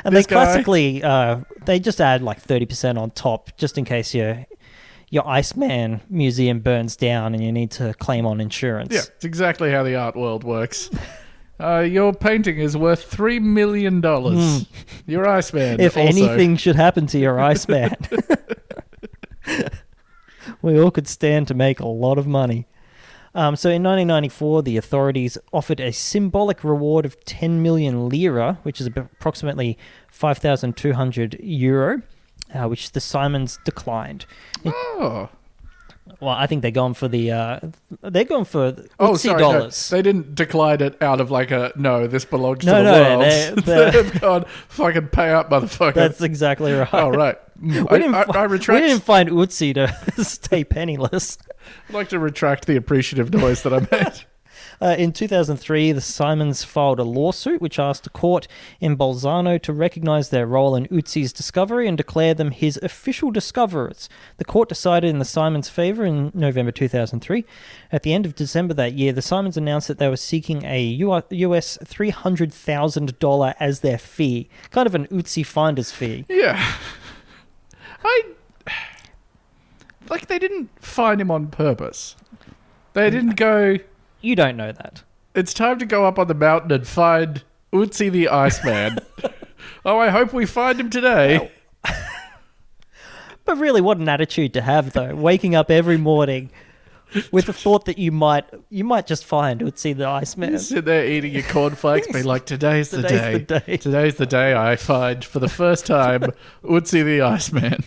And 0.05 0.15
This 0.15 0.27
they 0.27 0.35
guy- 0.35 0.45
classically 0.45 1.03
uh, 1.03 1.41
they 1.67 1.79
just 1.79 2.01
add 2.01 2.23
like 2.23 2.41
thirty 2.41 2.67
percent 2.67 2.99
on 2.99 3.11
top, 3.11 3.57
just 3.57 3.77
in 3.79 3.85
case 3.85 4.15
your 4.15 4.45
your 5.11 5.27
Iceman 5.29 6.01
museum 6.09 6.61
burns 6.61 6.97
down 6.97 7.35
and 7.35 7.45
you 7.45 7.53
need 7.53 7.71
to 7.73 7.95
claim 7.95 8.27
on 8.27 8.41
insurance. 8.41 8.93
Yeah, 8.93 9.01
it's 9.15 9.25
exactly 9.25 9.71
how 9.71 9.83
the 9.83 9.95
art 9.97 10.17
world 10.17 10.43
works. 10.45 10.91
Uh, 11.61 11.79
your 11.81 12.13
painting 12.13 12.59
is 12.59 12.77
worth 12.77 13.05
three 13.05 13.39
million 13.39 14.01
dollars. 14.01 14.67
Your 15.07 15.29
Iceman. 15.29 15.81
If 15.81 15.97
also. 15.97 16.09
anything 16.09 16.57
should 16.57 16.75
happen 16.77 17.07
to 17.09 17.19
your 17.19 17.39
Iceman, 17.39 17.95
we 20.63 20.81
all 20.81 20.91
could 20.91 21.09
stand 21.09 21.49
to 21.49 21.55
make 21.55 21.81
a 21.81 21.87
lot 21.87 22.19
of 22.19 22.27
money. 22.27 22.67
Um, 23.35 23.57
so 23.57 23.69
in 23.69 23.83
1994, 23.83 24.63
the 24.63 24.77
authorities 24.77 25.37
offered 25.53 25.81
a 25.81 25.93
symbolic 25.93 26.63
reward 26.63 27.05
of 27.05 27.23
10 27.25 27.63
million 27.63 28.09
lira, 28.09 28.59
which 28.63 28.81
is 28.81 28.87
approximately 28.87 29.77
5,200 30.11 31.39
euro, 31.41 32.03
uh, 32.55 32.69
which 32.69 32.93
the 32.93 33.01
Simons 33.01 33.59
declined. 33.65 34.27
Oh, 34.65 35.31
Well, 36.21 36.35
I 36.35 36.47
think 36.47 36.63
they're 36.63 36.71
going 36.71 36.95
for 36.95 37.09
the 37.09 37.31
uh, 37.33 37.61
they're 38.03 38.25
going 38.25 38.45
for 38.45 38.75
oh, 38.99 39.17
sorry. 39.17 39.41
no, 39.43 39.53
dollars. 39.53 39.89
they 39.91 40.03
didn't 40.03 40.35
decline 40.35 40.81
it 40.81 41.01
out 41.03 41.21
of 41.21 41.31
like 41.31 41.51
a 41.51 41.73
no. 41.77 42.07
This 42.07 42.25
belongs 42.25 42.65
No, 42.65 42.79
to 42.79 42.85
the 42.85 42.93
no, 42.93 43.19
world. 43.19 43.23
they- 43.23 43.55
they- 43.63 43.91
They've 44.03 44.21
gone 44.21 44.45
fucking 44.69 45.09
pay 45.09 45.31
up, 45.33 45.51
motherfucker. 45.51 45.95
That's 45.95 46.21
exactly 46.23 46.73
right. 46.73 46.89
oh 46.93 47.11
right. 47.11 47.39
We 47.61 47.79
I, 47.79 47.99
didn't, 47.99 48.15
I, 48.17 48.23
I 48.35 48.47
we 48.49 48.59
didn't 48.59 49.05
find 49.05 49.29
Utsi 49.31 49.75
to 49.75 50.25
stay 50.25 50.65
penniless. 50.65 51.39
I'd 51.89 51.95
like 51.95 52.09
to 52.09 52.19
retract 52.19 52.67
the 52.67 52.75
appreciative 52.75 53.33
noise 53.33 53.63
that 53.63 53.73
I 53.73 53.79
made. 53.91 54.25
Uh, 54.85 54.95
in 54.99 55.13
2003, 55.13 55.93
the 55.93 56.01
Simons 56.03 56.63
filed 56.63 57.01
a 57.01 57.05
lawsuit 57.05 57.59
which 57.63 57.79
asked 57.79 58.07
a 58.07 58.11
court 58.11 58.47
in 58.81 58.99
Bolzano 58.99 59.61
to 59.63 59.73
recognize 59.73 60.29
their 60.29 60.47
role 60.47 60.77
in 60.77 60.87
Utsi's 60.89 61.33
discovery 61.33 61.89
and 61.89 61.97
declare 61.97 62.35
them 62.35 62.51
his 62.51 62.79
official 62.83 63.31
discoverers. 63.31 64.11
The 64.37 64.45
court 64.45 64.69
decided 64.69 65.09
in 65.09 65.21
the 65.21 65.25
Simons' 65.25 65.71
favor 65.71 66.05
in 66.05 66.31
November 66.35 66.71
2003. 66.71 67.47
At 67.93 68.03
the 68.03 68.13
end 68.13 68.27
of 68.27 68.35
December 68.35 68.75
that 68.75 68.93
year, 68.93 69.15
the 69.15 69.23
Simons 69.23 69.57
announced 69.57 69.89
that 69.89 69.97
they 69.97 70.09
were 70.09 70.19
seeking 70.19 70.65
a 70.67 70.83
US 70.83 71.79
$300,000 71.83 73.55
as 73.59 73.81
their 73.81 73.97
fee, 73.97 74.51
kind 74.71 74.87
of 74.87 74.95
an 74.95 75.07
Utsi 75.07 75.47
finder's 75.47 75.93
fee. 75.93 76.27
yeah. 76.29 76.75
I 78.05 78.23
like 80.11 80.27
they 80.27 80.39
didn't 80.39 80.69
find 80.79 81.23
him 81.23 81.31
on 81.31 81.47
purpose. 81.47 82.17
They 82.93 83.09
didn't 83.09 83.37
go. 83.37 83.79
You 84.25 84.35
don't 84.35 84.57
know 84.57 84.73
that. 84.73 85.03
It's 85.35 85.53
time 85.53 85.79
to 85.81 85.87
go 85.87 86.07
up 86.07 86.19
on 86.19 86.29
the 86.29 86.35
mountain 86.35 86.73
and 86.73 86.87
find 86.87 87.43
Utsi 87.73 88.11
the 88.11 88.29
Iceman. 88.29 88.99
oh, 89.85 89.99
I 89.99 90.09
hope 90.09 90.33
we 90.33 90.47
find 90.47 90.81
him 90.81 90.89
today. 90.89 91.51
But 93.45 93.59
really, 93.59 93.83
what 93.83 93.99
an 93.99 94.09
attitude 94.09 94.55
to 94.55 94.63
have, 94.63 94.95
though. 94.95 95.15
Waking 95.15 95.55
up 95.55 95.71
every 95.71 95.99
morning 95.99 96.51
with 97.31 97.45
the 97.45 97.53
thought 97.53 97.85
that 97.85 97.99
you 97.99 98.11
might 98.11 98.47
you 98.71 98.85
might 98.85 99.07
just 99.07 99.25
find 99.25 99.61
Utsi 99.61 99.95
the 99.95 100.07
Iceman. 100.07 100.53
You 100.53 100.59
sit 100.59 100.87
there 100.87 101.05
eating 101.05 101.35
your 101.35 101.43
cornflakes, 101.43 102.07
be 102.07 102.23
like, 102.23 102.47
"Today's 102.47 102.89
the 102.89 103.03
Today's 103.03 103.21
day. 103.21 103.33
the 103.33 103.61
day." 103.61 103.77
Today's 103.77 104.15
the 104.15 104.27
day 104.27 104.55
I 104.55 104.77
find 104.77 105.23
for 105.23 105.41
the 105.41 105.49
first 105.49 105.85
time 105.85 106.23
Utsi 106.65 107.05
the 107.05 107.21
Iceman." 107.21 107.85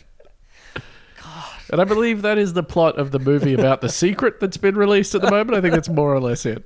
And 1.71 1.81
I 1.81 1.83
believe 1.83 2.21
that 2.21 2.37
is 2.37 2.53
the 2.53 2.63
plot 2.63 2.97
of 2.97 3.11
the 3.11 3.19
movie 3.19 3.53
about 3.53 3.81
the 3.81 3.89
secret 3.89 4.39
that's 4.39 4.57
been 4.57 4.75
released 4.75 5.15
at 5.15 5.21
the 5.21 5.29
moment. 5.29 5.57
I 5.57 5.61
think 5.61 5.73
that's 5.73 5.89
more 5.89 6.13
or 6.13 6.19
less 6.19 6.45
it. 6.45 6.63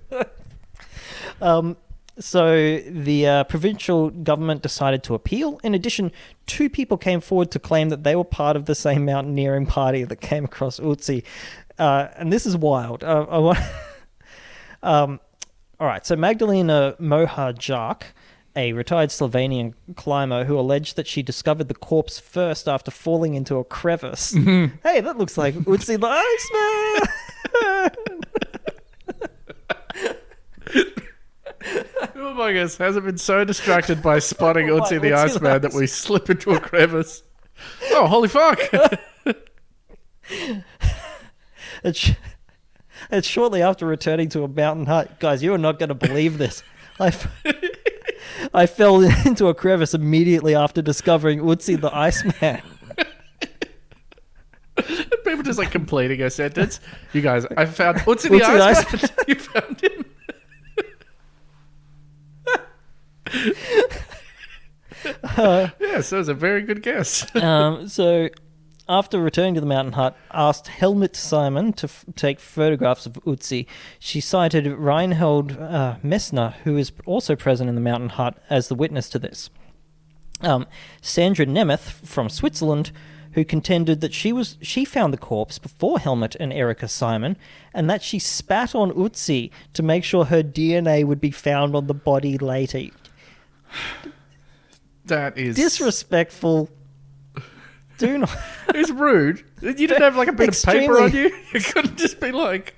Um, 1.41 1.75
so 2.19 2.77
the 2.77 3.27
uh, 3.27 3.43
provincial 3.45 4.09
government 4.09 4.61
decided 4.61 5.03
to 5.03 5.15
appeal. 5.15 5.59
In 5.63 5.73
addition, 5.73 6.11
two 6.45 6.69
people 6.69 6.97
came 6.97 7.19
forward 7.19 7.51
to 7.51 7.59
claim 7.59 7.89
that 7.89 8.03
they 8.03 8.15
were 8.15 8.23
part 8.23 8.55
of 8.55 8.65
the 8.65 8.75
same 8.75 9.05
mountaineering 9.05 9.65
party 9.65 10.03
that 10.03 10.17
came 10.17 10.45
across 10.45 10.79
Utsi. 10.79 11.23
Uh, 11.79 12.09
and 12.15 12.31
this 12.31 12.45
is 12.45 12.55
wild. 12.55 13.03
Uh, 13.03 13.25
I 13.29 13.37
want. 13.39 13.59
um, 14.83 15.19
all 15.79 15.87
right. 15.87 16.05
So 16.05 16.15
Magdalena 16.15 16.95
Mohar 16.99 17.53
Jarc, 17.53 18.03
a 18.55 18.73
retired 18.73 19.09
Slovenian 19.09 19.73
climber 19.95 20.43
who 20.45 20.59
alleged 20.59 20.95
that 20.97 21.07
she 21.07 21.23
discovered 21.23 21.67
the 21.67 21.73
corpse 21.73 22.19
first 22.19 22.67
after 22.67 22.91
falling 22.91 23.33
into 23.33 23.55
a 23.57 23.63
crevice. 23.63 24.33
Mm-hmm. 24.33 24.75
Hey, 24.83 25.01
that 25.01 25.17
looks 25.17 25.35
like 25.37 25.55
Utsi 25.55 25.99
the 25.99 26.07
Iceman. 26.07 27.07
Oh 32.15 32.33
my 32.33 32.53
gosh, 32.53 32.77
hasn't 32.77 33.05
been 33.05 33.17
so 33.17 33.43
distracted 33.43 34.01
by 34.01 34.19
spotting 34.19 34.67
By 34.71 34.73
Utsi 34.73 34.89
the 34.89 34.95
Utsi 34.95 35.01
the 35.01 35.13
Iceman 35.13 35.61
that 35.61 35.73
we 35.73 35.85
slip 35.85 36.29
into 36.29 36.51
a 36.51 36.59
crevice. 36.59 37.23
Oh, 37.91 38.07
holy 38.07 38.29
fuck! 38.29 38.59
It's, 41.83 41.97
sh- 41.99 42.11
it's 43.09 43.27
shortly 43.27 43.63
after 43.63 43.87
returning 43.87 44.29
to 44.29 44.43
a 44.43 44.47
mountain 44.47 44.85
hut. 44.85 45.19
Guys, 45.19 45.41
you 45.41 45.51
are 45.53 45.57
not 45.57 45.79
going 45.79 45.89
to 45.89 45.95
believe 45.95 46.37
this. 46.37 46.61
I, 46.99 47.07
f- 47.07 47.27
I 48.53 48.65
fell 48.65 49.01
into 49.25 49.47
a 49.47 49.53
crevice 49.53 49.93
immediately 49.93 50.55
after 50.55 50.81
discovering 50.81 51.39
Utsi 51.39 51.79
the 51.79 51.95
Iceman. 51.95 52.61
People 54.75 55.43
just 55.43 55.59
like 55.59 55.71
completing 55.71 56.21
a 56.21 56.29
sentence. 56.29 56.79
You 57.13 57.21
guys, 57.21 57.45
I 57.57 57.65
found 57.65 57.97
Utsi 57.99 58.29
the 58.29 58.39
the 58.39 58.43
Iceman. 58.43 59.09
you 59.27 59.35
found 59.35 59.81
him. 59.81 60.05
yes, 65.79 66.09
that 66.09 66.17
was 66.17 66.27
a 66.27 66.33
very 66.33 66.61
good 66.61 66.81
guess. 66.83 67.33
Um, 67.35 67.87
so, 67.87 68.29
after 68.91 69.21
returning 69.21 69.53
to 69.53 69.61
the 69.61 69.65
mountain 69.65 69.93
hut, 69.93 70.17
asked 70.31 70.67
Helmut 70.67 71.15
Simon 71.15 71.71
to 71.73 71.85
f- 71.85 72.03
take 72.17 72.41
photographs 72.41 73.05
of 73.05 73.13
Utsi. 73.25 73.65
She 73.99 74.19
cited 74.19 74.67
Reinhold 74.67 75.53
uh, 75.57 75.95
Messner, 76.03 76.55
who 76.65 76.75
is 76.75 76.91
also 77.05 77.37
present 77.37 77.69
in 77.69 77.75
the 77.75 77.81
mountain 77.81 78.09
hut, 78.09 78.37
as 78.49 78.67
the 78.67 78.75
witness 78.75 79.09
to 79.11 79.19
this. 79.19 79.49
Um, 80.41 80.67
Sandra 81.01 81.45
Nemeth 81.45 82.05
from 82.05 82.27
Switzerland, 82.27 82.91
who 83.31 83.45
contended 83.45 84.01
that 84.01 84.13
she 84.13 84.33
was 84.33 84.57
she 84.61 84.83
found 84.83 85.13
the 85.13 85.17
corpse 85.17 85.57
before 85.57 85.97
Helmut 85.97 86.35
and 86.35 86.51
Erika 86.51 86.89
Simon, 86.89 87.37
and 87.73 87.89
that 87.89 88.03
she 88.03 88.19
spat 88.19 88.75
on 88.75 88.91
Utsi 88.91 89.51
to 89.71 89.81
make 89.81 90.03
sure 90.03 90.25
her 90.25 90.43
DNA 90.43 91.05
would 91.05 91.21
be 91.21 91.31
found 91.31 91.77
on 91.77 91.87
the 91.87 91.93
body 91.93 92.37
later. 92.37 92.87
That 95.05 95.35
is 95.35 95.55
Disrespectful. 95.55 96.69
Do 98.01 98.17
not. 98.19 98.29
It's 98.75 98.89
rude. 98.89 99.43
You 99.61 99.73
didn't 99.73 100.01
have 100.01 100.15
like 100.15 100.27
a 100.27 100.33
bit 100.33 100.49
of 100.49 100.61
paper 100.63 100.99
on 101.01 101.11
you. 101.11 101.35
You 101.53 101.59
couldn't 101.59 101.97
just 101.97 102.19
be 102.19 102.31
like, 102.31 102.75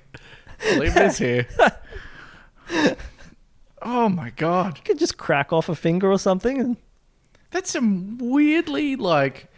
leave 0.76 0.94
this 0.94 1.18
here. 1.18 1.46
Oh 3.86 4.08
my 4.08 4.30
god, 4.30 4.78
You 4.78 4.82
could 4.82 4.98
just 4.98 5.18
crack 5.18 5.52
off 5.52 5.68
a 5.68 5.74
finger 5.74 6.10
or 6.10 6.18
something. 6.18 6.58
And, 6.58 6.76
that's 7.50 7.70
some 7.70 8.16
weirdly 8.18 8.96
like 8.96 9.48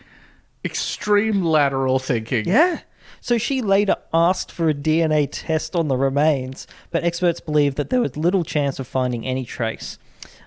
extreme 0.64 1.44
lateral 1.44 1.98
thinking. 1.98 2.44
yeah. 2.46 2.80
So 3.20 3.38
she 3.38 3.62
later 3.62 3.96
asked 4.12 4.52
for 4.52 4.68
a 4.68 4.74
DNA 4.74 5.28
test 5.30 5.74
on 5.74 5.88
the 5.88 5.96
remains, 5.96 6.66
but 6.90 7.02
experts 7.04 7.40
believe 7.40 7.76
that 7.76 7.90
there 7.90 8.00
was 8.00 8.16
little 8.16 8.44
chance 8.44 8.78
of 8.78 8.86
finding 8.86 9.24
any 9.26 9.44
trace. 9.44 9.98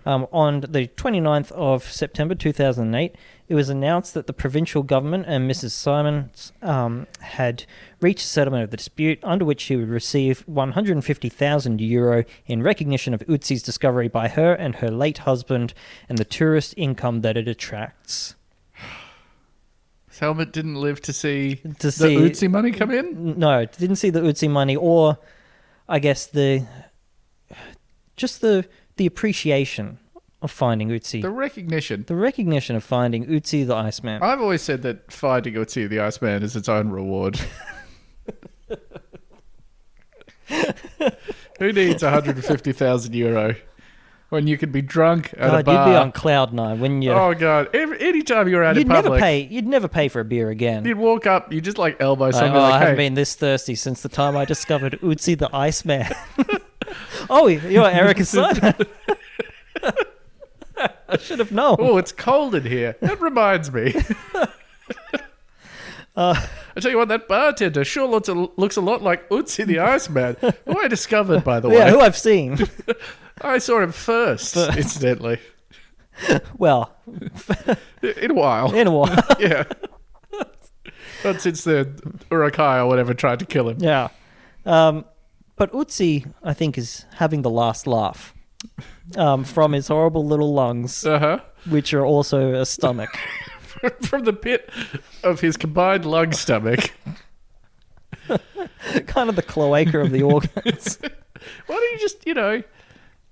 Um, 0.05 0.27
on 0.31 0.61
the 0.61 0.87
29th 0.87 1.51
of 1.51 1.83
September 1.83 2.33
2008, 2.33 3.15
it 3.47 3.55
was 3.55 3.69
announced 3.69 4.13
that 4.13 4.27
the 4.27 4.33
provincial 4.33 4.81
government 4.83 5.25
and 5.27 5.49
Mrs. 5.49 5.71
Simons 5.71 6.53
um, 6.61 7.05
had 7.21 7.65
reached 7.99 8.23
a 8.23 8.27
settlement 8.27 8.63
of 8.63 8.71
the 8.71 8.77
dispute, 8.77 9.19
under 9.23 9.43
which 9.43 9.59
she 9.61 9.75
would 9.75 9.89
receive 9.89 10.41
150,000 10.47 11.81
euro 11.81 12.23
in 12.45 12.63
recognition 12.63 13.13
of 13.13 13.21
Utzi's 13.21 13.61
discovery 13.63 14.07
by 14.07 14.29
her 14.29 14.53
and 14.53 14.75
her 14.75 14.89
late 14.89 15.19
husband 15.19 15.73
and 16.07 16.17
the 16.17 16.25
tourist 16.25 16.73
income 16.77 17.21
that 17.21 17.35
it 17.37 17.47
attracts. 17.47 18.35
Helmut 20.19 20.51
didn't 20.51 20.75
live 20.75 21.01
to 21.03 21.13
see 21.13 21.55
To 21.55 21.87
the 21.87 21.91
see- 21.91 22.15
Uzi 22.17 22.51
money 22.51 22.71
come 22.71 22.91
in. 22.91 23.39
No, 23.39 23.63
didn't 23.65 23.95
see 23.95 24.09
the 24.09 24.19
Utsi 24.19 24.49
money, 24.49 24.75
or 24.75 25.17
I 25.87 25.99
guess 25.99 26.25
the 26.25 26.65
just 28.17 28.41
the 28.41 28.65
the 28.99 29.05
appreciation 29.07 29.97
of 30.43 30.51
finding 30.51 30.89
Utsi, 30.89 31.21
The 31.21 31.29
recognition. 31.31 32.03
the, 32.07 32.15
recognition. 32.15 32.75
of 32.75 32.83
finding 32.83 33.25
Utsi 33.25 33.65
the 33.65 33.75
Iceman. 33.75 34.21
I've 34.21 34.39
always 34.41 34.61
said 34.61 34.83
that 34.83 35.11
finding 35.11 35.55
Uzi 35.55 35.89
the 35.89 35.99
Iceman 36.01 36.43
is 36.43 36.55
its 36.55 36.69
own 36.69 36.89
reward. 36.91 37.39
Who 41.59 41.73
needs 41.73 42.03
150,000 42.03 43.13
euro 43.15 43.55
when 44.29 44.47
you 44.47 44.57
could 44.57 44.71
be 44.71 44.81
drunk 44.81 45.33
at 45.37 45.59
a 45.59 45.63
bar? 45.63 45.87
you'd 45.87 45.91
be 45.91 45.97
on 45.97 46.11
cloud 46.13 46.53
nine, 46.53 46.79
wouldn't 46.79 47.03
you? 47.03 47.11
Oh 47.11 47.33
god! 47.33 47.69
Every, 47.75 47.99
anytime 47.99 48.47
you're 48.47 48.63
out 48.63 48.75
you'd 48.75 48.83
in 48.83 48.87
never 48.87 49.03
public, 49.09 49.21
pay. 49.21 49.41
You'd 49.41 49.67
never 49.67 49.87
pay 49.89 50.07
for 50.07 50.21
a 50.21 50.25
beer 50.25 50.49
again. 50.49 50.85
you'd 50.85 50.97
walk 50.97 51.27
up, 51.27 51.51
you 51.51 51.59
just 51.61 51.77
like 51.77 51.97
elbow 51.99 52.25
Like, 52.25 52.33
something 52.35 52.55
oh, 52.55 52.59
like, 52.61 52.73
I 52.73 52.79
haven't 52.79 52.95
"Hey, 52.95 53.07
been 53.07 53.13
this 53.15 53.35
thirsty 53.35 53.75
since 53.75 54.01
the 54.01 54.09
time 54.09 54.37
I 54.37 54.45
discovered 54.45 54.99
Utsi 55.01 55.37
the 55.37 55.49
Iceman. 55.55 56.07
oh, 57.29 57.47
you're 57.47 57.87
Erica 57.89 58.25
son. 58.25 58.57
I 61.07 61.17
should 61.17 61.39
have 61.39 61.51
known. 61.51 61.77
oh, 61.79 61.97
it's 61.97 62.11
cold 62.11 62.55
in 62.55 62.63
here." 62.65 62.95
That 63.01 63.19
reminds 63.21 63.71
me. 63.71 63.93
Uh, 66.15 66.35
I 66.75 66.79
tell 66.81 66.91
you 66.91 66.97
what, 66.97 67.07
that 67.07 67.29
bartender 67.29 67.85
sure 67.85 68.05
looks 68.05 68.27
a, 68.27 68.33
looks 68.33 68.75
a 68.75 68.81
lot 68.81 69.01
like 69.01 69.29
Utsi 69.29 69.65
the 69.65 69.79
Iceman, 69.79 70.35
who 70.65 70.77
I 70.77 70.89
discovered, 70.89 71.45
by 71.45 71.61
the 71.61 71.69
way. 71.69 71.75
yeah, 71.75 71.89
who 71.91 71.99
I've 72.01 72.17
seen. 72.17 72.57
I 73.39 73.57
saw 73.59 73.79
him 73.79 73.93
first, 73.93 74.55
First. 74.55 74.77
incidentally, 74.77 75.39
Well, 76.57 76.93
in 78.01 78.31
a 78.31 78.33
while. 78.33 78.73
in 78.75 78.87
a 78.87 78.91
while. 78.91 79.23
yeah. 79.39 79.63
Not 81.23 81.39
since 81.39 81.63
the 81.63 81.87
Uruk-hai 82.31 82.79
or 82.79 82.87
whatever 82.87 83.13
tried 83.13 83.39
to 83.39 83.45
kill 83.45 83.69
him. 83.69 83.77
Yeah. 83.79 84.09
Um, 84.65 85.05
but 85.59 85.71
Utsi, 85.73 86.31
I 86.43 86.53
think, 86.53 86.75
is 86.77 87.05
having 87.15 87.43
the 87.43 87.49
last 87.51 87.85
laugh 87.85 88.33
um, 89.15 89.43
from 89.43 89.73
his 89.73 89.87
horrible 89.89 90.25
little 90.25 90.53
lungs, 90.53 91.05
Uh 91.05 91.19
huh. 91.19 91.39
which 91.69 91.93
are 91.93 92.03
also 92.05 92.53
a 92.55 92.65
stomach. 92.65 93.15
From 94.01 94.25
the 94.25 94.33
pit 94.33 94.69
of 95.23 95.39
his 95.39 95.55
combined 95.55 96.03
lung 96.05 96.33
stomach. 96.33 96.91
kind 99.07 99.29
of 99.29 99.35
the 99.37 99.41
cloaca 99.41 99.99
of 99.99 100.11
the 100.11 100.21
organs. 100.23 100.99
Why 101.67 101.75
don't 101.75 101.91
you 101.93 101.99
just, 101.99 102.25
you 102.27 102.33
know, 102.33 102.61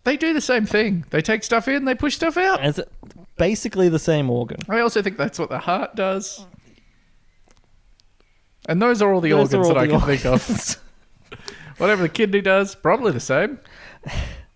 they 0.06 0.16
do 0.16 0.34
the 0.34 0.40
same 0.40 0.66
thing. 0.66 1.04
They 1.10 1.22
take 1.22 1.44
stuff 1.44 1.68
in, 1.68 1.84
they 1.84 1.96
push 1.96 2.16
stuff 2.16 2.38
out. 2.38 2.64
It's 2.64 2.80
basically 3.36 3.90
the 3.90 4.00
same 4.00 4.30
organ. 4.30 4.60
I 4.70 4.80
also 4.80 5.02
think 5.02 5.18
that's 5.18 5.38
what 5.38 5.50
the 5.50 5.60
heart 5.60 5.96
does. 5.96 6.46
And 8.70 8.82
those 8.82 9.02
are 9.02 9.14
all 9.14 9.20
the 9.22 9.32
Those 9.32 9.54
are 9.54 9.58
organs 9.58 9.68
all 9.68 9.74
that 9.74 9.82
I 9.82 9.88
the 9.88 9.98
can 9.98 10.02
think 10.08 10.26
of. 10.26 10.78
Whatever 11.78 12.04
the 12.04 12.10
kidney 12.10 12.42
does, 12.42 12.76
probably 12.76 13.12
the 13.12 13.20
same. 13.20 13.60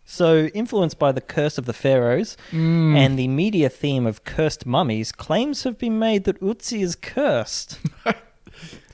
So, 0.06 0.48
influenced 0.48 1.00
by 1.00 1.12
the 1.14 1.22
curse 1.22 1.58
of 1.58 1.66
the 1.66 1.74
pharaohs 1.74 2.36
and 2.52 3.18
the 3.18 3.28
media 3.30 3.70
theme 3.70 4.06
of 4.06 4.24
cursed 4.26 4.66
mummies, 4.66 5.12
claims 5.12 5.64
have 5.64 5.78
been 5.78 5.98
made 6.00 6.26
that 6.26 6.42
Utsi 6.42 6.82
is 6.82 6.96
cursed. 6.96 7.80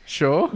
Sure. 0.09 0.49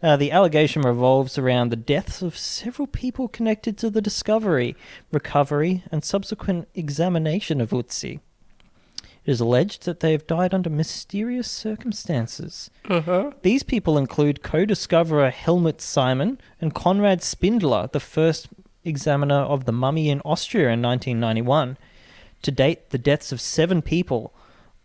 Uh, 0.00 0.16
the 0.16 0.30
allegation 0.30 0.82
revolves 0.82 1.36
around 1.36 1.70
the 1.70 1.76
deaths 1.76 2.22
of 2.22 2.36
several 2.38 2.86
people 2.86 3.26
connected 3.26 3.76
to 3.78 3.90
the 3.90 4.00
discovery, 4.00 4.76
recovery, 5.10 5.82
and 5.90 6.04
subsequent 6.04 6.68
examination 6.76 7.60
of 7.60 7.70
Utsi. 7.70 8.20
It 9.24 9.30
is 9.30 9.40
alleged 9.40 9.84
that 9.86 10.00
they 10.00 10.12
have 10.12 10.26
died 10.26 10.52
under 10.52 10.68
mysterious 10.68 11.50
circumstances. 11.50 12.70
Uh-huh. 12.88 13.32
These 13.42 13.62
people 13.62 13.96
include 13.96 14.42
co 14.42 14.64
discoverer 14.66 15.30
Helmut 15.30 15.80
Simon 15.80 16.38
and 16.60 16.74
Konrad 16.74 17.22
Spindler, 17.22 17.88
the 17.90 18.00
first 18.00 18.48
examiner 18.84 19.40
of 19.40 19.64
the 19.64 19.72
mummy 19.72 20.10
in 20.10 20.20
Austria 20.20 20.70
in 20.70 20.82
1991. 20.82 21.78
To 22.42 22.50
date, 22.50 22.90
the 22.90 22.98
deaths 22.98 23.32
of 23.32 23.40
seven 23.40 23.80
people, 23.80 24.34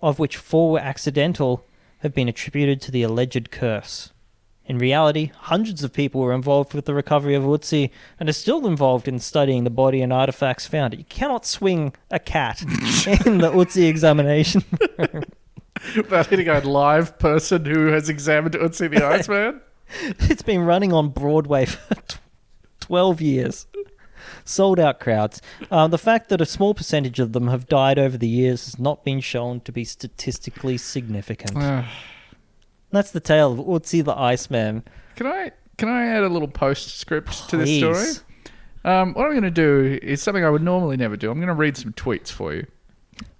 of 0.01 0.19
which 0.19 0.37
four 0.37 0.71
were 0.71 0.79
accidental, 0.79 1.65
have 1.99 2.13
been 2.13 2.29
attributed 2.29 2.81
to 2.81 2.91
the 2.91 3.03
alleged 3.03 3.51
curse. 3.51 4.11
In 4.69 4.77
reality, 4.77 5.31
hundreds 5.35 5.83
of 5.83 5.91
people 5.91 6.21
were 6.21 6.31
involved 6.31 6.75
with 6.75 6.85
the 6.85 6.93
recovery 6.93 7.33
of 7.33 7.41
Utsi 7.41 7.89
and 8.19 8.29
are 8.29 8.33
still 8.33 8.67
involved 8.67 9.07
in 9.07 9.17
studying 9.17 9.63
the 9.63 9.71
body 9.71 9.99
and 9.99 10.13
artifacts 10.13 10.67
found. 10.67 10.93
You 10.93 11.05
cannot 11.05 11.43
swing 11.43 11.95
a 12.11 12.19
cat 12.19 12.61
in 13.25 13.39
the 13.39 13.51
Utsi 13.51 13.89
examination. 13.89 14.63
Without 15.95 16.27
hitting 16.27 16.47
a 16.47 16.59
live 16.59 17.17
person 17.17 17.65
who 17.65 17.87
has 17.87 18.09
examined 18.09 18.53
Utsi 18.53 18.91
the 18.91 19.03
Iceman. 19.03 19.61
It's 20.29 20.43
been 20.43 20.65
running 20.65 20.93
on 20.93 21.09
Broadway 21.09 21.65
for 21.65 21.95
tw- 21.95 22.19
12 22.81 23.21
years. 23.21 23.65
Sold 24.45 24.79
out 24.79 24.99
crowds. 24.99 25.41
Uh, 25.71 25.87
the 25.87 25.97
fact 25.97 26.29
that 26.29 26.41
a 26.41 26.45
small 26.45 26.75
percentage 26.75 27.19
of 27.19 27.33
them 27.33 27.47
have 27.47 27.67
died 27.67 27.97
over 27.97 28.15
the 28.15 28.27
years 28.27 28.65
has 28.65 28.77
not 28.77 29.03
been 29.03 29.19
shown 29.19 29.61
to 29.61 29.71
be 29.71 29.83
statistically 29.83 30.77
significant. 30.77 31.57
That's 32.91 33.11
the 33.11 33.19
tale 33.19 33.53
of 33.53 33.59
Utsi 33.59 34.03
the 34.03 34.17
Iceman. 34.17 34.83
Can 35.15 35.27
I 35.27 35.51
can 35.77 35.89
I 35.89 36.07
add 36.07 36.23
a 36.23 36.29
little 36.29 36.47
postscript 36.47 37.49
to 37.49 37.57
this 37.57 37.77
story? 37.77 38.25
Um, 38.83 39.13
what 39.13 39.25
I'm 39.25 39.31
going 39.31 39.43
to 39.43 39.51
do 39.51 39.99
is 40.01 40.21
something 40.21 40.43
I 40.43 40.49
would 40.49 40.63
normally 40.63 40.97
never 40.97 41.17
do. 41.17 41.29
I'm 41.31 41.37
going 41.37 41.47
to 41.47 41.53
read 41.53 41.77
some 41.77 41.93
tweets 41.93 42.29
for 42.29 42.53
you. 42.53 42.65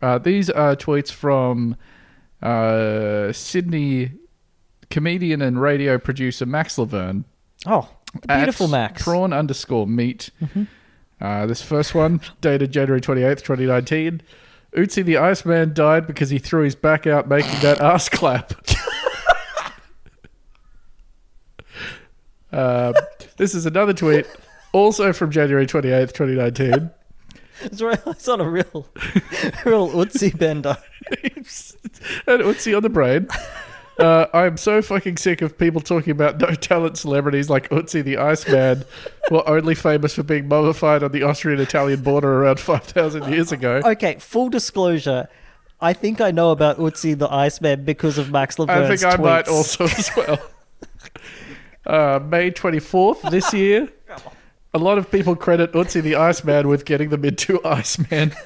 Uh, 0.02 0.18
these 0.18 0.50
are 0.50 0.76
tweets 0.76 1.12
from 1.12 1.76
uh, 2.42 3.32
Sydney 3.32 4.12
comedian 4.90 5.42
and 5.42 5.62
radio 5.62 5.98
producer 5.98 6.46
Max 6.46 6.78
Laverne. 6.78 7.26
Oh, 7.66 7.90
beautiful 8.28 8.68
Max. 8.68 9.02
Mm-hmm. 9.02 9.12
Prawn 9.12 9.34
underscore 9.34 9.88
meat. 9.88 10.30
Uh, 11.22 11.46
this 11.46 11.62
first 11.62 11.94
one, 11.96 12.22
dated 12.42 12.72
January 12.72 13.02
28th, 13.02 13.42
2019. 13.44 14.22
Utsi 14.76 15.04
the 15.04 15.18
Iceman 15.18 15.74
died 15.74 16.06
because 16.06 16.30
he 16.30 16.38
threw 16.38 16.64
his 16.64 16.76
back 16.76 17.08
out 17.08 17.28
making 17.28 17.60
that 17.62 17.82
ass 17.82 18.08
clap. 18.08 18.54
Uh, 22.52 22.94
this 23.38 23.54
is 23.56 23.66
another 23.66 23.94
tweet, 23.94 24.26
also 24.74 25.14
from 25.14 25.32
January 25.32 25.66
28th, 25.66 26.14
2019. 26.14 26.92
It's, 27.62 28.28
on 28.30 28.40
a 28.40 28.50
real, 28.50 28.88
real 29.66 29.90
Utsi 29.90 30.38
bender. 30.38 30.78
and 32.28 32.42
Utsi 32.44 32.76
on 32.76 32.84
the 32.84 32.90
brain. 32.90 33.28
Uh, 34.00 34.28
I'm 34.34 34.56
so 34.56 34.82
fucking 34.82 35.18
sick 35.18 35.42
of 35.42 35.58
people 35.58 35.82
talking 35.82 36.12
about 36.12 36.40
no 36.40 36.54
talent 36.54 36.98
celebrities 36.98 37.50
like 37.50 37.70
Utsi 37.70 38.02
the 38.02 38.18
Iceman, 38.18 38.86
who 39.28 39.40
are 39.40 39.58
only 39.58 39.76
famous 39.76 40.16
for 40.16 40.24
being 40.24 40.48
mummified 40.48 41.04
on 41.04 41.12
the 41.12 41.24
Austrian 41.24 41.60
Italian 41.60 42.02
border 42.02 42.44
around 42.44 42.60
5,000 42.62 43.32
years 43.32 43.52
ago. 43.52 43.82
Okay, 43.84 44.16
full 44.20 44.50
disclosure. 44.50 45.28
I 45.82 45.92
think 45.92 46.22
I 46.22 46.32
know 46.32 46.52
about 46.52 46.78
Utsi 46.78 47.18
the 47.18 47.32
Iceman 47.32 47.84
because 47.84 48.18
of 48.18 48.32
Max 48.32 48.58
I 48.58 48.64
Laverne's 48.64 49.02
think 49.02 49.14
I 49.14 49.22
might 49.22 49.50
also 49.50 49.84
as 49.84 50.10
well. 50.16 50.40
Uh, 51.86 52.20
May 52.24 52.52
24th 52.52 53.30
this 53.32 53.54
year, 53.66 53.90
a 54.74 54.78
lot 54.78 54.98
of 54.98 55.10
people 55.10 55.36
credit 55.36 55.72
Utsi 55.74 56.02
the 56.02 56.16
Iceman 56.16 56.68
with 56.68 56.86
getting 56.86 57.10
them 57.10 57.26
into 57.26 57.64
Iceman. 57.66 58.34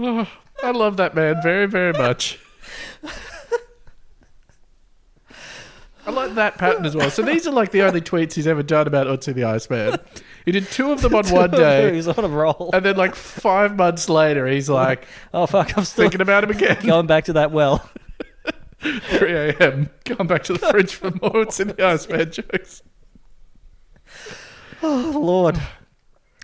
Oh, 0.00 0.28
I 0.62 0.70
love 0.70 0.96
that 0.98 1.16
man 1.16 1.42
very, 1.42 1.66
very 1.66 1.92
much. 1.92 2.38
I 6.08 6.10
like 6.10 6.36
that 6.36 6.56
pattern 6.56 6.86
as 6.86 6.96
well. 6.96 7.10
So 7.10 7.20
these 7.20 7.46
are 7.46 7.52
like 7.52 7.70
the 7.70 7.82
only 7.82 8.00
tweets 8.00 8.32
he's 8.32 8.46
ever 8.46 8.62
done 8.62 8.86
about 8.86 9.06
Utsi 9.08 9.34
the 9.34 9.44
Iceman. 9.44 9.98
He 10.46 10.52
did 10.52 10.64
two 10.68 10.90
of 10.90 11.02
them 11.02 11.14
on 11.14 11.26
one 11.28 11.50
day, 11.50 11.92
He's 11.94 12.08
on 12.08 12.24
a 12.24 12.28
roll. 12.28 12.70
and 12.72 12.82
then 12.82 12.96
like 12.96 13.14
five 13.14 13.76
months 13.76 14.08
later, 14.08 14.46
he's 14.46 14.70
oh, 14.70 14.74
like 14.74 15.06
Oh 15.34 15.44
fuck! 15.44 15.76
I'm 15.76 15.84
still 15.84 16.04
thinking 16.04 16.22
about 16.22 16.44
him 16.44 16.50
again. 16.50 16.78
going 16.82 17.06
back 17.06 17.26
to 17.26 17.34
that 17.34 17.52
well. 17.52 17.90
3 18.80 19.32
a.m. 19.34 19.90
Going 20.06 20.26
back 20.26 20.44
to 20.44 20.54
the 20.54 20.60
fridge 20.60 20.94
for 20.94 21.10
more 21.10 21.44
Utsi 21.44 21.76
the 21.76 21.84
Iceman 21.84 22.32
jokes. 22.32 22.82
Oh 24.82 25.12
lord. 25.14 25.60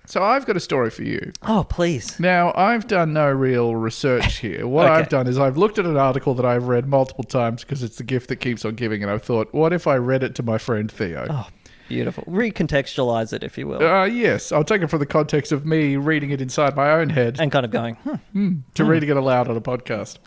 So 0.06 0.22
I've 0.22 0.44
got 0.44 0.56
a 0.56 0.60
story 0.60 0.90
for 0.90 1.02
you. 1.02 1.32
Oh 1.42 1.64
please. 1.68 2.20
Now, 2.20 2.52
I've 2.54 2.86
done 2.86 3.12
no 3.14 3.30
real 3.30 3.74
research 3.76 4.36
here. 4.38 4.66
What 4.74 4.84
Okay. 4.86 4.94
I've 4.94 5.08
done 5.08 5.26
is 5.26 5.38
I've 5.38 5.56
looked 5.56 5.78
at 5.78 5.86
an 5.86 5.96
article 5.96 6.34
that 6.34 6.44
I've 6.44 6.64
read 6.68 6.86
multiple 6.88 7.24
times 7.24 7.62
because 7.64 7.82
it's 7.82 7.96
the 7.96 8.04
gift 8.04 8.28
that 8.28 8.36
keeps 8.36 8.64
on 8.64 8.74
giving, 8.74 9.02
and 9.02 9.10
I've 9.10 9.22
thought, 9.22 9.52
what 9.54 9.72
if 9.72 9.86
I 9.86 9.96
read 9.96 10.22
it 10.22 10.34
to 10.36 10.42
my 10.42 10.58
friend 10.58 10.90
Theo? 10.92 11.26
Oh, 11.30 11.48
beautiful. 11.88 12.22
Recontextualize 12.24 13.32
it, 13.32 13.42
if 13.42 13.56
you 13.56 13.66
will, 13.66 13.82
Uh, 13.82 14.04
yes, 14.04 14.52
I'll 14.52 14.64
take 14.64 14.82
it 14.82 14.88
from 14.90 14.98
the 15.00 15.06
context 15.06 15.52
of 15.52 15.64
me 15.64 15.96
reading 15.96 16.30
it 16.30 16.40
inside 16.42 16.76
my 16.76 16.90
own 16.90 17.08
head 17.10 17.40
and 17.40 17.50
kind 17.50 17.64
of 17.64 17.70
going. 17.72 17.94
Hmm. 18.32 18.56
to 18.74 18.84
reading 18.84 19.08
it 19.08 19.16
aloud 19.16 19.48
on 19.48 19.56
a 19.56 19.60
podcast. 19.60 20.18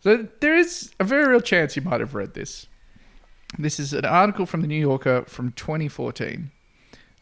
So 0.00 0.26
there 0.40 0.56
is 0.56 0.90
a 1.00 1.04
very 1.04 1.28
real 1.28 1.40
chance 1.40 1.76
you 1.76 1.82
might 1.82 2.00
have 2.00 2.14
read 2.14 2.32
this. 2.34 2.66
This 3.58 3.78
is 3.78 3.92
an 3.92 4.04
article 4.06 4.46
from 4.46 4.62
the 4.62 4.66
New 4.66 4.80
Yorker 4.80 5.24
from 5.28 5.52
2014. 5.52 6.50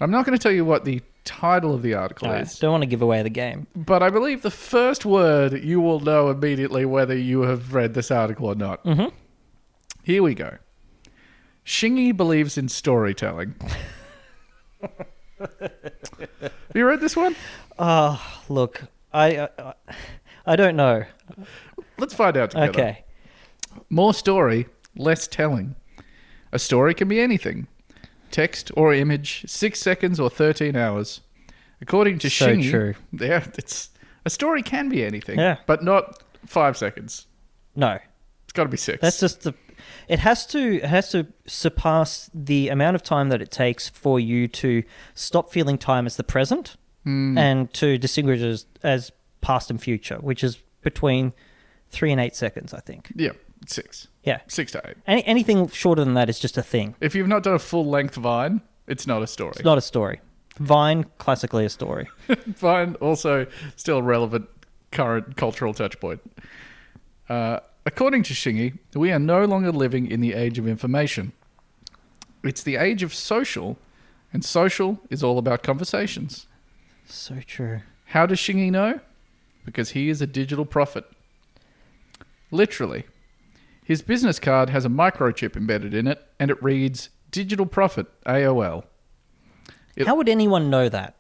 I'm 0.01 0.11
not 0.11 0.25
going 0.25 0.39
to 0.39 0.43
tell 0.43 0.53
you 0.53 0.65
what 0.65 0.85
the 0.85 1.03
title 1.31 1.73
of 1.75 1.83
the 1.83 1.95
article 1.95 2.27
All 2.29 2.35
right, 2.35 2.43
is, 2.43 2.59
Don't 2.59 2.73
want 2.73 2.83
to 2.83 2.87
give 2.89 3.03
away 3.03 3.23
the 3.23 3.31
game. 3.31 3.67
but 3.77 4.03
I 4.03 4.11
believe 4.11 4.43
the 4.43 4.51
first 4.51 5.05
word 5.07 5.63
you 5.63 5.81
will 5.81 6.01
know 6.01 6.29
immediately 6.31 6.85
whether 6.85 7.17
you 7.17 7.43
have 7.43 7.73
read 7.73 7.95
this 7.95 8.11
article 8.11 8.47
or 8.47 8.57
not. 8.57 8.85
Mhm. 8.85 9.13
Here 10.03 10.23
we 10.23 10.35
go. 10.35 10.59
Shingy 11.65 12.17
believes 12.17 12.59
in 12.59 12.69
storytelling. 12.69 13.55
have 15.41 16.51
you 16.75 16.85
read 16.85 17.01
this 17.01 17.15
one? 17.17 17.37
Ah, 17.79 18.43
look, 18.49 18.83
I, 19.13 19.49
I, 19.59 19.75
I 20.47 20.57
don't 20.57 20.75
know. 20.77 21.05
Let's 21.99 22.15
find 22.15 22.37
out 22.37 22.51
together. 22.51 22.71
Okay. 22.71 23.05
More 23.89 24.13
story, 24.15 24.67
less 24.97 25.29
telling. 25.29 25.77
A 26.53 26.59
story 26.59 26.95
can 26.95 27.07
be 27.09 27.21
anything 27.21 27.69
text 28.31 28.71
or 28.77 28.93
image, 28.95 29.45
six 29.49 29.81
seconds 29.81 30.19
or 30.21 30.31
13 30.31 30.77
hours. 30.77 31.21
According 31.81 32.19
to 32.21 32.31
So 32.31 32.49
Shingy, 32.49 32.71
true. 32.71 32.95
yeah, 33.13 33.47
it's 33.57 33.91
a 34.25 34.31
story 34.31 34.63
can 34.63 34.89
be 34.89 35.05
anything, 35.05 35.39
Yeah. 35.39 35.57
but 35.67 35.83
not 35.83 36.23
five 36.47 36.77
seconds. 36.77 37.27
No, 37.75 37.99
It's 38.45 38.53
got 38.53 38.65
to 38.65 38.69
be 38.69 38.77
six. 38.77 39.01
that's 39.01 39.21
just 39.21 39.43
the. 39.43 39.55
It 40.09 40.19
has 40.19 40.45
to 40.49 40.77
it 40.77 40.85
has 40.85 41.11
to 41.13 41.27
surpass 41.47 42.29
the 42.35 42.69
amount 42.69 42.97
of 42.97 43.03
time 43.03 43.29
that 43.31 43.41
it 43.41 43.51
takes 43.51 43.89
for 43.89 44.21
you 44.21 44.47
to 44.49 44.83
stop 45.15 45.51
feeling 45.53 45.79
time 45.79 46.05
as 46.07 46.17
the 46.17 46.25
present 46.25 46.77
Hmm. 47.05 47.39
and 47.39 47.73
to 47.75 47.97
distinguish 47.97 48.41
as, 48.43 48.67
as 48.83 49.11
past 49.41 49.71
and 49.71 49.81
future, 49.81 50.17
which 50.17 50.45
is 50.45 50.59
between 50.83 51.33
three 51.89 52.13
and 52.13 52.21
eight 52.21 52.37
seconds, 52.37 52.75
I 52.75 52.81
think. 52.81 53.11
yeah, 53.17 53.31
six. 53.67 54.09
Yeah. 54.25 54.41
Six 54.49 54.73
to 54.73 54.83
eight. 54.87 54.97
Any, 55.07 55.25
anything 55.25 55.69
shorter 55.69 56.05
than 56.05 56.15
that 56.15 56.29
is 56.29 56.39
just 56.39 56.57
a 56.59 56.63
thing. 56.63 56.95
If 57.01 57.15
you've 57.15 57.29
not 57.29 57.43
done 57.43 57.55
a 57.55 57.59
full 57.59 57.87
length 57.87 58.17
Vine, 58.17 58.61
it's 58.87 59.07
not 59.07 59.23
a 59.23 59.27
story. 59.27 59.53
It's 59.57 59.65
not 59.65 59.79
a 59.79 59.83
story. 59.83 60.21
Vine, 60.59 61.07
classically 61.19 61.65
a 61.65 61.71
story. 61.71 62.09
Vine, 62.29 62.95
also 62.97 63.47
still 63.77 64.03
relevant 64.03 64.49
current 64.93 65.37
cultural 65.37 65.73
touchpoint. 65.73 66.21
Uh, 67.29 67.61
according 67.87 68.23
to 68.25 68.35
Shingy, 68.35 68.79
we 68.95 69.13
are 69.13 69.19
no 69.19 69.45
longer 69.45 69.73
living 69.73 70.11
in 70.11 70.21
the 70.21 70.35
age 70.35 70.59
of 70.59 70.67
information. 70.67 71.33
It's 72.43 72.63
the 72.63 72.77
age 72.77 73.03
of 73.03 73.15
social, 73.15 73.79
and 74.33 74.45
social 74.45 74.99
is 75.11 75.23
all 75.23 75.39
about 75.39 75.63
conversations. 75.63 76.47
So 77.07 77.41
true. 77.47 77.81
How 78.07 78.27
does 78.27 78.39
Shingy 78.39 78.71
know? 78.71 79.01
Because 79.65 79.91
he 79.91 80.09
is 80.09 80.21
a 80.21 80.27
digital 80.27 80.65
prophet. 80.65 81.05
Literally. 82.51 83.05
His 83.91 84.03
business 84.03 84.39
card 84.39 84.71
has 84.71 84.85
a 84.85 84.89
microchip 84.89 85.57
embedded 85.57 85.95
in 85.95 86.07
it, 86.07 86.25
and 86.39 86.49
it 86.49 86.63
reads 86.63 87.09
Digital 87.33 87.67
Prophet 87.67 88.07
AOL. 88.25 88.85
It- 89.97 90.07
How 90.07 90.15
would 90.15 90.29
anyone 90.29 90.71
know 90.71 90.89
that? 90.89 91.17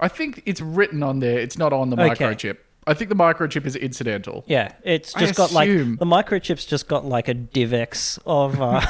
I 0.00 0.08
think 0.08 0.42
it's 0.44 0.60
written 0.60 1.04
on 1.04 1.20
there. 1.20 1.38
It's 1.38 1.56
not 1.56 1.72
on 1.72 1.90
the 1.90 1.96
Okay. 2.02 2.24
microchip. 2.24 2.56
I 2.84 2.94
think 2.94 3.10
the 3.10 3.14
microchip 3.14 3.64
is 3.64 3.76
incidental. 3.76 4.42
Yeah, 4.48 4.72
it's 4.82 5.14
I 5.14 5.20
just 5.20 5.36
got 5.36 5.52
like 5.52 5.68
the 5.68 6.04
microchip's 6.04 6.64
just 6.66 6.88
got 6.88 7.04
like 7.04 7.28
a 7.28 7.34
DivX 7.36 8.18
of 8.26 8.60
uh, 8.60 8.80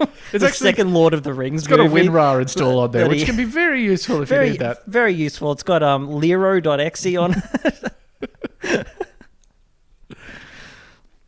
It's 0.32 0.40
the 0.40 0.46
actually 0.46 0.70
second 0.70 0.94
Lord 0.94 1.12
of 1.12 1.24
the 1.24 1.34
Rings. 1.34 1.60
it's 1.60 1.68
got 1.68 1.78
a. 1.80 1.82
WinRAR 1.84 2.40
install 2.40 2.78
on 2.78 2.90
there, 2.92 3.06
which 3.06 3.26
can 3.26 3.36
be 3.36 3.44
very 3.44 3.82
useful 3.82 4.22
if 4.22 4.30
you 4.30 4.38
need 4.40 4.60
that. 4.60 4.86
very 4.86 5.12
useful. 5.12 5.52
It's 5.52 5.62
got 5.62 5.82
um 5.82 6.10
Lero.exe 6.10 7.04
on. 7.16 7.34
It 8.62 8.86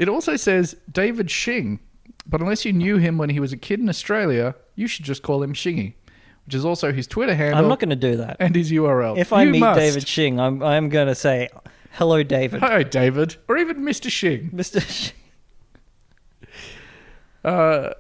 also 0.09 0.36
says 0.36 0.76
David 0.90 1.30
Shing, 1.30 1.80
but 2.26 2.40
unless 2.40 2.64
you 2.64 2.72
knew 2.72 2.96
him 2.98 3.18
when 3.18 3.30
he 3.30 3.40
was 3.40 3.53
a 3.53 3.57
kid 3.57 3.80
in 3.80 3.88
Australia, 3.88 4.55
you 4.74 4.86
should 4.86 5.05
just 5.05 5.22
call 5.22 5.42
him 5.42 5.53
Shingy, 5.53 5.94
which 6.46 6.55
is 6.55 6.64
also 6.64 6.92
his 6.92 7.07
Twitter 7.07 7.34
handle 7.34 7.59
I'm 7.59 7.68
not 7.68 7.78
going 7.80 7.90
to 7.90 7.96
do 7.96 8.16
that. 8.16 8.36
and 8.40 8.55
his 8.55 8.70
URL. 8.72 9.18
If 9.18 9.32
I 9.32 9.42
You 9.44 9.50
meet 9.50 9.61
must. 9.61 9.78
David 9.78 10.09
Shing, 10.09 10.38
I'm 10.40 10.62
I'm 10.62 10.88
going 10.88 11.09
to 11.09 11.14
say, 11.14 11.48
"Hello, 11.92 12.22
David, 12.22 12.61
Hi, 12.61 12.82
David, 12.82 13.36
or 13.48 13.59
even 13.59 13.78
Mr. 13.82 14.11
Shing. 14.11 14.50
Mr. 14.55 14.80
Shing." 14.80 15.14
Uh, 17.44 17.90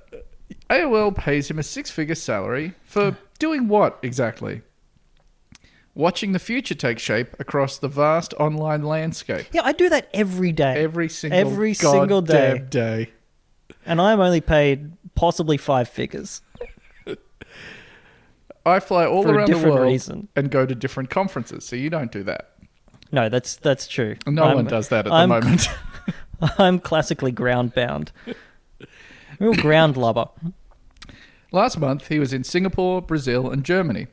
AOL 0.70 1.14
pays 1.16 1.50
him 1.50 1.58
a 1.58 1.62
six-figure 1.62 2.14
salary 2.14 2.74
for 2.84 3.16
doing 3.38 3.68
what 3.68 3.98
exactly? 4.02 4.62
Watching 5.94 6.32
the 6.32 6.38
future 6.38 6.74
take 6.74 6.98
shape 6.98 7.38
across 7.38 7.76
the 7.78 7.88
vast 7.88 8.32
online 8.40 8.82
landscape. 8.82 9.46
Yeah, 9.52 9.60
I 9.64 9.72
do 9.72 9.90
that 9.90 10.08
every 10.14 10.50
day, 10.52 10.82
Every 10.82 11.08
single 11.10 11.36
day. 11.36 11.40
Every 11.50 11.74
single 11.74 12.22
day. 12.22 12.58
day. 12.70 13.10
and 13.84 14.00
I'm 14.00 14.18
only 14.20 14.40
paid 14.40 14.92
possibly 15.14 15.56
five 15.58 15.88
figures 15.88 16.40
I 18.64 18.78
fly 18.80 19.04
all 19.06 19.22
for 19.24 19.34
around 19.34 19.50
the 19.52 19.58
world 19.58 19.80
reason. 19.80 20.28
and 20.36 20.50
go 20.50 20.64
to 20.64 20.74
different 20.74 21.10
conferences, 21.10 21.64
so 21.64 21.74
you 21.74 21.90
don't 21.90 22.12
do 22.12 22.22
that. 22.24 22.52
No, 23.10 23.28
that's 23.28 23.56
that's 23.56 23.88
true. 23.88 24.16
No 24.26 24.44
I'm- 24.44 24.54
one 24.56 24.64
does 24.66 24.88
that 24.88 25.06
at 25.06 25.12
I'm- 25.12 25.28
the 25.28 25.40
moment. 25.40 25.68
I'm 26.58 26.78
classically 26.78 27.32
ground 27.32 27.74
bound. 27.74 28.12
Real 29.40 29.54
ground 29.54 29.96
lubber. 29.96 30.26
Last 31.50 31.78
month, 31.78 32.08
he 32.08 32.18
was 32.18 32.32
in 32.32 32.44
Singapore, 32.44 33.02
Brazil, 33.02 33.50
and 33.50 33.64
Germany. 33.64 34.06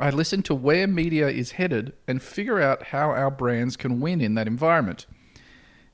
I 0.00 0.08
listen 0.08 0.42
to 0.44 0.54
where 0.54 0.86
media 0.86 1.28
is 1.28 1.52
headed 1.52 1.92
and 2.08 2.22
figure 2.22 2.58
out 2.58 2.84
how 2.84 3.10
our 3.10 3.30
brands 3.30 3.76
can 3.76 4.00
win 4.00 4.22
in 4.22 4.34
that 4.34 4.46
environment. 4.46 5.04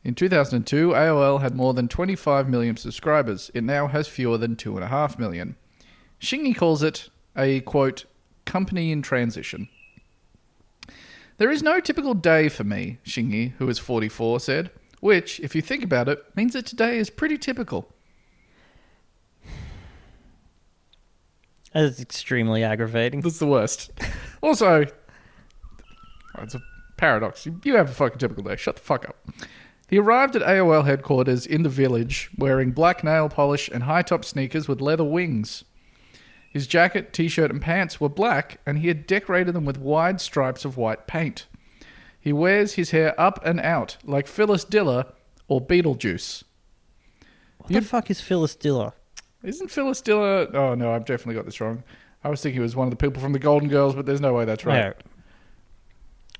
In 0.04 0.14
2002, 0.14 0.90
AOL 0.90 1.40
had 1.40 1.56
more 1.56 1.74
than 1.74 1.88
25 1.88 2.48
million 2.48 2.76
subscribers. 2.76 3.50
It 3.52 3.64
now 3.64 3.88
has 3.88 4.06
fewer 4.06 4.38
than 4.38 4.54
2.5 4.54 5.18
million. 5.18 5.56
Shingy 6.20 6.56
calls 6.56 6.84
it 6.84 7.10
a, 7.36 7.62
quote, 7.62 8.04
company 8.44 8.92
in 8.92 9.02
transition. 9.02 9.68
There 11.38 11.50
is 11.50 11.64
no 11.64 11.80
typical 11.80 12.14
day 12.14 12.48
for 12.48 12.62
me, 12.62 12.98
Shingy, 13.04 13.54
who 13.58 13.68
is 13.68 13.80
44, 13.80 14.38
said, 14.38 14.70
which, 15.00 15.40
if 15.40 15.56
you 15.56 15.62
think 15.62 15.82
about 15.82 16.08
it, 16.08 16.24
means 16.36 16.52
that 16.52 16.64
today 16.64 16.98
is 16.98 17.10
pretty 17.10 17.36
typical. 17.36 17.92
That's 21.82 22.00
extremely 22.00 22.64
aggravating. 22.64 23.20
That's 23.20 23.38
the 23.38 23.46
worst. 23.46 23.90
Also, 24.42 24.86
it's 26.38 26.54
a 26.54 26.60
paradox. 26.96 27.44
You- 27.46 27.60
You 27.64 27.76
have 27.76 27.90
a 27.90 27.94
fucking 27.94 28.18
typical 28.18 28.44
day. 28.44 28.56
Shut 28.56 28.76
the 28.76 28.82
fuck 28.82 29.08
up. 29.08 29.16
He 29.88 29.98
arrived 29.98 30.34
at 30.36 30.42
AOL 30.42 30.84
headquarters 30.84 31.46
in 31.46 31.62
the 31.62 31.68
village 31.68 32.30
wearing 32.36 32.72
black 32.72 33.04
nail 33.04 33.28
polish 33.28 33.68
and 33.68 33.84
high 33.84 34.02
top 34.02 34.24
sneakers 34.24 34.66
with 34.68 34.80
leather 34.80 35.04
wings. 35.04 35.64
His 36.50 36.66
jacket, 36.66 37.12
t 37.12 37.28
shirt, 37.28 37.50
and 37.50 37.60
pants 37.60 38.00
were 38.00 38.08
black, 38.08 38.58
and 38.66 38.78
he 38.78 38.88
had 38.88 39.06
decorated 39.06 39.52
them 39.54 39.64
with 39.66 39.78
wide 39.78 40.20
stripes 40.20 40.64
of 40.64 40.76
white 40.76 41.06
paint. 41.06 41.46
He 42.18 42.32
wears 42.32 42.72
his 42.74 42.90
hair 42.90 43.14
up 43.20 43.44
and 43.44 43.60
out, 43.60 43.98
like 44.02 44.26
Phyllis 44.26 44.64
Diller 44.64 45.04
or 45.48 45.60
Beetlejuice. 45.60 46.42
What 47.58 47.70
the 47.72 47.80
fuck 47.82 48.10
is 48.10 48.20
Phyllis 48.20 48.56
Diller? 48.56 48.92
Isn't 49.46 49.70
Phyllis 49.70 50.00
Diller? 50.00 50.48
Oh 50.54 50.74
no, 50.74 50.92
I've 50.92 51.04
definitely 51.04 51.36
got 51.36 51.44
this 51.46 51.60
wrong. 51.60 51.84
I 52.24 52.28
was 52.28 52.42
thinking 52.42 52.60
it 52.60 52.64
was 52.64 52.74
one 52.74 52.88
of 52.88 52.90
the 52.90 52.96
people 52.96 53.22
from 53.22 53.32
the 53.32 53.38
Golden 53.38 53.68
Girls, 53.68 53.94
but 53.94 54.04
there's 54.04 54.20
no 54.20 54.34
way 54.34 54.44
that's 54.44 54.66
right. 54.66 54.86
No. 54.86 54.92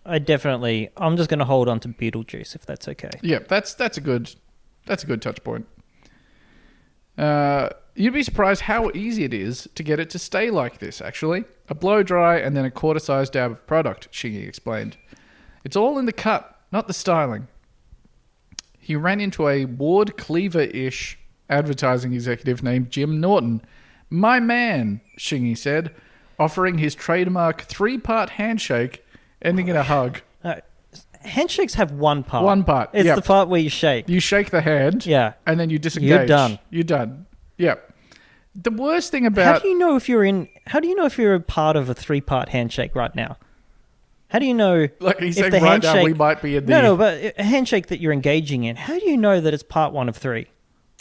I 0.05 0.19
definitely. 0.19 0.91
I'm 0.97 1.17
just 1.17 1.31
going 1.31 1.39
to 1.39 1.45
hold 1.45 1.69
on 1.69 1.79
to 1.81 1.89
Beetlejuice 1.89 2.57
if 2.57 2.67
that's 2.67 2.89
okay. 2.89 3.11
Yeah, 3.23 3.39
that's 3.47 3.75
that's 3.75 3.97
a 3.97 4.01
good 4.01 4.35
that's 4.87 5.05
a 5.05 5.07
good 5.07 5.23
touch 5.23 5.43
point. 5.45 5.67
Uh, 7.17 7.71
you'd 7.95 8.13
be 8.13 8.25
surprised 8.25 8.63
how 8.63 8.91
easy 8.93 9.23
it 9.23 9.33
is 9.33 9.69
to 9.77 9.85
get 9.85 10.01
it 10.01 10.11
to 10.11 10.19
stay 10.19 10.51
like 10.51 10.79
this. 10.79 11.01
Actually, 11.01 11.45
a 11.69 11.75
blow 11.77 12.03
dry 12.03 12.39
and 12.39 12.57
then 12.57 12.65
a 12.65 12.71
quarter 12.73 13.01
sized 13.01 13.35
dab 13.35 13.53
of 13.53 13.67
product. 13.69 14.11
Shingy 14.11 14.47
explained. 14.49 14.97
It's 15.65 15.77
all 15.77 15.97
in 15.99 16.07
the 16.07 16.13
cut, 16.13 16.61
not 16.73 16.89
the 16.89 16.93
styling. 16.93 17.47
He 18.81 18.97
ran 18.97 19.21
into 19.21 19.49
a 19.49 19.65
Ward 19.65 20.17
Cleaver 20.17 20.61
ish 20.63 21.19
advertising 21.49 22.13
executive 22.13 22.63
named 22.63 22.91
Jim 22.91 23.21
Norton. 23.21 23.63
My 24.11 24.41
man, 24.41 25.01
Shingy 25.19 25.57
said, 25.57 25.95
offering 26.39 26.79
his 26.79 26.95
trademark 26.95 27.63
three 27.63 27.99
part 27.99 28.31
handshake 28.31 29.05
ending 29.43 29.69
in 29.69 29.77
a 29.77 29.83
hug. 29.83 30.21
Uh, 30.45 30.57
handshakes 31.23 31.75
have 31.75 31.91
one 31.93 32.23
part. 32.23 32.45
One 32.45 32.63
part, 32.65 32.91
It's 32.93 33.07
yep. 33.07 33.17
the 33.17 33.23
part 33.23 33.49
where 33.49 33.61
you 33.61 33.71
shake. 33.71 34.09
You 34.09 34.21
shake 34.21 34.51
the 34.51 34.61
hand, 34.61 35.07
Yeah. 35.07 35.35
and 35.47 35.59
then 35.59 35.71
you 35.71 35.79
disengage. 35.79 36.09
You're 36.11 36.27
done. 36.27 36.59
You're 36.71 36.85
done. 36.85 37.27
Yep. 37.59 37.93
The 38.55 38.71
worst 38.71 39.11
thing 39.11 39.27
about 39.27 39.45
How 39.45 39.59
do 39.59 39.69
you 39.69 39.77
know 39.79 39.97
if 39.97 40.09
you're 40.09 40.25
in? 40.25 40.49
How 40.67 40.81
do 40.81 40.89
you 40.89 40.95
know 40.95 41.05
if 41.05 41.19
you're 41.19 41.35
a 41.35 41.41
part 41.41 41.77
of 41.77 41.91
a 41.91 41.95
three-part 41.95 42.49
handshake 42.51 42.95
right 42.95 43.15
now? 43.15 43.37
How 44.29 44.39
do 44.39 44.47
you 44.47 44.55
know? 44.55 44.89
like 45.01 45.19
he's 45.21 45.37
if 45.37 45.43
saying 45.43 45.53
the 45.53 45.61
right 45.61 45.83
now 45.83 45.93
we 45.95 45.99
handshake- 46.01 46.17
might 46.17 46.43
be 46.43 46.57
in 46.57 46.65
the 46.67 46.71
No, 46.71 46.81
no, 46.83 46.97
but 46.97 47.35
a 47.39 47.43
handshake 47.43 47.89
that 47.89 48.01
you're 48.01 48.13
engaging 48.15 48.65
in. 48.65 48.77
How 48.77 48.99
do 48.99 49.05
you 49.09 49.17
know 49.17 49.41
that 49.41 49.53
it's 49.53 49.63
part 49.63 49.93
one 49.93 50.09
of 50.09 50.17
three? 50.17 50.47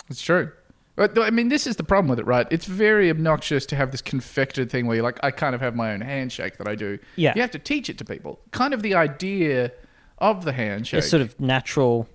It's 0.09 0.21
true. 0.21 0.51
But 0.95 1.19
I 1.19 1.29
mean, 1.29 1.49
this 1.49 1.67
is 1.67 1.75
the 1.75 1.83
problem 1.83 2.09
with 2.09 2.19
it, 2.19 2.25
right? 2.25 2.47
It's 2.49 2.65
very 2.65 3.09
obnoxious 3.09 3.65
to 3.67 3.75
have 3.75 3.91
this 3.91 4.01
confected 4.01 4.71
thing 4.71 4.87
where 4.87 4.95
you're 4.95 5.03
like, 5.03 5.19
I 5.23 5.31
kind 5.31 5.53
of 5.53 5.61
have 5.61 5.75
my 5.75 5.93
own 5.93 6.01
handshake 6.01 6.57
that 6.57 6.67
I 6.67 6.75
do. 6.75 6.99
Yeah. 7.17 7.33
You 7.35 7.41
have 7.41 7.51
to 7.51 7.59
teach 7.59 7.89
it 7.89 7.97
to 7.97 8.05
people. 8.05 8.39
Kind 8.51 8.73
of 8.73 8.81
the 8.81 8.95
idea 8.95 9.71
of 10.19 10.45
the 10.45 10.53
handshake. 10.53 10.99
It's 10.99 11.09
sort 11.09 11.21
of 11.21 11.39
natural, 11.39 12.07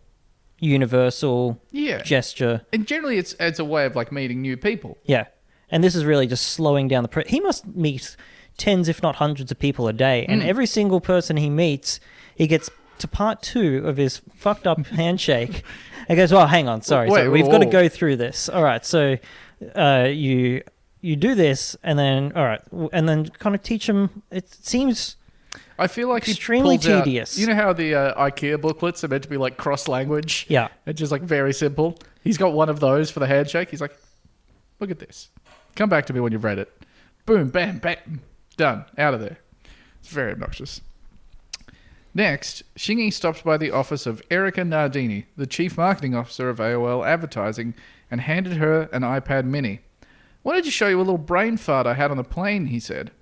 universal 0.59 1.61
yeah. 1.71 2.03
gesture. 2.03 2.63
and 2.73 2.87
generally, 2.87 3.19
it's 3.19 3.35
it's 3.39 3.59
a 3.59 3.65
way 3.65 3.85
of 3.85 3.97
like 3.97 4.13
meeting 4.13 4.41
new 4.41 4.57
people. 4.57 4.97
Yeah, 5.05 5.27
and 5.71 5.85
this 5.85 5.95
is 5.95 6.05
really 6.05 6.27
just 6.27 6.49
slowing 6.49 6.89
down 6.89 7.03
the. 7.03 7.09
Pre- 7.09 7.29
he 7.29 7.41
must 7.41 7.67
meet 7.67 8.17
tens, 8.57 8.89
if 8.89 9.03
not 9.03 9.17
hundreds, 9.17 9.51
of 9.51 9.59
people 9.59 9.89
a 9.89 9.93
day, 9.93 10.25
and 10.27 10.43
mm. 10.43 10.47
every 10.47 10.67
single 10.67 11.01
person 11.01 11.37
he 11.37 11.51
meets, 11.51 12.01
he 12.35 12.47
gets 12.47 12.71
to 12.99 13.09
part 13.09 13.43
two 13.43 13.83
of 13.87 13.97
his 13.97 14.23
fucked 14.35 14.67
up 14.67 14.87
handshake, 14.87 15.51
and 15.51 15.65
goes, 16.17 16.33
well, 16.33 16.47
hang 16.47 16.69
on, 16.69 16.83
sorry, 16.83 17.09
Wait, 17.09 17.19
sorry 17.19 17.29
we've 17.29 17.47
got 17.51 17.59
to 17.59 17.67
go 17.67 17.89
through 17.89 18.17
this. 18.17 18.49
All 18.49 18.63
right, 18.63 18.85
so 18.85 19.17
uh, 19.75 20.09
you 20.11 20.63
you 21.01 21.17
do 21.17 21.35
this, 21.35 21.77
and 21.83 21.99
then 21.99 22.33
all 22.35 22.45
right, 22.45 22.61
and 22.93 23.09
then 23.09 23.29
kind 23.29 23.55
of 23.55 23.63
teach 23.63 23.87
them. 23.87 24.23
It 24.31 24.53
seems 24.53 25.17
I 25.79 25.87
feel 25.87 26.09
like 26.09 26.29
Extremely 26.29 26.77
pulls 26.77 26.89
out- 26.89 27.05
tedious. 27.05 27.39
you 27.39 27.47
know 27.47 27.55
how 27.55 27.73
the 27.73 27.95
uh, 27.95 28.31
IKEA 28.31 28.61
booklets 28.61 29.03
are 29.03 29.09
meant 29.09 29.23
to 29.23 29.29
be 29.31 29.39
like 29.39 29.57
cross 29.57 29.89
language? 29.89 30.45
yeah, 30.49 30.69
It's 30.87 30.99
just 30.99 31.11
like 31.11 31.23
very 31.23 31.55
simple. 31.55 31.97
He's 32.23 32.37
got 32.37 32.53
one 32.53 32.69
of 32.69 32.81
those 32.81 33.11
for 33.11 33.21
the 33.21 33.27
handshake. 33.27 33.71
He's 33.71 33.81
like, 33.81 33.97
look 34.79 34.91
at 34.91 34.99
this. 34.99 35.31
Come 35.77 35.89
back 35.89 36.05
to 36.07 36.13
me 36.13 36.21
when 36.21 36.33
you've 36.33 36.45
read 36.45 36.59
it. 36.59 36.71
Boom, 37.25 37.49
bam, 37.49 37.79
bam. 37.79 38.21
Done. 38.59 38.85
Out 38.99 39.15
of 39.15 39.21
there. 39.21 39.39
It's 40.01 40.09
very 40.11 40.33
obnoxious. 40.33 40.83
Next, 42.13 42.63
Shingy 42.77 43.13
stopped 43.13 43.45
by 43.45 43.57
the 43.57 43.71
office 43.71 44.05
of 44.05 44.23
Erica 44.31 44.65
Nardini, 44.65 45.27
the 45.37 45.47
chief 45.47 45.77
marketing 45.77 46.15
officer 46.15 46.49
of 46.49 46.59
AOL 46.59 47.07
Advertising, 47.07 47.75
and 48.11 48.21
handed 48.21 48.55
her 48.55 48.83
an 48.93 49.03
iPad 49.03 49.45
mini. 49.45 49.81
Wanted 50.43 50.65
to 50.65 50.71
show 50.71 50.89
you 50.89 50.97
a 50.97 50.99
little 50.99 51.19
brain 51.19 51.57
fart 51.57 51.87
I 51.87 51.95
had 51.95 52.11
on 52.11 52.17
the 52.17 52.25
plane, 52.25 52.67
he 52.67 52.81
said. 52.81 53.13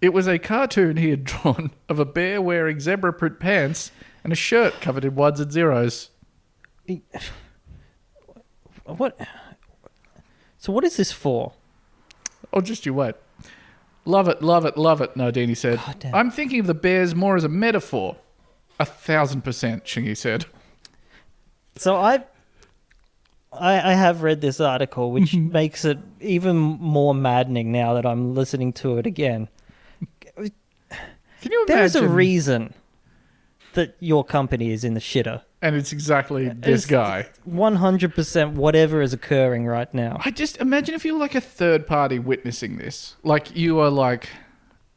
It 0.00 0.12
was 0.12 0.28
a 0.28 0.38
cartoon 0.38 0.98
he 0.98 1.10
had 1.10 1.24
drawn 1.24 1.72
of 1.88 1.98
a 1.98 2.04
bear 2.04 2.40
wearing 2.40 2.78
zebra 2.78 3.12
print 3.12 3.40
pants 3.40 3.90
and 4.22 4.32
a 4.32 4.36
shirt 4.36 4.80
covered 4.80 5.04
in 5.04 5.16
ones 5.16 5.40
and 5.40 5.50
zeros. 5.50 6.10
what? 8.84 9.18
So 10.58 10.72
what 10.72 10.84
is 10.84 10.96
this 10.96 11.10
for? 11.10 11.54
Oh, 12.52 12.60
just 12.60 12.86
you 12.86 12.94
wait. 12.94 13.14
Love 14.06 14.28
it, 14.28 14.40
love 14.40 14.64
it, 14.64 14.78
love 14.78 15.00
it, 15.02 15.14
Nardini 15.16 15.54
said. 15.54 15.80
I'm 16.14 16.30
thinking 16.30 16.60
of 16.60 16.66
the 16.66 16.74
bears 16.74 17.14
more 17.14 17.36
as 17.36 17.44
a 17.44 17.48
metaphor. 17.48 18.16
A 18.78 18.84
thousand 18.84 19.42
percent, 19.42 19.84
Shingy 19.84 20.16
said. 20.16 20.46
So 21.76 21.96
I, 21.96 22.22
I, 23.52 23.90
I 23.90 23.94
have 23.94 24.22
read 24.22 24.40
this 24.40 24.60
article, 24.60 25.10
which 25.12 25.32
Mm-hmm. 25.32 25.52
makes 25.52 25.84
it 25.84 25.98
even 26.20 26.56
more 26.56 27.14
maddening 27.14 27.72
now 27.72 27.94
that 27.94 28.06
I'm 28.06 28.34
listening 28.34 28.72
to 28.74 28.98
it 28.98 29.06
again. 29.06 29.48
Can 30.36 31.52
you 31.52 31.64
imagine? 31.64 31.76
There's 31.76 31.94
a 31.96 32.08
reason 32.08 32.74
that 33.76 33.96
your 34.00 34.24
company 34.24 34.72
is 34.72 34.84
in 34.84 34.92
the 34.94 35.00
shitter. 35.00 35.42
And 35.62 35.74
it's 35.76 35.92
exactly 35.92 36.48
this 36.48 36.84
It's- 36.84 36.86
guy. 36.86 37.26
100% 37.48 38.52
whatever 38.54 39.00
is 39.00 39.12
occurring 39.12 39.66
right 39.66 39.92
now. 39.94 40.20
I 40.24 40.30
just 40.30 40.58
imagine 40.58 40.94
if 40.94 41.04
you 41.04 41.14
were 41.14 41.20
like 41.20 41.34
a 41.34 41.40
third 41.40 41.86
party 41.86 42.18
witnessing 42.18 42.76
this. 42.76 43.16
Like 43.22 43.56
you 43.56 43.78
are 43.80 43.90
like 43.90 44.28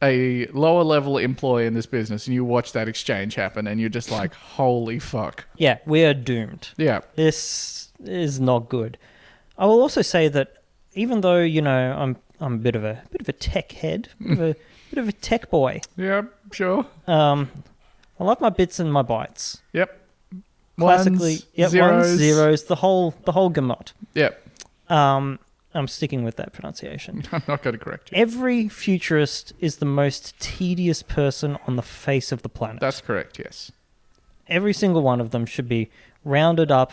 a 0.02 0.46
lower 0.48 0.84
level 0.84 1.18
employee 1.18 1.66
in 1.66 1.74
this 1.74 1.86
business 1.86 2.26
and 2.28 2.34
you 2.34 2.44
watch 2.46 2.72
that 2.74 2.88
exchange 2.88 3.36
happen 3.36 3.68
and 3.68 3.80
you're 3.80 3.90
just 3.90 4.12
like, 4.12 4.34
holy 4.58 5.00
fuck. 5.00 5.46
Yeah, 5.58 5.78
we 5.86 6.04
are 6.06 6.14
doomed. 6.14 6.70
Yeah. 6.78 7.02
This 7.16 7.90
is 8.04 8.40
not 8.40 8.70
good. 8.70 8.98
I 9.58 9.66
will 9.66 9.82
also 9.82 10.02
say 10.02 10.28
that 10.30 10.54
even 10.94 11.22
though 11.22 11.40
you 11.42 11.62
know 11.62 11.94
I'm 11.98 12.16
I'm 12.40 12.54
a 12.56 12.58
bit 12.58 12.76
of 12.76 12.84
a 12.86 13.04
bit 13.12 13.22
of 13.22 13.28
a 13.30 13.34
tech 13.34 13.74
head, 13.74 14.08
bit 14.22 14.32
of 14.32 14.40
a 14.42 14.56
bit 14.90 15.00
of 15.00 15.08
a 15.10 15.12
tech 15.12 15.50
boy. 15.50 15.82
Yeah, 15.98 16.22
sure. 16.54 16.86
Um, 17.08 17.52
I 18.20 18.24
like 18.24 18.42
my 18.42 18.50
bits 18.50 18.80
and 18.80 18.92
my 18.92 19.04
bytes. 19.04 19.62
Yep. 19.74 19.96
Classically, 20.78 21.32
Ones, 21.34 21.46
yeah, 21.56 21.68
zeros. 21.68 22.08
ones, 22.08 22.18
zeros, 22.20 22.64
the 22.66 22.76
whole 22.76 23.14
the 23.26 23.32
whole 23.34 23.50
gamut. 23.50 23.94
Yep. 24.14 24.42
Um, 24.90 25.40
I'm 25.74 25.88
sticking 25.88 26.24
with 26.24 26.36
that 26.38 26.54
pronunciation. 26.54 27.24
I'm 27.32 27.44
not 27.48 27.62
going 27.64 27.78
to 27.78 27.84
correct 27.84 28.12
you. 28.12 28.18
Every 28.18 28.70
futurist 28.70 29.54
is 29.60 29.78
the 29.78 29.86
most 29.86 30.40
tedious 30.40 31.04
person 31.04 31.58
on 31.68 31.76
the 31.76 31.82
face 31.82 32.32
of 32.32 32.42
the 32.42 32.50
planet. 32.50 32.80
That's 32.80 33.02
correct, 33.02 33.38
yes. 33.40 33.72
Every 34.48 34.74
single 34.74 35.02
one 35.04 35.22
of 35.22 35.30
them 35.32 35.46
should 35.46 35.70
be 35.70 35.90
rounded 36.26 36.72
up, 36.72 36.92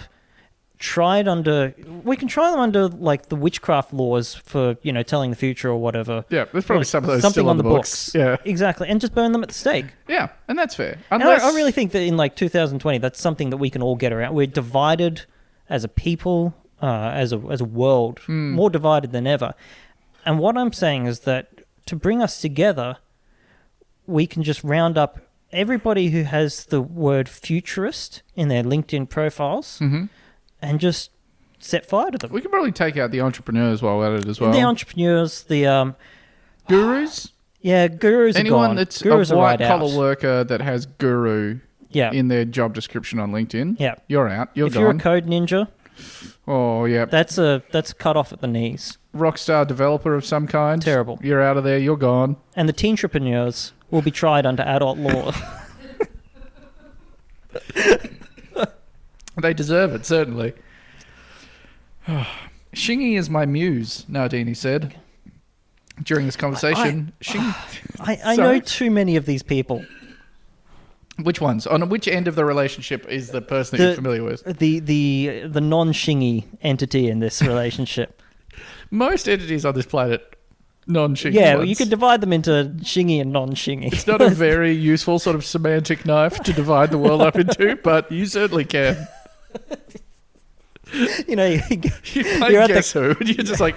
tried 0.79 1.27
under. 1.29 1.74
We 2.05 2.16
can 2.16 2.29
try 2.29 2.51
them 2.51 2.61
under 2.61 2.89
like 2.89 3.29
the 3.29 3.37
witchcraft 3.37 3.93
laws 3.93 4.35
for 4.35 4.77
you 4.83 4.93
know 4.93 5.03
telling 5.03 5.31
the 5.31 5.37
future 5.37 5.68
or 5.70 5.77
whatever. 5.77 6.24
Yeah, 6.29 6.45
there's 6.53 6.64
probably 6.64 6.85
some 6.85 7.05
of 7.05 7.09
those 7.09 7.22
something 7.22 7.43
still 7.43 7.49
on 7.51 7.57
the 7.57 7.62
books. 7.62 8.07
books. 8.07 8.14
Yeah. 8.14 8.37
Exactly, 8.45 8.89
and 8.89 9.01
just 9.01 9.14
burn 9.14 9.33
them 9.33 9.43
at 9.43 9.49
the 9.49 9.55
stake. 9.55 9.87
Yeah, 10.09 10.29
and 10.49 10.59
that's 10.59 10.74
fair. 10.74 10.99
Unless 11.11 11.43
I, 11.43 11.51
I 11.51 11.55
really 11.55 11.72
think 11.72 11.93
that 11.93 12.03
in 12.03 12.16
like 12.16 12.37
2020, 12.37 12.99
that's 12.99 13.20
something 13.20 13.51
that 13.51 13.57
we 13.59 13.70
can 13.70 13.83
all 13.83 13.97
get 13.97 14.12
around. 14.12 14.35
We're 14.35 14.47
divided 14.47 15.22
as 15.68 15.83
a 15.85 15.89
people, 15.89 16.55
uh, 16.83 16.87
as 17.14 17.33
a 17.33 17.39
as 17.51 17.61
a 17.61 17.64
world, 17.64 18.20
Hmm. 18.27 18.53
more 18.53 18.70
divided 18.70 19.12
than 19.12 19.27
ever. 19.27 19.55
And 20.24 20.39
what 20.39 20.57
I'm 20.59 20.72
saying 20.72 21.07
is 21.07 21.20
that 21.20 21.49
to 21.87 21.97
bring 21.97 22.20
us 22.22 22.41
together, 22.41 22.97
we 24.07 24.27
can 24.27 24.43
just 24.43 24.62
round 24.64 24.99
up 24.99 25.20
everybody 25.53 26.11
who 26.11 26.22
has 26.24 26.66
the 26.66 26.81
word 26.83 27.29
futurist 27.29 28.22
in 28.35 28.49
their 28.49 28.62
LinkedIn 28.64 29.09
profiles 29.09 29.79
Mhm. 29.81 30.09
And 30.62 30.80
just 30.80 31.11
set 31.59 31.86
fire 31.86 32.11
to 32.11 32.18
them. 32.18 32.30
we 32.32 32.40
can 32.40 32.50
probably 32.50 32.72
take 32.72 32.96
out 32.96 33.11
the 33.11 33.20
entrepreneurs 33.20 33.82
while 33.82 33.98
we're 33.98 34.14
at 34.14 34.24
it 34.24 34.28
as 34.28 34.40
well. 34.40 34.52
the 34.52 34.62
entrepreneurs, 34.62 35.42
the 35.44 35.66
um, 35.66 35.96
gurus, 36.68 37.32
yeah, 37.61 37.88
gurus 37.88 38.36
are 38.36 38.40
anyone 38.40 38.68
gone. 38.70 38.76
that's 38.76 39.02
gurus 39.02 39.30
a 39.30 39.36
white 39.36 39.61
right 39.61 39.68
collar 39.68 39.90
out. 39.90 39.98
worker 39.98 40.44
that 40.44 40.61
has 40.61 40.86
guru 40.86 41.59
Yeah, 41.90 42.12
in 42.12 42.28
their 42.28 42.44
job 42.44 42.74
description 42.74 43.18
on 43.18 43.32
LinkedIn, 43.32 43.76
yeah. 43.78 43.94
you're 44.09 44.28
out. 44.28 44.50
You're 44.54 44.68
gone. 44.68 44.76
if 44.76 44.80
you're 44.80 44.90
a 44.90 44.98
code 44.98 45.26
ninja, 45.26 45.68
oh 46.46 46.84
yeah, 46.84 47.07
that's 47.07 47.38
a 47.38 47.62
that's 47.72 47.92
cut 47.92 48.16
off 48.16 48.32
at 48.32 48.40
the 48.40 48.46
knees. 48.46 48.98
rockstar 49.14 49.66
developer 49.66 50.14
of 50.14 50.24
some 50.24 50.46
kind. 50.46 50.80
Terrible. 50.82 51.18
You're 51.22 51.42
out 51.42 51.57
of 51.57 51.64
there. 51.64 51.78
You're 51.78 51.96
gone. 51.96 52.36
and 52.54 52.68
the 52.68 52.72
teen 52.72 52.92
entrepreneurs 52.92 53.72
will 53.90 54.02
be 54.02 54.11
tried 54.11 54.44
under 54.46 54.62
adult 54.62 54.98
law. 54.98 55.32
They 59.41 59.53
deserve 59.55 59.93
it 59.95 60.07
certainly. 60.07 60.55
Shingy 62.74 63.16
is 63.18 63.30
my 63.30 63.47
muse, 63.47 64.05
Nardini 64.09 64.55
said. 64.55 64.97
During 66.03 66.26
this 66.26 66.37
conversation, 66.37 67.12
Shingy, 67.22 68.01
I, 68.01 68.18
I 68.24 68.37
Sorry? 68.37 68.59
know 68.59 68.61
too 68.61 68.91
many 68.91 69.16
of 69.16 69.24
these 69.24 69.43
people. 69.43 69.84
which 71.22 71.41
ones? 71.41 71.66
On 71.66 71.89
which 71.89 72.07
end 72.07 72.28
of 72.28 72.34
the 72.34 72.45
relationship 72.45 73.07
is 73.09 73.30
the 73.30 73.41
person 73.41 73.78
that 73.78 73.82
The- 73.82 73.89
you're 73.91 73.97
familiar 73.97 74.22
with? 74.22 74.45
The 74.59 74.80
the 74.80 75.45
the 75.47 75.61
non 75.62 75.93
shingy 75.93 76.45
entity 76.62 77.09
in 77.09 77.20
this 77.20 77.41
relationship. 77.41 78.20
Most 78.91 79.26
entities 79.26 79.64
on 79.64 79.74
this 79.74 79.87
planet, 79.87 80.37
non-Shingy. 80.87 81.32
yeah, 81.32 81.61
you 81.62 81.74
could 81.74 81.91
divide 81.91 82.20
them 82.20 82.32
into 82.32 82.72
shingy 82.82 83.20
and 83.20 83.32
non 83.32 83.51
shingy. 83.55 83.91
It's 83.93 84.07
not 84.07 84.20
a 84.20 84.28
very 84.47 84.72
useful 84.72 85.18
sort 85.18 85.34
of 85.34 85.45
semantic 85.47 86.05
knife 86.07 86.39
to 86.41 86.53
divide 86.53 86.91
the 86.91 86.99
world 86.99 87.22
up 87.22 87.37
into, 87.37 87.76
but 87.82 88.12
you 88.12 88.26
certainly 88.26 88.64
can. 88.66 89.09
you 91.28 91.36
know, 91.36 91.46
you, 91.46 91.61
You 91.70 91.80
You're 92.12 92.36
play 92.38 92.57
at 92.57 92.68
the- 92.68 92.90
Who, 92.94 93.16
and 93.20 93.28
you're 93.28 93.44
just 93.44 93.61
like, 93.61 93.76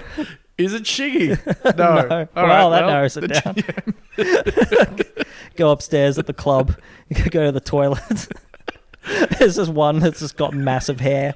is 0.58 0.74
it 0.74 0.82
Shiggy? 0.84 1.38
No. 1.76 2.06
no. 2.06 2.28
All 2.36 2.46
well, 2.46 2.70
right, 2.70 2.80
that 2.80 2.86
narrows 2.86 3.16
it 3.16 3.28
down. 3.28 4.98
go 5.56 5.70
upstairs 5.70 6.18
at 6.18 6.26
the 6.26 6.32
club. 6.34 6.76
go 7.30 7.46
to 7.46 7.52
the 7.52 7.60
toilet. 7.60 8.28
There's 9.38 9.56
just 9.56 9.72
one 9.72 9.98
that's 10.00 10.20
just 10.20 10.36
got 10.36 10.52
massive 10.52 11.00
hair. 11.00 11.34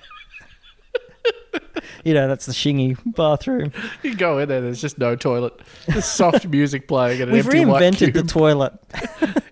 you 2.04 2.12
know, 2.12 2.28
that's 2.28 2.44
the 2.46 2.52
shingy 2.52 2.96
bathroom. 3.16 3.72
You 4.02 4.14
go 4.14 4.38
in 4.38 4.48
there, 4.50 4.60
there's 4.60 4.80
just 4.80 4.98
no 4.98 5.16
toilet. 5.16 5.58
There's 5.88 6.04
soft 6.04 6.46
music 6.46 6.86
playing 6.86 7.22
and 7.22 7.30
an 7.30 7.34
We've 7.34 7.46
reinvented 7.46 8.12
the 8.12 8.22
toilet. 8.22 8.74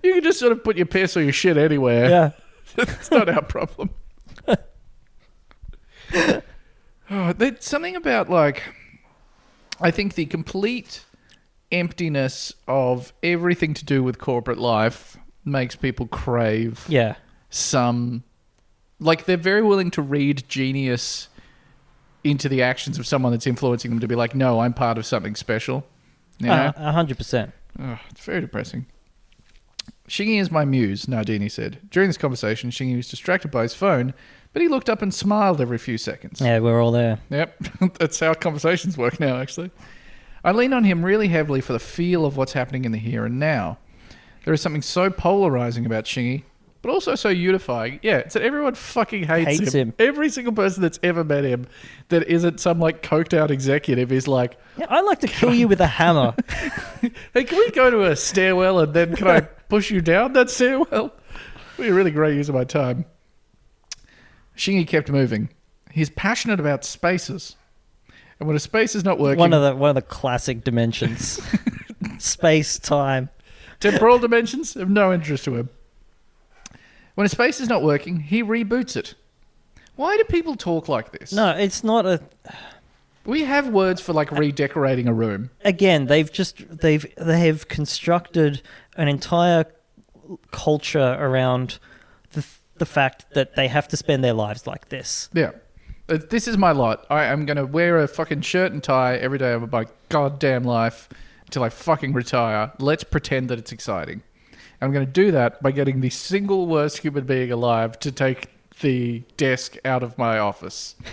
You 0.02 0.14
can 0.14 0.22
just 0.22 0.38
sort 0.38 0.52
of 0.52 0.62
put 0.62 0.76
your 0.76 0.86
piss 0.86 1.16
or 1.16 1.22
your 1.22 1.32
shit 1.32 1.56
anywhere. 1.56 2.10
Yeah. 2.10 2.30
it's 2.76 3.10
not 3.10 3.28
our 3.30 3.42
problem. 3.42 3.90
Uh, 6.14 7.32
there's 7.32 7.64
something 7.64 7.96
about 7.96 8.28
like, 8.30 8.62
I 9.80 9.90
think 9.90 10.14
the 10.14 10.26
complete 10.26 11.04
emptiness 11.70 12.52
of 12.68 13.12
everything 13.22 13.74
to 13.74 13.84
do 13.84 14.02
with 14.02 14.18
corporate 14.18 14.58
life 14.58 15.16
makes 15.44 15.74
people 15.76 16.06
crave 16.06 16.84
Yeah. 16.88 17.14
some. 17.50 18.22
Like 19.00 19.24
they're 19.24 19.36
very 19.36 19.62
willing 19.62 19.90
to 19.92 20.02
read 20.02 20.44
genius 20.48 21.28
into 22.22 22.48
the 22.48 22.62
actions 22.62 22.98
of 22.98 23.06
someone 23.06 23.32
that's 23.32 23.48
influencing 23.48 23.90
them 23.90 23.98
to 24.00 24.06
be 24.06 24.14
like, 24.14 24.34
no, 24.34 24.60
I'm 24.60 24.72
part 24.72 24.96
of 24.98 25.04
something 25.04 25.34
special. 25.34 25.84
You 26.38 26.46
know? 26.46 26.52
Uh, 26.52 26.72
A 26.76 26.92
hundred 26.92 27.16
percent. 27.18 27.52
Ugh, 27.82 27.98
it's 28.10 28.24
very 28.24 28.40
depressing. 28.40 28.86
Shingy 30.08 30.40
is 30.40 30.50
my 30.50 30.64
muse, 30.64 31.08
Nardini 31.08 31.48
said. 31.48 31.78
During 31.90 32.08
this 32.08 32.18
conversation, 32.18 32.70
Shingy 32.70 32.96
was 32.96 33.08
distracted 33.08 33.50
by 33.50 33.62
his 33.62 33.74
phone, 33.74 34.14
but 34.52 34.62
he 34.62 34.68
looked 34.68 34.88
up 34.90 35.02
and 35.02 35.12
smiled 35.12 35.60
every 35.60 35.78
few 35.78 35.98
seconds. 35.98 36.40
Yeah, 36.40 36.58
we're 36.60 36.80
all 36.82 36.92
there. 36.92 37.18
Yep, 37.30 37.64
that's 37.98 38.20
how 38.20 38.34
conversations 38.34 38.96
work 38.98 39.18
now, 39.20 39.36
actually. 39.36 39.70
I 40.44 40.52
lean 40.52 40.72
on 40.72 40.84
him 40.84 41.04
really 41.04 41.28
heavily 41.28 41.60
for 41.60 41.72
the 41.72 41.78
feel 41.78 42.24
of 42.26 42.36
what's 42.36 42.52
happening 42.52 42.84
in 42.84 42.92
the 42.92 42.98
here 42.98 43.24
and 43.24 43.38
now. 43.38 43.78
There 44.44 44.52
is 44.52 44.60
something 44.60 44.82
so 44.82 45.08
polarizing 45.08 45.86
about 45.86 46.04
Shingy, 46.04 46.42
but 46.82 46.90
also 46.90 47.14
so 47.14 47.28
unifying. 47.28 48.00
Yeah, 48.02 48.18
it's 48.18 48.34
that 48.34 48.42
everyone 48.42 48.74
fucking 48.74 49.22
hates, 49.22 49.60
Hates 49.60 49.72
him. 49.72 49.88
him. 49.90 49.94
Every 50.00 50.28
single 50.30 50.52
person 50.52 50.82
that's 50.82 50.98
ever 51.04 51.22
met 51.22 51.44
him 51.44 51.68
that 52.08 52.26
isn't 52.26 52.58
some 52.58 52.80
like 52.80 53.04
coked 53.04 53.38
out 53.38 53.52
executive 53.52 54.10
is 54.10 54.26
like, 54.26 54.56
Yeah, 54.76 54.86
I'd 54.90 55.02
like 55.04 55.20
to 55.20 55.28
kill 55.28 55.54
you 55.54 55.68
with 55.68 55.80
a 55.80 55.86
hammer. 55.98 56.34
Hey, 57.34 57.44
can 57.44 57.58
we 57.58 57.70
go 57.70 57.88
to 57.90 58.04
a 58.04 58.16
stairwell 58.16 58.80
and 58.80 58.92
then 58.94 59.14
can 59.16 59.28
I 59.28 59.40
push 59.42 59.90
you 59.92 60.00
down 60.00 60.32
that 60.34 60.50
stairwell? 60.50 61.12
Be 61.76 61.88
a 61.88 61.94
really 61.94 62.10
great 62.10 62.34
use 62.36 62.48
of 62.48 62.54
my 62.56 62.64
time. 62.64 63.04
Shingy 64.56 64.86
kept 64.86 65.10
moving. 65.10 65.48
He's 65.90 66.10
passionate 66.10 66.60
about 66.60 66.84
spaces. 66.84 67.56
And 68.38 68.46
when 68.46 68.56
a 68.56 68.60
space 68.60 68.94
is 68.94 69.04
not 69.04 69.18
working, 69.18 69.38
one 69.38 69.52
of 69.52 69.62
the 69.62 69.76
one 69.76 69.90
of 69.90 69.94
the 69.94 70.02
classic 70.02 70.64
dimensions. 70.64 71.40
Space, 72.18 72.78
time. 72.78 73.30
temporal 73.80 74.18
dimensions 74.18 74.76
of 74.76 74.88
no 74.88 75.12
interest 75.12 75.44
to 75.44 75.56
him. 75.56 75.68
When 77.14 77.24
a 77.24 77.28
space 77.28 77.60
is 77.60 77.68
not 77.68 77.82
working, 77.82 78.20
he 78.20 78.42
reboots 78.42 78.96
it. 78.96 79.14
Why 79.96 80.16
do 80.16 80.24
people 80.24 80.56
talk 80.56 80.88
like 80.88 81.12
this? 81.12 81.32
No, 81.32 81.50
it's 81.50 81.84
not 81.84 82.06
a 82.06 82.20
We 83.24 83.44
have 83.44 83.68
words 83.68 84.00
for 84.00 84.12
like 84.12 84.30
redecorating 84.32 85.06
a 85.08 85.12
room. 85.12 85.50
again, 85.64 86.06
they've 86.06 86.30
just 86.30 86.78
they've 86.78 87.06
they 87.16 87.46
have 87.46 87.68
constructed 87.68 88.62
an 88.96 89.08
entire 89.08 89.66
culture 90.50 91.16
around 91.18 91.78
the 92.32 92.44
the 92.82 92.86
fact 92.86 93.26
that 93.34 93.54
they 93.54 93.68
have 93.68 93.86
to 93.86 93.96
spend 93.96 94.24
their 94.24 94.32
lives 94.32 94.66
like 94.66 94.88
this. 94.88 95.30
Yeah. 95.32 95.52
Uh, 96.08 96.18
This 96.28 96.48
is 96.48 96.58
my 96.58 96.72
lot. 96.72 97.06
I 97.10 97.26
am 97.26 97.46
going 97.46 97.58
to 97.58 97.64
wear 97.64 97.98
a 97.98 98.08
fucking 98.08 98.40
shirt 98.40 98.72
and 98.72 98.82
tie 98.82 99.14
every 99.18 99.38
day 99.38 99.52
of 99.52 99.70
my 99.70 99.86
goddamn 100.08 100.64
life 100.64 101.08
until 101.46 101.62
I 101.62 101.68
fucking 101.68 102.12
retire. 102.12 102.72
Let's 102.80 103.04
pretend 103.04 103.50
that 103.50 103.58
it's 103.60 103.70
exciting. 103.70 104.22
I'm 104.80 104.92
going 104.92 105.06
to 105.06 105.12
do 105.12 105.30
that 105.30 105.62
by 105.62 105.70
getting 105.70 106.00
the 106.00 106.10
single 106.10 106.66
worst 106.66 106.98
human 106.98 107.24
being 107.24 107.52
alive 107.52 108.00
to 108.00 108.10
take 108.10 108.48
the 108.80 109.20
desk 109.36 109.76
out 109.84 110.02
of 110.02 110.18
my 110.18 110.38
office. 110.38 110.96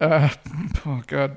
Uh, 0.00 0.30
oh, 0.86 1.02
God. 1.06 1.36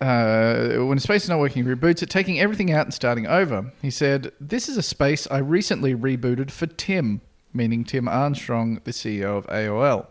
Uh, 0.00 0.84
when 0.84 0.98
a 0.98 1.00
space 1.00 1.24
is 1.24 1.28
not 1.28 1.38
working, 1.38 1.64
reboots 1.64 2.02
it, 2.02 2.10
taking 2.10 2.40
everything 2.40 2.72
out 2.72 2.86
and 2.86 2.94
starting 2.94 3.26
over. 3.26 3.72
He 3.82 3.90
said, 3.90 4.32
This 4.40 4.68
is 4.68 4.76
a 4.76 4.82
space 4.82 5.26
I 5.30 5.38
recently 5.38 5.94
rebooted 5.94 6.50
for 6.50 6.66
Tim, 6.66 7.20
meaning 7.52 7.84
Tim 7.84 8.08
Armstrong, 8.08 8.80
the 8.84 8.90
CEO 8.90 9.36
of 9.38 9.46
AOL. 9.46 10.06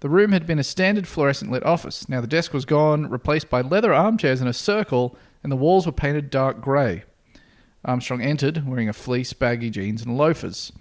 The 0.00 0.08
room 0.08 0.32
had 0.32 0.46
been 0.46 0.58
a 0.58 0.64
standard 0.64 1.06
fluorescent 1.06 1.50
lit 1.50 1.64
office. 1.64 2.08
Now 2.08 2.20
the 2.20 2.26
desk 2.26 2.52
was 2.52 2.64
gone, 2.64 3.08
replaced 3.08 3.48
by 3.48 3.60
leather 3.60 3.94
armchairs 3.94 4.40
in 4.40 4.48
a 4.48 4.52
circle, 4.52 5.16
and 5.42 5.52
the 5.52 5.56
walls 5.56 5.86
were 5.86 5.92
painted 5.92 6.28
dark 6.28 6.60
grey. 6.60 7.04
Armstrong 7.84 8.20
entered, 8.20 8.66
wearing 8.66 8.88
a 8.88 8.92
fleece, 8.92 9.32
baggy 9.32 9.70
jeans, 9.70 10.02
and 10.02 10.16
loafers. 10.16 10.72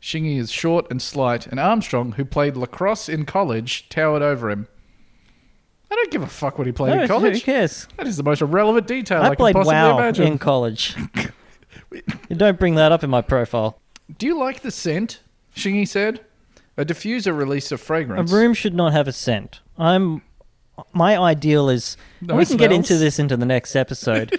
Shingy 0.00 0.38
is 0.38 0.50
short 0.50 0.86
and 0.90 1.00
slight, 1.00 1.46
and 1.46 1.58
Armstrong, 1.58 2.12
who 2.12 2.24
played 2.24 2.56
lacrosse 2.56 3.08
in 3.08 3.24
college, 3.24 3.88
towered 3.88 4.22
over 4.22 4.50
him. 4.50 4.68
I 5.94 5.96
don't 5.96 6.10
give 6.10 6.22
a 6.22 6.26
fuck 6.26 6.58
what 6.58 6.66
he 6.66 6.72
played 6.72 6.92
in 6.94 6.98
who 7.02 7.06
college. 7.06 7.44
cares? 7.44 7.86
That 7.96 8.08
is 8.08 8.16
the 8.16 8.24
most 8.24 8.42
irrelevant 8.42 8.88
detail 8.88 9.22
I, 9.22 9.26
I 9.26 9.28
can 9.28 9.36
played 9.36 9.54
possibly 9.54 9.74
WoW 9.76 9.96
imagine. 9.98 10.26
in 10.26 10.38
college. 10.38 10.96
you 11.92 12.34
don't 12.36 12.58
bring 12.58 12.74
that 12.74 12.90
up 12.90 13.04
in 13.04 13.10
my 13.10 13.20
profile. 13.20 13.78
Do 14.18 14.26
you 14.26 14.36
like 14.36 14.62
the 14.62 14.72
scent? 14.72 15.20
Shingy 15.54 15.86
said. 15.86 16.20
A 16.76 16.84
diffuser 16.84 17.32
released 17.36 17.70
a 17.70 17.78
fragrance. 17.78 18.32
A 18.32 18.34
room 18.34 18.54
should 18.54 18.74
not 18.74 18.92
have 18.92 19.06
a 19.06 19.12
scent. 19.12 19.60
I'm. 19.78 20.22
My 20.92 21.16
ideal 21.16 21.68
is. 21.68 21.96
No 22.20 22.34
we 22.34 22.44
can 22.44 22.56
get 22.56 22.72
into 22.72 22.96
this 22.96 23.20
into 23.20 23.36
the 23.36 23.46
next 23.46 23.76
episode. 23.76 24.36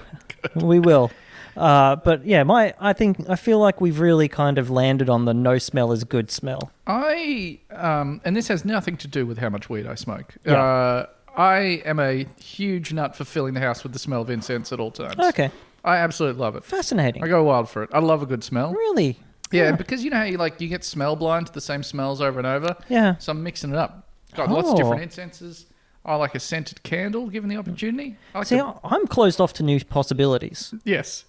we 0.54 0.78
will. 0.78 1.10
Uh, 1.56 1.96
but 1.96 2.24
yeah, 2.26 2.42
my 2.42 2.74
I 2.80 2.92
think 2.92 3.28
I 3.28 3.36
feel 3.36 3.58
like 3.58 3.80
we've 3.80 3.98
really 4.00 4.28
kind 4.28 4.58
of 4.58 4.70
landed 4.70 5.08
on 5.08 5.24
the 5.24 5.34
no 5.34 5.58
smell 5.58 5.92
is 5.92 6.04
good 6.04 6.30
smell. 6.30 6.70
I 6.86 7.58
um, 7.70 8.20
and 8.24 8.36
this 8.36 8.48
has 8.48 8.64
nothing 8.64 8.96
to 8.98 9.08
do 9.08 9.26
with 9.26 9.38
how 9.38 9.48
much 9.48 9.68
weed 9.70 9.86
I 9.86 9.94
smoke. 9.94 10.34
Yeah. 10.44 10.54
Uh, 10.62 11.06
I 11.36 11.82
am 11.84 11.98
a 12.00 12.26
huge 12.42 12.92
nut 12.92 13.14
for 13.14 13.24
filling 13.24 13.54
the 13.54 13.60
house 13.60 13.82
with 13.82 13.92
the 13.92 13.98
smell 13.98 14.22
of 14.22 14.30
incense 14.30 14.72
at 14.72 14.80
all 14.80 14.90
times. 14.90 15.18
Okay, 15.18 15.50
I 15.84 15.96
absolutely 15.96 16.40
love 16.40 16.56
it. 16.56 16.64
fascinating. 16.64 17.22
I 17.22 17.28
go 17.28 17.42
wild 17.44 17.68
for 17.68 17.82
it. 17.82 17.90
I 17.92 17.98
love 17.98 18.22
a 18.22 18.26
good 18.26 18.42
smell. 18.42 18.72
Really? 18.72 19.18
Yeah, 19.52 19.72
because 19.72 20.02
you 20.02 20.10
know 20.10 20.16
how 20.16 20.22
you 20.24 20.38
like 20.38 20.60
you 20.60 20.68
get 20.68 20.82
smell 20.82 21.14
blind 21.14 21.46
to 21.48 21.52
the 21.52 21.60
same 21.60 21.82
smells 21.82 22.20
over 22.22 22.38
and 22.38 22.46
over. 22.46 22.74
Yeah. 22.88 23.16
So 23.18 23.32
I'm 23.32 23.42
mixing 23.42 23.70
it 23.70 23.76
up. 23.76 24.08
Got 24.34 24.50
lots 24.50 24.68
of 24.68 24.74
Oh. 24.74 24.76
different 24.78 25.02
incenses. 25.02 25.66
I 26.06 26.14
like 26.16 26.34
a 26.34 26.40
scented 26.40 26.82
candle, 26.84 27.28
given 27.28 27.50
the 27.50 27.56
opportunity. 27.56 28.16
I 28.34 28.38
like 28.38 28.46
See, 28.46 28.58
I'm 28.60 29.06
closed 29.08 29.40
off 29.40 29.52
to 29.54 29.62
new 29.62 29.84
possibilities. 29.84 30.72
yes, 30.84 31.24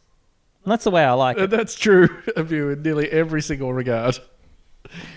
And 0.68 0.72
that's 0.74 0.84
the 0.84 0.91
way 0.91 1.05
I 1.05 1.13
like 1.13 1.38
it. 1.38 1.49
That's 1.49 1.76
true 1.76 2.09
of 2.36 2.51
you 2.51 2.72
in 2.72 2.82
nearly 2.82 3.09
every 3.09 3.41
single 3.41 3.72
regard. 3.72 4.20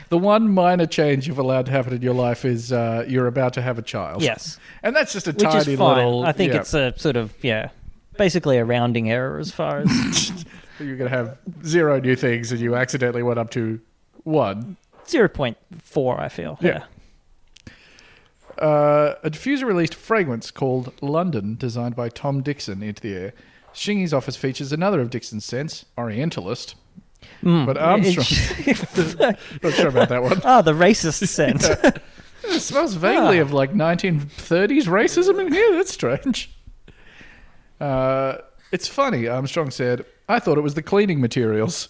The 0.08 0.16
one 0.16 0.48
minor 0.54 0.86
change 0.86 1.26
you've 1.26 1.40
allowed 1.40 1.66
to 1.66 1.72
happen 1.72 1.92
in 1.92 2.02
your 2.02 2.14
life 2.14 2.44
is 2.44 2.72
uh, 2.72 3.04
you're 3.08 3.26
about 3.26 3.54
to 3.54 3.60
have 3.60 3.76
a 3.76 3.82
child. 3.82 4.22
Yes, 4.22 4.60
And 4.84 4.94
that's 4.94 5.12
just 5.12 5.26
a 5.26 5.32
which 5.32 5.42
tiny 5.42 5.72
is 5.72 5.76
fine. 5.76 5.96
little. 5.96 6.24
I 6.24 6.30
think 6.30 6.52
yeah. 6.52 6.60
it's 6.60 6.72
a 6.72 6.94
sort 6.96 7.16
of 7.16 7.34
yeah, 7.42 7.70
basically 8.16 8.58
a 8.58 8.64
rounding 8.64 9.10
error 9.10 9.40
as 9.40 9.50
far 9.50 9.80
as 9.80 10.44
You're 10.78 10.96
going 10.96 11.10
to 11.10 11.16
have 11.16 11.36
zero 11.64 11.98
new 11.98 12.14
things 12.14 12.52
and 12.52 12.60
you 12.60 12.76
accidentally 12.76 13.24
went 13.24 13.40
up 13.40 13.50
to 13.50 13.80
one. 14.22 14.76
zero 15.08 15.28
point 15.28 15.56
four. 15.80 16.20
I 16.20 16.28
feel. 16.28 16.60
Yeah. 16.60 16.84
Uh, 18.56 19.16
a 19.24 19.30
diffuser 19.30 19.64
released 19.64 19.96
fragrance 19.96 20.52
called 20.52 20.92
London, 21.02 21.56
designed 21.56 21.96
by 21.96 22.08
Tom 22.08 22.40
Dixon, 22.40 22.84
into 22.84 23.02
the 23.02 23.14
air. 23.16 23.32
Shingy's 23.74 24.12
office 24.14 24.36
features 24.36 24.72
another 24.72 25.00
of 25.00 25.10
Dixon's 25.10 25.44
scents, 25.44 25.84
Orientalist. 25.98 26.74
Mm. 27.42 27.66
But 27.66 27.76
Armstrong. 27.78 28.26
Not 29.62 29.72
sure 29.74 29.88
about 29.88 30.08
that 30.08 30.22
one. 30.22 30.40
ah, 30.44 30.62
the 30.62 30.72
racist 30.72 31.26
scent. 31.28 31.62
It 32.44 32.60
smells 32.60 32.94
vaguely 32.94 33.38
Ah. 33.38 33.42
of 33.42 33.52
like 33.52 33.72
1930s 33.72 34.84
racism 34.84 35.40
in 35.46 35.52
here. 35.52 35.72
That's 35.76 35.92
strange. 35.92 36.50
Uh, 37.80 38.38
it's 38.72 38.88
funny, 38.88 39.26
Armstrong 39.28 39.70
said. 39.70 40.04
I 40.28 40.38
thought 40.38 40.58
it 40.58 40.62
was 40.62 40.74
the 40.74 40.82
cleaning 40.82 41.20
materials. 41.20 41.88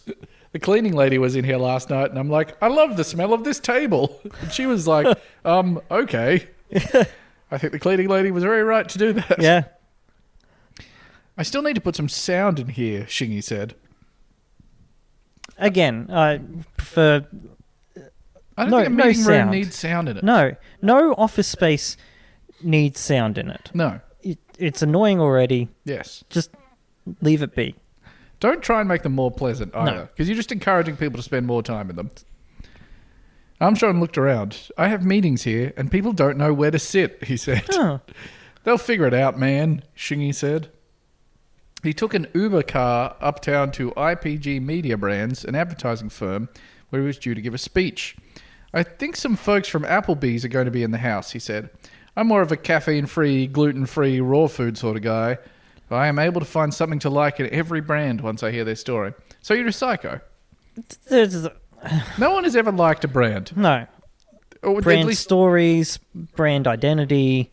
The 0.53 0.59
cleaning 0.59 0.95
lady 0.95 1.19
was 1.19 1.37
in 1.37 1.45
here 1.45 1.59
last 1.59 1.91
night, 1.91 2.11
and 2.11 2.19
I'm 2.19 2.31
like, 2.31 2.57
I 2.63 2.69
love 2.69 2.97
the 2.97 3.05
smell 3.05 3.33
of 3.33 3.45
this 3.45 3.61
table. 3.61 4.21
And 4.41 4.51
she 4.53 4.67
was 4.67 4.87
like, 4.89 5.17
um, 5.45 5.81
okay. 5.91 6.49
I 7.53 7.59
think 7.59 7.73
the 7.73 7.79
cleaning 7.79 8.09
lady 8.09 8.31
was 8.31 8.43
very 8.45 8.63
right 8.63 8.89
to 8.89 8.99
do 8.99 9.13
that. 9.15 9.41
yeah. 9.41 9.65
I 11.41 11.43
still 11.43 11.63
need 11.63 11.75
to 11.75 11.81
put 11.81 11.97
some 11.97 12.11
sound 12.11 12.59
in 12.59 12.69
here, 12.69 13.05
Shingy 13.05 13.43
said. 13.43 13.75
Again, 15.57 16.09
I 16.13 16.39
prefer 16.77 17.27
uh, 17.97 18.01
I 18.59 18.65
don't 18.65 18.71
No- 18.71 18.77
think 18.77 18.87
a 18.89 18.91
no 18.91 19.05
meeting 19.07 19.25
room 19.25 19.37
sound. 19.39 19.51
needs 19.51 19.75
sound 19.75 20.09
in 20.11 20.17
it. 20.19 20.23
no, 20.23 20.55
no 20.83 21.15
office 21.15 21.49
space 21.49 21.97
needs 22.63 23.01
sound 23.01 23.39
in 23.39 23.49
it. 23.49 23.71
No. 23.73 24.01
it 24.23 24.39
it's 24.59 24.83
annoying 24.83 25.19
already. 25.19 25.69
Yes. 25.87 26.23
Just 26.29 26.51
leave 27.23 27.41
it 27.41 27.55
be. 27.55 27.75
Don't 28.39 28.63
try 28.63 28.81
and 28.81 28.89
make 28.89 29.03
them 29.03 29.15
more 29.15 29.31
pleasant 29.31 29.75
either, 29.75 30.11
because 30.13 30.29
you're 30.29 30.37
just 30.37 30.53
encouraging 30.53 30.97
people 30.99 31.17
to 31.17 31.23
spend 31.23 31.47
more 31.47 31.63
time 31.63 31.89
in 31.89 31.97
them. 31.97 32.11
Armstrong 33.63 33.99
looked 33.99 34.19
around. 34.19 34.69
I 34.77 34.89
have 34.89 35.05
meetings 35.07 35.43
here, 35.45 35.73
and 35.79 35.91
people 35.91 36.13
don't 36.13 36.37
know 36.37 36.53
where 36.53 36.71
to 36.71 36.79
sit, 36.79 37.25
he 37.25 37.39
said. 37.39 37.65
Oh, 37.73 38.01
They'll 38.65 38.77
figure 38.79 39.07
it 39.07 39.15
out, 39.15 39.39
man, 39.39 39.83
Shingy 39.97 40.35
said. 40.35 40.69
He 41.83 41.93
took 41.93 42.15
an 42.15 42.27
Uber 42.35 42.63
car 42.65 43.17
uptown 43.21 43.73
to 43.73 43.93
IPG 43.93 44.61
Media 44.63 44.97
Brands, 44.97 45.45
an 45.45 45.55
advertising 45.55 46.11
firm, 46.11 46.49
where 46.91 47.01
he 47.01 47.07
was 47.07 47.19
due 47.19 47.35
to 47.35 47.41
give 47.41 47.55
a 47.55 47.59
speech. 47.59 48.17
I 48.73 48.83
think 48.83 49.17
some 49.17 49.37
folks 49.37 49.69
from 49.69 49.85
Applebee's 49.85 50.45
are 50.45 50.49
going 50.49 50.67
to 50.67 50.71
be 50.71 50.83
in 50.83 50.91
the 50.91 50.99
house, 50.99 51.31
he 51.33 51.39
said. 51.39 51.71
I'm 52.17 52.27
more 52.27 52.43
of 52.43 52.53
a 52.53 52.57
caffeine 52.57 53.07
free, 53.07 53.47
gluten 53.47 53.87
free, 53.87 54.21
raw 54.21 54.47
food 54.47 54.77
sort 54.77 54.97
of 54.97 55.03
guy. 55.03 55.39
But 55.89 55.97
I 55.97 56.07
am 56.07 56.19
able 56.19 56.41
to 56.41 56.47
find 56.47 56.73
something 56.73 56.99
to 57.01 57.11
like 57.11 57.41
in 57.41 57.49
every 57.53 57.81
brand 57.81 58.21
once 58.21 58.43
I 58.43 58.51
hear 58.53 58.65
their 58.65 58.77
story. 58.77 59.13
So 59.41 59.55
you're 59.55 59.69
a 59.69 59.73
psycho. 59.73 60.21
No 62.19 62.31
one 62.31 62.45
has 62.45 62.55
ever 62.55 62.71
liked 62.71 63.05
a 63.05 63.09
brand. 63.09 63.57
no. 63.57 63.87
Or 64.63 64.83
brand 64.83 65.09
least 65.09 65.23
stories, 65.23 65.99
brand 66.15 66.67
identity. 66.67 67.51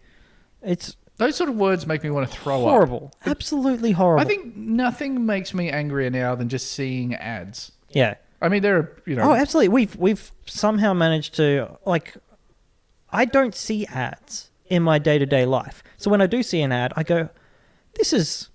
It's 0.61 0.97
those 1.17 1.35
sort 1.35 1.49
of 1.49 1.55
words 1.55 1.85
make 1.87 2.03
me 2.03 2.09
want 2.09 2.29
to 2.29 2.37
throw 2.37 2.65
up. 2.65 2.69
horrible. 2.71 3.11
Absolutely 3.25 3.91
horrible. 3.91 4.21
I 4.21 4.25
think 4.25 4.55
nothing 4.55 5.25
makes 5.25 5.53
me 5.53 5.69
angrier 5.69 6.09
now 6.09 6.35
than 6.35 6.49
just 6.49 6.71
seeing 6.71 7.15
ads. 7.15 7.71
Yeah. 7.89 8.15
I 8.41 8.49
mean, 8.49 8.61
there 8.61 8.77
are 8.77 9.01
you 9.05 9.15
know. 9.15 9.31
Oh, 9.31 9.33
absolutely. 9.33 9.69
We've 9.69 9.95
we've 9.95 10.31
somehow 10.45 10.93
managed 10.93 11.35
to 11.35 11.77
like. 11.85 12.13
I 13.11 13.25
don't 13.25 13.55
see 13.55 13.85
ads 13.87 14.51
in 14.67 14.83
my 14.83 14.99
day 14.99 15.17
to 15.17 15.25
day 15.25 15.45
life, 15.45 15.81
so 15.97 16.11
when 16.11 16.21
I 16.21 16.27
do 16.27 16.43
see 16.43 16.61
an 16.61 16.71
ad, 16.71 16.93
I 16.95 17.03
go, 17.03 17.29
"This 17.95 18.13
is 18.13 18.49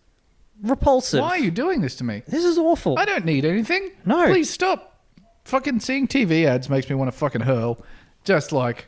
repulsive. 0.62 1.20
why 1.20 1.30
are 1.30 1.38
you 1.38 1.50
doing 1.50 1.80
this 1.80 1.96
to 1.96 2.04
me? 2.04 2.22
This 2.28 2.44
is 2.44 2.58
awful." 2.58 2.96
I 2.98 3.04
don't 3.06 3.24
need 3.24 3.44
anything. 3.44 3.90
No. 4.04 4.26
Please 4.26 4.50
stop. 4.50 5.00
Fucking 5.46 5.80
seeing 5.80 6.06
TV 6.06 6.44
ads 6.44 6.70
makes 6.70 6.88
me 6.88 6.94
want 6.94 7.10
to 7.10 7.16
fucking 7.18 7.40
hurl. 7.40 7.84
Just 8.24 8.52
like, 8.52 8.86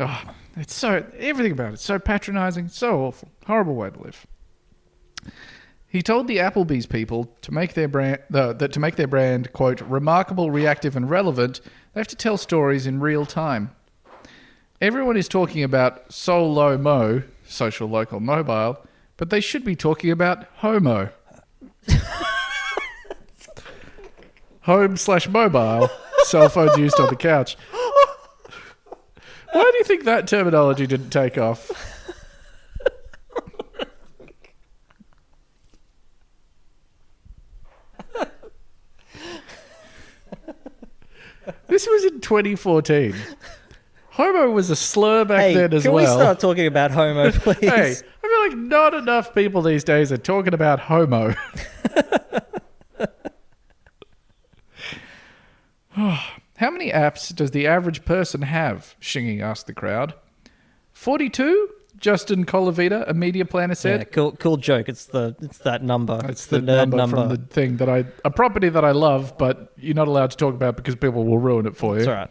oh, 0.00 0.22
it's 0.56 0.74
so 0.74 1.04
everything 1.18 1.52
about 1.52 1.74
it 1.74 1.80
so 1.80 1.98
patronizing, 1.98 2.68
so 2.68 3.00
awful, 3.00 3.30
horrible 3.46 3.74
way 3.74 3.90
to 3.90 4.00
live. 4.00 4.26
He 5.88 6.02
told 6.02 6.26
the 6.26 6.38
Applebee's 6.38 6.86
people 6.86 7.32
to 7.42 7.52
make 7.52 7.74
their 7.74 7.88
brand 7.88 8.18
uh, 8.34 8.52
that 8.54 8.72
to 8.72 8.80
make 8.80 8.96
their 8.96 9.06
brand 9.06 9.52
quote 9.52 9.80
remarkable, 9.82 10.50
reactive, 10.50 10.96
and 10.96 11.08
relevant, 11.08 11.60
they 11.94 12.00
have 12.00 12.08
to 12.08 12.16
tell 12.16 12.36
stories 12.36 12.86
in 12.86 13.00
real 13.00 13.24
time. 13.24 13.70
Everyone 14.80 15.16
is 15.16 15.26
talking 15.28 15.62
about 15.62 16.12
solo 16.12 16.76
mo, 16.76 17.22
social, 17.46 17.88
local, 17.88 18.20
mobile, 18.20 18.84
but 19.16 19.30
they 19.30 19.40
should 19.40 19.64
be 19.64 19.74
talking 19.74 20.10
about 20.10 20.44
homo. 20.56 21.08
Home 24.62 24.96
slash 24.96 25.28
mobile, 25.28 25.88
cell 26.24 26.48
phones 26.50 26.76
used 26.76 27.00
on 27.00 27.08
the 27.08 27.16
couch. 27.16 27.56
Why 29.56 29.70
do 29.72 29.78
you 29.78 29.84
think 29.84 30.04
that 30.04 30.28
terminology 30.28 30.86
didn't 30.86 31.08
take 31.08 31.38
off? 31.38 31.70
this 41.68 41.86
was 41.86 42.04
in 42.04 42.20
2014. 42.20 43.14
Homo 44.10 44.50
was 44.50 44.68
a 44.68 44.76
slur 44.76 45.24
back 45.24 45.40
hey, 45.40 45.54
then 45.54 45.72
as 45.72 45.84
can 45.84 45.92
well. 45.92 46.04
Can 46.04 46.18
we 46.18 46.22
start 46.22 46.38
talking 46.38 46.66
about 46.66 46.90
homo, 46.90 47.30
please? 47.32 47.56
Hey, 47.60 47.94
I 48.22 48.28
feel 48.28 48.40
like 48.48 48.58
not 48.58 48.92
enough 48.92 49.34
people 49.34 49.62
these 49.62 49.84
days 49.84 50.12
are 50.12 50.18
talking 50.18 50.52
about 50.52 50.80
homo. 50.80 51.34
How 56.56 56.70
many 56.70 56.90
apps 56.90 57.34
does 57.34 57.50
the 57.50 57.66
average 57.66 58.04
person 58.04 58.42
have? 58.42 58.94
Shingy 59.00 59.40
asked 59.40 59.66
the 59.66 59.74
crowd. 59.74 60.14
42? 60.92 61.70
Justin 61.98 62.44
Colavita, 62.44 63.08
a 63.08 63.14
media 63.14 63.44
planner, 63.44 63.74
said. 63.74 64.00
Yeah, 64.00 64.04
cool, 64.04 64.32
cool 64.32 64.56
joke. 64.56 64.88
It's 64.88 65.06
the 65.06 65.34
it's 65.40 65.58
that 65.58 65.82
number. 65.82 66.20
It's 66.28 66.46
the, 66.46 66.58
nerd 66.58 66.90
number, 66.90 66.96
number. 66.96 67.16
from 67.16 67.28
the 67.28 67.36
thing 67.46 67.78
that 67.78 67.88
I, 67.88 68.04
a 68.24 68.30
property 68.30 68.68
that 68.68 68.84
I 68.84 68.90
love, 68.90 69.36
but 69.38 69.72
you're 69.78 69.94
not 69.94 70.08
allowed 70.08 70.30
to 70.32 70.36
talk 70.36 70.54
about 70.54 70.76
because 70.76 70.94
people 70.94 71.24
will 71.24 71.38
ruin 71.38 71.66
it 71.66 71.76
for 71.76 71.98
you. 71.98 72.04
That's 72.04 72.30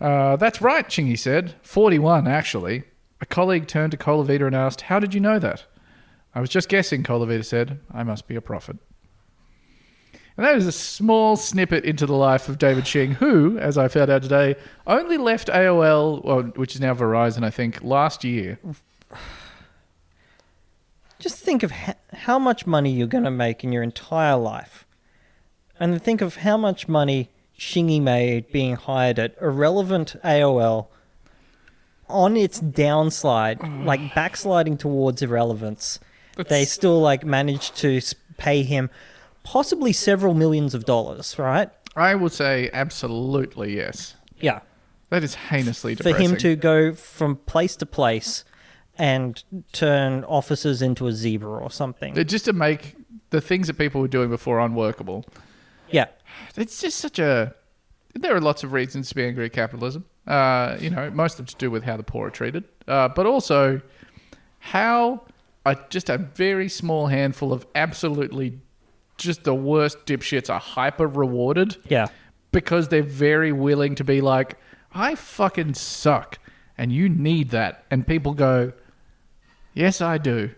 Uh, 0.00 0.36
that's 0.36 0.60
right, 0.60 0.86
Shingy 0.88 1.18
said. 1.18 1.54
41, 1.62 2.26
actually. 2.26 2.84
A 3.20 3.26
colleague 3.26 3.66
turned 3.66 3.92
to 3.92 3.96
Colavita 3.96 4.46
and 4.46 4.54
asked, 4.54 4.82
How 4.82 4.98
did 4.98 5.14
you 5.14 5.20
know 5.20 5.38
that? 5.38 5.64
I 6.34 6.40
was 6.40 6.50
just 6.50 6.68
guessing, 6.68 7.02
Colavita 7.02 7.44
said. 7.44 7.80
I 7.90 8.02
must 8.02 8.28
be 8.28 8.36
a 8.36 8.42
prophet. 8.42 8.76
And 10.36 10.44
that 10.44 10.56
is 10.56 10.66
a 10.66 10.72
small 10.72 11.36
snippet 11.36 11.84
into 11.84 12.04
the 12.04 12.14
life 12.14 12.48
of 12.48 12.58
David 12.58 12.86
Shing, 12.86 13.12
who, 13.12 13.58
as 13.58 13.78
I 13.78 13.88
found 13.88 14.10
out 14.10 14.22
today, 14.22 14.56
only 14.86 15.16
left 15.16 15.48
AOL, 15.48 16.22
well, 16.24 16.42
which 16.42 16.74
is 16.74 16.80
now 16.80 16.94
Verizon, 16.94 17.42
I 17.42 17.50
think, 17.50 17.82
last 17.82 18.22
year. 18.22 18.58
Just 21.18 21.38
think 21.38 21.62
of 21.62 21.70
ha- 21.70 21.94
how 22.12 22.38
much 22.38 22.66
money 22.66 22.90
you're 22.90 23.06
going 23.06 23.24
to 23.24 23.30
make 23.30 23.64
in 23.64 23.72
your 23.72 23.82
entire 23.82 24.36
life, 24.36 24.86
and 25.80 26.02
think 26.02 26.20
of 26.20 26.36
how 26.36 26.58
much 26.58 26.86
money 26.86 27.30
Shingy 27.58 28.02
made 28.02 28.52
being 28.52 28.76
hired 28.76 29.18
at 29.18 29.34
irrelevant 29.40 30.16
AOL 30.22 30.88
on 32.10 32.36
its 32.36 32.60
downslide, 32.60 33.84
like 33.86 34.14
backsliding 34.14 34.76
towards 34.76 35.22
irrelevance. 35.22 35.98
They 36.36 36.66
still 36.66 37.00
like 37.00 37.24
managed 37.24 37.76
to 37.76 38.02
pay 38.36 38.62
him 38.62 38.90
possibly 39.46 39.92
several 39.92 40.34
millions 40.34 40.74
of 40.74 40.84
dollars, 40.84 41.38
right? 41.38 41.70
I 41.94 42.16
would 42.16 42.32
say 42.32 42.68
absolutely 42.72 43.76
yes. 43.76 44.16
Yeah. 44.40 44.60
That 45.10 45.22
is 45.22 45.36
heinously 45.36 45.94
For 45.94 46.12
him 46.12 46.36
to 46.38 46.56
go 46.56 46.92
from 46.92 47.36
place 47.36 47.76
to 47.76 47.86
place 47.86 48.44
and 48.98 49.42
turn 49.72 50.24
officers 50.24 50.82
into 50.82 51.06
a 51.06 51.12
zebra 51.12 51.48
or 51.48 51.70
something. 51.70 52.14
Just 52.26 52.46
to 52.46 52.52
make 52.52 52.96
the 53.30 53.40
things 53.40 53.68
that 53.68 53.78
people 53.78 54.00
were 54.00 54.08
doing 54.08 54.30
before 54.30 54.58
unworkable. 54.58 55.24
yeah. 55.90 56.06
It's 56.56 56.80
just 56.80 56.98
such 56.98 57.18
a. 57.20 57.54
There 58.14 58.34
are 58.34 58.40
lots 58.40 58.64
of 58.64 58.72
reasons 58.72 59.10
to 59.10 59.14
be 59.14 59.24
angry 59.24 59.46
at 59.46 59.52
capitalism. 59.52 60.06
Uh, 60.26 60.76
you 60.80 60.90
know, 60.90 61.08
most 61.10 61.34
of 61.34 61.36
them 61.38 61.46
to 61.46 61.56
do 61.56 61.70
with 61.70 61.84
how 61.84 61.96
the 61.96 62.02
poor 62.02 62.26
are 62.26 62.30
treated, 62.30 62.64
uh, 62.88 63.08
but 63.08 63.26
also 63.26 63.80
how 64.58 65.22
a, 65.64 65.76
just 65.88 66.10
a 66.10 66.18
very 66.18 66.68
small 66.68 67.06
handful 67.06 67.52
of 67.52 67.64
absolutely 67.74 68.58
just 69.18 69.44
the 69.44 69.54
worst 69.54 70.04
dipshits 70.06 70.50
are 70.50 70.60
hyper 70.60 71.06
rewarded 71.06 71.76
Yeah. 71.88 72.06
because 72.52 72.88
they're 72.88 73.02
very 73.02 73.52
willing 73.52 73.94
to 73.96 74.04
be 74.04 74.20
like, 74.20 74.58
I 74.94 75.14
fucking 75.14 75.74
suck, 75.74 76.38
and 76.78 76.92
you 76.92 77.08
need 77.08 77.50
that, 77.50 77.84
and 77.90 78.06
people 78.06 78.34
go, 78.34 78.72
Yes, 79.74 80.00
I 80.00 80.16
do. 80.18 80.50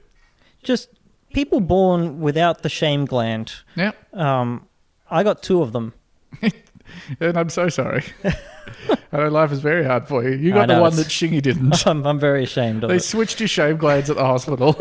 Just 0.62 0.90
people 1.34 1.58
born 1.60 2.20
without 2.20 2.62
the 2.62 2.68
shame 2.68 3.04
gland. 3.04 3.52
Yeah, 3.74 3.92
Um, 4.12 4.66
I 5.10 5.22
got 5.24 5.42
two 5.42 5.60
of 5.62 5.72
them. 5.72 5.92
and 7.20 7.36
I'm 7.36 7.48
so 7.48 7.68
sorry. 7.68 8.04
I 9.12 9.16
know 9.16 9.28
life 9.28 9.50
is 9.50 9.60
very 9.60 9.84
hard 9.84 10.06
for 10.06 10.22
you. 10.22 10.36
You 10.36 10.52
got 10.52 10.68
the 10.68 10.80
one 10.80 10.94
that 10.96 11.06
Shingy 11.08 11.42
didn't. 11.42 11.86
I'm, 11.86 12.06
I'm 12.06 12.18
very 12.20 12.44
ashamed 12.44 12.84
of 12.84 12.90
They 12.90 12.96
it. 12.96 13.02
switched 13.02 13.40
your 13.40 13.48
shame 13.48 13.76
glands 13.76 14.08
at 14.10 14.16
the 14.16 14.24
hospital. 14.24 14.76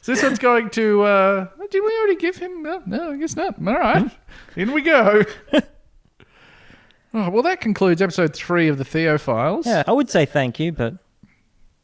So 0.00 0.12
this 0.12 0.22
one's 0.22 0.38
going 0.38 0.70
to. 0.70 1.02
Uh, 1.02 1.46
did 1.70 1.82
we 1.84 1.92
already 1.98 2.16
give 2.16 2.36
him? 2.36 2.62
No, 2.62 2.82
no, 2.86 3.12
I 3.12 3.16
guess 3.16 3.36
not. 3.36 3.56
All 3.58 3.74
right, 3.74 4.10
in 4.56 4.72
we 4.72 4.82
go. 4.82 5.22
oh, 5.52 7.30
well, 7.30 7.42
that 7.42 7.60
concludes 7.60 8.00
episode 8.02 8.34
three 8.34 8.68
of 8.68 8.78
the 8.78 8.84
Theo 8.84 9.18
Files. 9.18 9.66
Yeah, 9.66 9.82
I 9.86 9.92
would 9.92 10.10
say 10.10 10.24
thank 10.26 10.58
you, 10.58 10.72
but 10.72 10.94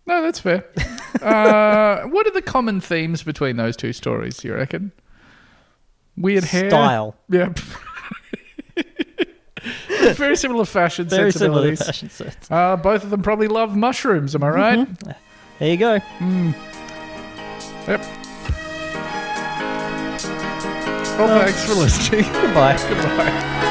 No, 0.06 0.22
that's 0.22 0.40
fair. 0.40 0.64
uh, 1.22 2.02
what 2.08 2.26
are 2.26 2.32
the 2.32 2.42
common 2.42 2.80
themes 2.80 3.22
between 3.22 3.56
those 3.56 3.76
two 3.76 3.92
stories? 3.92 4.42
You 4.44 4.54
reckon? 4.54 4.92
Weird 6.16 6.44
hair, 6.44 6.70
style. 6.70 7.16
Yeah. 7.28 7.52
very 10.14 10.36
similar 10.36 10.64
fashion 10.64 11.08
Very 11.08 11.32
similar 11.32 11.62
sensibilities. 11.62 11.86
fashion 11.86 12.10
sense. 12.10 12.50
Uh, 12.50 12.76
both 12.76 13.02
of 13.02 13.10
them 13.10 13.22
probably 13.22 13.48
love 13.48 13.76
mushrooms. 13.76 14.34
Am 14.34 14.44
I 14.44 14.48
right? 14.48 14.88
There 15.58 15.70
you 15.70 15.76
go. 15.76 15.98
Yep. 17.86 18.00
Well, 21.18 21.44
thanks 21.44 21.64
for 21.64 21.74
listening. 21.74 22.24
Goodbye. 22.32 22.76
Goodbye. 22.88 23.70